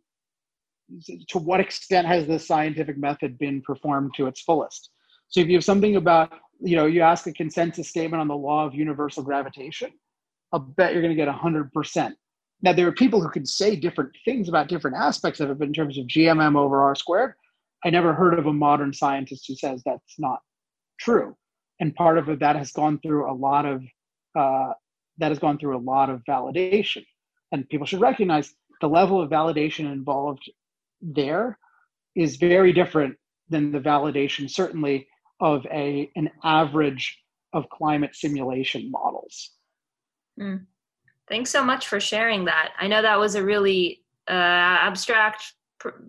to 1.28 1.38
what 1.38 1.60
extent 1.60 2.06
has 2.06 2.26
the 2.26 2.38
scientific 2.38 2.96
method 2.96 3.38
been 3.38 3.62
performed 3.62 4.12
to 4.16 4.26
its 4.26 4.40
fullest? 4.40 4.90
So 5.28 5.40
if 5.40 5.48
you 5.48 5.54
have 5.54 5.64
something 5.64 5.96
about 5.96 6.32
you 6.60 6.76
know 6.76 6.86
you 6.86 7.02
ask 7.02 7.26
a 7.26 7.32
consensus 7.32 7.88
statement 7.88 8.20
on 8.20 8.28
the 8.28 8.36
law 8.36 8.64
of 8.64 8.74
universal 8.74 9.22
gravitation 9.22 9.90
i'll 10.54 10.58
bet 10.58 10.94
you're 10.94 11.02
going 11.02 11.14
to 11.14 11.22
get 11.22 11.28
100% 11.28 12.12
now 12.62 12.72
there 12.72 12.88
are 12.88 12.92
people 12.92 13.20
who 13.20 13.28
can 13.28 13.44
say 13.44 13.76
different 13.76 14.10
things 14.24 14.48
about 14.48 14.66
different 14.66 14.96
aspects 14.96 15.38
of 15.38 15.50
it 15.50 15.58
but 15.58 15.68
in 15.68 15.74
terms 15.74 15.98
of 15.98 16.06
gmm 16.06 16.56
over 16.56 16.80
r 16.80 16.94
squared 16.94 17.34
i 17.84 17.90
never 17.90 18.14
heard 18.14 18.38
of 18.38 18.46
a 18.46 18.52
modern 18.54 18.90
scientist 18.90 19.44
who 19.46 19.54
says 19.54 19.82
that's 19.84 20.14
not 20.18 20.40
true. 20.98 21.36
And 21.80 21.94
part 21.94 22.18
of 22.18 22.28
it 22.28 22.40
that 22.40 22.56
has 22.56 22.72
gone 22.72 22.98
through 23.00 23.30
a 23.30 23.34
lot 23.34 23.66
of 23.66 23.84
uh, 24.38 24.72
that 25.18 25.30
has 25.30 25.38
gone 25.38 25.58
through 25.58 25.76
a 25.76 25.80
lot 25.80 26.10
of 26.10 26.22
validation. 26.28 27.04
And 27.52 27.68
people 27.68 27.86
should 27.86 28.00
recognize 28.00 28.54
the 28.80 28.88
level 28.88 29.20
of 29.20 29.30
validation 29.30 29.90
involved 29.90 30.50
there 31.14 31.58
is 32.14 32.36
very 32.36 32.72
different 32.72 33.16
than 33.48 33.70
the 33.70 33.78
validation 33.80 34.50
certainly 34.50 35.06
of 35.40 35.64
a 35.66 36.10
an 36.16 36.30
average 36.42 37.22
of 37.52 37.68
climate 37.70 38.14
simulation 38.14 38.90
models. 38.90 39.52
Mm. 40.38 40.66
thanks 41.28 41.50
so 41.50 41.64
much 41.64 41.88
for 41.88 42.00
sharing 42.00 42.44
that. 42.44 42.72
I 42.78 42.88
know 42.88 43.00
that 43.00 43.18
was 43.18 43.36
a 43.36 43.44
really 43.44 44.02
uh, 44.28 44.32
abstract 44.32 45.54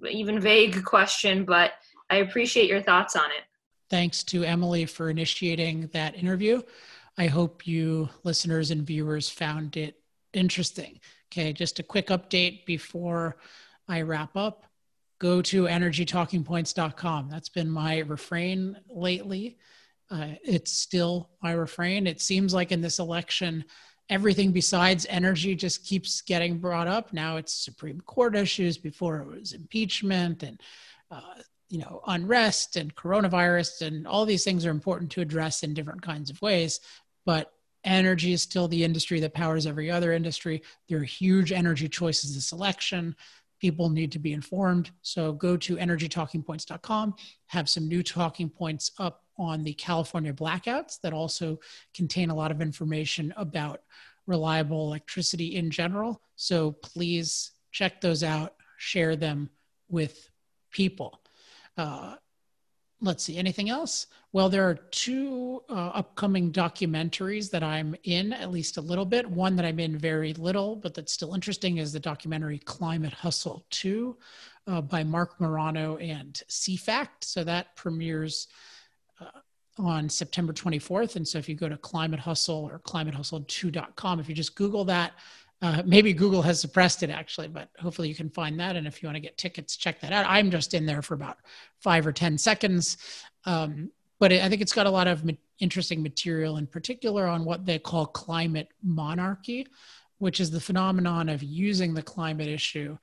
even 0.10 0.40
vague 0.40 0.84
question 0.84 1.44
but 1.46 1.74
i 2.10 2.18
appreciate 2.18 2.70
your 2.70 2.82
thoughts 2.82 3.16
on 3.16 3.26
it. 3.26 3.44
Thanks 3.90 4.24
to 4.26 4.44
emily 4.44 4.86
for 4.86 5.10
initiating 5.10 5.90
that 5.94 6.16
interview. 6.16 6.62
I 7.18 7.28
hope 7.28 7.66
you 7.66 8.10
listeners 8.24 8.72
and 8.72 8.86
viewers 8.86 9.30
found 9.30 9.78
it 9.78 10.00
interesting. 10.34 11.00
Okay, 11.32 11.52
just 11.52 11.80
a 11.80 11.84
quick 11.84 12.08
update 12.08 12.66
before 12.66 13.38
I 13.88 14.02
wrap 14.02 14.36
up. 14.36 14.67
Go 15.20 15.42
to 15.44 15.64
energytalkingpoints.com. 15.64 17.30
That's 17.30 17.50
been 17.50 17.70
my 17.70 18.00
refrain 18.00 18.78
lately. 18.90 19.58
Uh, 20.10 20.30
it's 20.44 20.72
still 20.72 21.30
my 21.42 21.52
refrain. 21.52 22.08
It 22.08 22.22
seems 22.22 22.54
like 22.54 22.72
in 22.72 22.82
this 22.82 23.00
election, 23.00 23.66
everything 24.10 24.52
besides 24.52 25.06
energy 25.10 25.56
just 25.56 25.86
keeps 25.86 26.22
getting 26.22 26.60
brought 26.60 26.88
up. 26.88 27.14
Now 27.14 27.38
it's 27.38 27.54
Supreme 27.54 28.00
Court 28.02 28.36
issues. 28.36 28.78
Before 28.78 29.20
it 29.20 29.28
was 29.28 29.54
impeachment 29.54 30.44
and 30.44 30.62
uh, 31.12 31.42
you 31.70 31.80
know 31.80 32.02
unrest 32.08 32.78
and 32.78 32.96
coronavirus 32.96 33.88
and 33.88 34.08
all 34.08 34.26
these 34.26 34.44
things 34.44 34.66
are 34.66 34.72
important 34.72 35.12
to 35.12 35.22
address 35.22 35.64
in 35.64 35.74
different 35.74 36.02
kinds 36.02 36.30
of 36.30 36.42
ways. 36.42 36.80
But 37.26 37.52
energy 37.84 38.34
is 38.34 38.42
still 38.42 38.68
the 38.68 38.84
industry 38.84 39.20
that 39.20 39.34
powers 39.34 39.66
every 39.66 39.90
other 39.92 40.14
industry. 40.14 40.62
There 40.88 41.00
are 41.00 41.04
huge 41.04 41.52
energy 41.52 41.90
choices 41.90 42.36
this 42.36 42.52
election. 42.52 43.16
People 43.60 43.90
need 43.90 44.12
to 44.12 44.20
be 44.20 44.34
informed. 44.34 44.92
So 45.02 45.34
go 45.34 45.58
to 45.58 45.78
energytalkingpoints.com, 45.78 47.16
have 47.48 47.70
some 47.70 47.88
new 47.88 48.04
talking 48.04 48.50
points 48.50 48.92
up 49.00 49.24
on 49.38 49.64
the 49.64 49.74
California 49.74 50.34
blackouts 50.34 51.00
that 51.02 51.14
also 51.14 51.60
contain 51.94 52.30
a 52.30 52.36
lot 52.36 52.52
of 52.52 52.62
information 52.62 53.34
about 53.38 53.82
reliable 54.26 54.88
electricity 54.88 55.56
in 55.56 55.72
general. 55.72 56.22
So 56.36 56.72
please 56.72 57.52
check 57.72 58.02
those 58.02 58.24
out, 58.24 58.56
share 58.78 59.16
them 59.16 59.50
with 59.90 60.30
people. 60.72 61.22
Uh, 61.78 62.16
let's 63.02 63.24
see 63.24 63.38
anything 63.38 63.70
else? 63.70 64.08
Well 64.34 64.50
there 64.50 64.68
are 64.68 64.76
two 64.76 65.64
uh, 65.70 65.92
upcoming 65.94 66.52
documentaries 66.52 67.50
that 67.52 67.64
i'm 67.64 67.96
in 68.04 68.34
at 68.34 68.52
least 68.52 68.78
a 68.78 68.82
little 68.82 69.06
bit. 69.06 69.30
One 69.30 69.56
that 69.56 69.66
i'm 69.66 69.80
in 69.80 69.98
very 69.98 70.34
little 70.34 70.76
but 70.76 70.94
that's 70.94 71.14
still 71.14 71.34
interesting 71.34 71.78
is 71.78 71.94
the 71.94 72.00
documentary 72.00 72.60
climate 72.60 73.14
hustle 73.14 73.66
2 73.70 74.18
uh, 74.68 74.82
by 74.82 75.04
marc 75.04 75.40
morano 75.40 75.98
and 75.98 76.42
cfact 76.50 77.24
so 77.24 77.44
that 77.44 77.76
premieres 77.76 78.48
uh, 79.22 79.40
on 79.78 80.10
september 80.10 80.54
24th 80.54 81.16
and 81.16 81.28
so 81.28 81.38
if 81.38 81.48
you 81.48 81.56
go 81.56 81.70
to 81.70 81.78
climate 81.78 82.20
hustle 82.20 82.70
or 82.72 82.80
climatehustle2.com 82.80 84.20
if 84.20 84.28
you 84.28 84.36
just 84.36 84.56
google 84.56 84.84
that 84.86 85.14
uh, 85.62 85.82
maybe 85.86 86.14
Google 86.14 86.44
has 86.44 86.62
suppressed 86.62 87.02
it 87.02 87.10
actually, 87.10 87.48
but 87.48 87.70
hopefully 87.80 88.08
you 88.08 88.16
can 88.16 88.30
find 88.30 88.60
that. 88.60 88.76
And 88.76 88.86
if 88.86 89.02
you 89.02 89.08
want 89.08 89.16
to 89.16 89.22
get 89.22 89.38
tickets, 89.38 89.76
check 89.76 90.00
that 90.02 90.14
out. 90.14 90.26
I'm 90.28 90.52
just 90.52 90.74
in 90.74 90.86
there 90.86 91.02
for 91.02 91.16
about 91.16 91.38
five 91.80 92.06
or 92.06 92.12
10 92.12 92.38
seconds. 92.38 92.98
Um, 93.46 93.92
but 94.20 94.32
it, 94.32 94.44
I 94.44 94.50
think 94.50 94.62
it's 94.62 94.74
got 94.74 94.86
a 94.86 94.92
lot 94.92 95.08
of 95.08 95.26
ma- 95.26 95.34
interesting 95.60 96.04
material, 96.04 96.58
in 96.58 96.68
particular 96.68 97.26
on 97.26 97.44
what 97.44 97.66
they 97.66 97.80
call 97.80 98.06
climate 98.06 98.70
monarchy, 98.84 99.66
which 100.20 100.40
is 100.40 100.52
the 100.52 100.60
phenomenon 100.60 101.28
of 101.28 101.42
using 101.42 101.94
the 101.94 102.04
climate 102.04 102.48
issue 102.48 102.96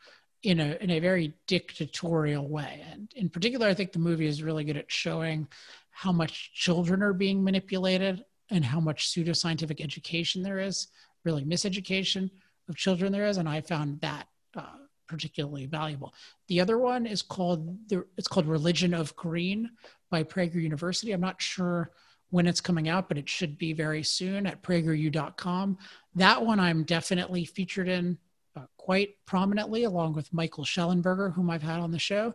in 0.45 0.61
a, 0.61 0.77
in 0.81 0.91
a 0.91 1.01
very 1.01 1.35
dictatorial 1.49 2.49
way. 2.49 2.85
And 2.93 3.11
in 3.17 3.31
particular, 3.31 3.67
I 3.67 3.75
think 3.75 3.93
the 3.93 3.99
movie 3.99 4.27
is 4.27 4.43
really 4.43 4.63
good 4.63 4.77
at 4.77 4.93
showing 4.93 5.49
how 5.91 6.13
much 6.13 6.53
children 6.53 7.03
are 7.03 7.13
being 7.13 7.43
manipulated 7.43 8.25
and 8.51 8.65
how 8.65 8.79
much 8.79 9.09
pseudoscientific 9.09 9.81
education 9.81 10.43
there 10.43 10.61
is, 10.61 10.89
really 11.25 11.45
miseducation 11.45 12.31
of 12.69 12.77
children 12.77 13.13
there 13.13 13.27
is, 13.27 13.37
and 13.37 13.49
I 13.49 13.61
found 13.61 14.01
that 14.01 14.29
uh, 14.57 14.79
particularly 15.07 15.67
valuable. 15.67 16.15
The 16.49 16.61
other 16.61 16.79
one 16.79 17.07
is 17.07 17.23
called 17.23 17.89
the, 17.89 18.05
it's 18.17 18.29
called 18.29 18.47
Religion 18.47 18.95
of 18.95 19.15
Green 19.17 19.71
by 20.11 20.23
Prager 20.25 20.55
University. 20.55 21.13
I'm 21.13 21.21
not 21.21 21.43
sure 21.43 21.91
when 22.31 22.47
it's 22.47 22.61
coming 22.61 22.89
out, 22.89 23.09
but 23.09 23.19
it 23.19 23.29
should 23.29 23.59
be 23.59 23.73
very 23.73 24.03
soon 24.03 24.47
at 24.47 24.63
prageru.com. 24.63 25.79
That 26.15 26.45
one 26.45 26.59
I'm 26.59 26.85
definitely 26.85 27.45
featured 27.45 27.89
in 27.89 28.19
uh, 28.57 28.67
quite 28.77 29.17
prominently, 29.27 29.85
along 29.85 30.15
with 30.15 30.33
Michael 30.33 30.65
Shellenberger, 30.65 31.33
whom 31.35 31.51
I've 31.51 31.63
had 31.63 31.81
on 31.81 31.91
the 31.91 31.99
show. 31.99 32.35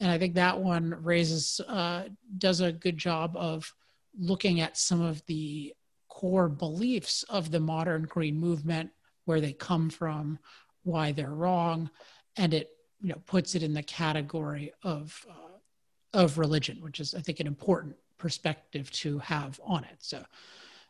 And 0.00 0.10
I 0.10 0.18
think 0.18 0.34
that 0.34 0.58
one 0.58 0.94
raises, 1.02 1.60
uh, 1.68 2.04
does 2.38 2.60
a 2.60 2.72
good 2.72 2.98
job 2.98 3.36
of 3.36 3.72
looking 4.18 4.60
at 4.60 4.76
some 4.76 5.00
of 5.00 5.24
the 5.26 5.74
core 6.08 6.48
beliefs 6.48 7.22
of 7.24 7.50
the 7.50 7.60
modern 7.60 8.02
green 8.04 8.38
movement, 8.38 8.90
where 9.26 9.40
they 9.40 9.52
come 9.52 9.90
from, 9.90 10.38
why 10.82 11.12
they're 11.12 11.30
wrong, 11.30 11.90
and 12.36 12.54
it 12.54 12.70
you 13.00 13.10
know 13.10 13.20
puts 13.26 13.54
it 13.54 13.62
in 13.62 13.74
the 13.74 13.82
category 13.82 14.72
of 14.82 15.24
uh, 15.28 16.18
of 16.18 16.38
religion, 16.38 16.78
which 16.80 16.98
is 16.98 17.14
I 17.14 17.20
think 17.20 17.40
an 17.40 17.46
important 17.46 17.96
perspective 18.18 18.90
to 18.92 19.18
have 19.18 19.60
on 19.64 19.84
it. 19.84 19.98
So 19.98 20.24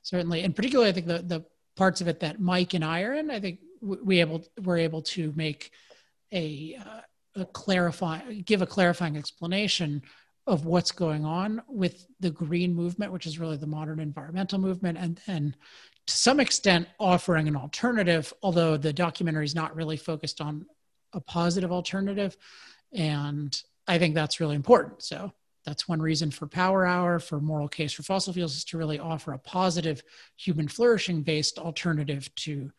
certainly, 0.03 0.43
and 0.45 0.55
particularly, 0.55 0.91
I 0.91 0.93
think 0.93 1.07
the 1.07 1.23
the 1.23 1.45
parts 1.77 2.01
of 2.01 2.09
it 2.09 2.21
that 2.21 2.41
Mike 2.41 2.75
and 2.75 2.85
I 2.85 3.03
are 3.03 3.15
in, 3.15 3.31
I 3.31 3.41
think 3.41 3.61
we 3.83 4.21
able 4.21 4.45
we're 4.63 4.79
able 4.79 5.03
to 5.03 5.33
make 5.37 5.71
a, 6.33 6.77
uh, 6.81 7.41
a 7.41 7.45
clarify 7.47 8.21
give 8.33 8.63
a 8.63 8.67
clarifying 8.67 9.17
explanation 9.17 10.03
of 10.47 10.65
what's 10.65 10.93
going 10.93 11.25
on 11.25 11.61
with 11.69 12.07
the 12.21 12.31
green 12.31 12.73
movement, 12.75 13.13
which 13.13 13.27
is 13.27 13.39
really 13.39 13.57
the 13.57 13.67
modern 13.67 14.01
environmental 14.01 14.59
movement, 14.59 14.99
and 14.99 15.21
and 15.27 15.57
to 16.07 16.15
some 16.15 16.41
extent 16.41 16.89
offering 16.99 17.49
an 17.49 17.57
alternative, 17.57 18.33
although 18.43 18.77
the 18.77 18.93
documentary 18.93 19.45
is 19.45 19.55
not 19.55 19.75
really 19.75 19.97
focused 19.97 20.41
on 20.41 20.67
a 21.13 21.21
positive 21.21 21.73
alternative. 21.73 22.37
And 22.93 23.61
I 23.89 23.99
think 23.99 24.15
that's 24.15 24.41
really 24.41 24.57
important. 24.57 25.03
So 25.03 25.33
that's 25.65 25.89
one 25.89 26.01
reason 26.01 26.31
for 26.31 26.47
Power 26.47 26.87
Hour, 26.87 27.19
for 27.19 27.41
Moral 27.41 27.69
Case 27.69 27.93
for 27.93 28.05
Fossil 28.05 28.33
Fuels, 28.33 28.57
is 28.57 28.65
to 28.67 28.79
really 28.79 29.01
offer 29.01 29.33
a 29.33 29.39
positive 29.39 30.03
human 30.37 30.69
flourishing 30.69 31.23
based 31.23 31.59
alternative 31.59 32.33
to 32.37 32.71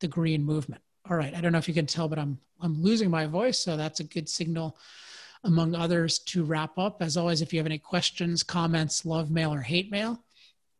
the 0.00 0.08
green 0.08 0.44
movement. 0.44 0.82
All 1.10 1.16
right, 1.16 1.34
I 1.34 1.40
don't 1.40 1.52
know 1.52 1.58
if 1.58 1.68
you 1.68 1.74
can 1.74 1.86
tell, 1.86 2.08
but 2.08 2.18
I'm 2.18 2.38
I'm 2.60 2.82
losing 2.82 3.10
my 3.10 3.26
voice, 3.26 3.58
so 3.58 3.76
that's 3.76 4.00
a 4.00 4.04
good 4.04 4.28
signal 4.28 4.78
among 5.44 5.74
others 5.74 6.18
to 6.20 6.44
wrap 6.44 6.78
up. 6.78 7.02
As 7.02 7.16
always, 7.16 7.42
if 7.42 7.52
you 7.52 7.58
have 7.58 7.66
any 7.66 7.78
questions, 7.78 8.42
comments, 8.42 9.04
love 9.04 9.30
mail, 9.30 9.52
or 9.52 9.60
hate 9.60 9.90
mail, 9.90 10.24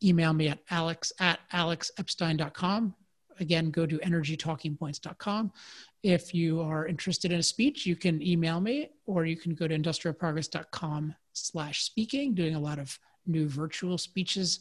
email 0.03 0.33
me 0.33 0.47
at 0.49 0.59
alex 0.69 1.11
at 1.19 1.39
alexepstein.com. 1.53 2.95
Again, 3.39 3.69
go 3.69 3.85
to 3.85 3.97
energytalkingpoints.com. 3.99 5.51
If 6.03 6.33
you 6.33 6.61
are 6.61 6.87
interested 6.87 7.31
in 7.31 7.39
a 7.39 7.43
speech, 7.43 7.85
you 7.85 7.95
can 7.95 8.21
email 8.21 8.59
me 8.59 8.89
or 9.05 9.25
you 9.25 9.35
can 9.35 9.53
go 9.53 9.67
to 9.67 9.77
industrialprogress.com 9.77 11.15
slash 11.33 11.83
speaking, 11.83 12.33
doing 12.33 12.55
a 12.55 12.59
lot 12.59 12.79
of 12.79 12.97
new 13.25 13.47
virtual 13.47 13.97
speeches 13.97 14.59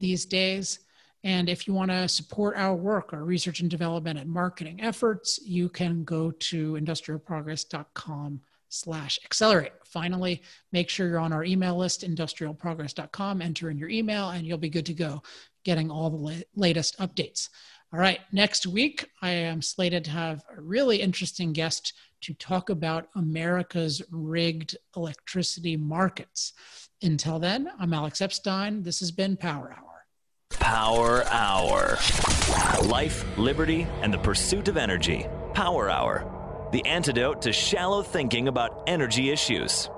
these 0.00 0.26
days. 0.26 0.80
And 1.24 1.48
if 1.48 1.66
you 1.66 1.72
want 1.72 1.90
to 1.90 2.08
support 2.08 2.56
our 2.56 2.74
work, 2.74 3.12
our 3.12 3.24
research 3.24 3.60
and 3.60 3.70
development 3.70 4.18
and 4.18 4.28
marketing 4.28 4.82
efforts, 4.82 5.38
you 5.44 5.68
can 5.68 6.04
go 6.04 6.32
to 6.32 6.72
industrialprogress.com 6.72 8.40
slash 8.72 9.18
accelerate. 9.24 9.72
Finally, 9.84 10.42
make 10.72 10.88
sure 10.88 11.06
you're 11.06 11.18
on 11.18 11.32
our 11.32 11.44
email 11.44 11.76
list, 11.76 12.02
industrialprogress.com, 12.02 13.42
enter 13.42 13.70
in 13.70 13.78
your 13.78 13.90
email, 13.90 14.30
and 14.30 14.46
you'll 14.46 14.58
be 14.58 14.70
good 14.70 14.86
to 14.86 14.94
go 14.94 15.22
getting 15.64 15.90
all 15.90 16.10
the 16.10 16.16
la- 16.16 16.42
latest 16.56 16.98
updates. 16.98 17.48
All 17.92 18.00
right, 18.00 18.20
next 18.32 18.66
week, 18.66 19.10
I 19.20 19.30
am 19.30 19.60
slated 19.60 20.04
to 20.06 20.10
have 20.12 20.42
a 20.56 20.60
really 20.60 21.02
interesting 21.02 21.52
guest 21.52 21.92
to 22.22 22.32
talk 22.34 22.70
about 22.70 23.08
America's 23.14 24.00
rigged 24.10 24.76
electricity 24.96 25.76
markets. 25.76 26.54
Until 27.02 27.38
then, 27.38 27.70
I'm 27.78 27.92
Alex 27.92 28.22
Epstein. 28.22 28.82
This 28.82 29.00
has 29.00 29.10
been 29.10 29.36
Power 29.36 29.76
Hour. 29.76 30.06
Power 30.50 31.24
Hour. 31.24 31.98
Life, 32.84 33.26
liberty, 33.36 33.86
and 34.00 34.14
the 34.14 34.18
pursuit 34.18 34.68
of 34.68 34.76
energy. 34.78 35.26
Power 35.52 35.90
Hour 35.90 36.41
the 36.72 36.84
antidote 36.86 37.42
to 37.42 37.52
shallow 37.52 38.02
thinking 38.02 38.48
about 38.48 38.82
energy 38.86 39.30
issues. 39.30 39.90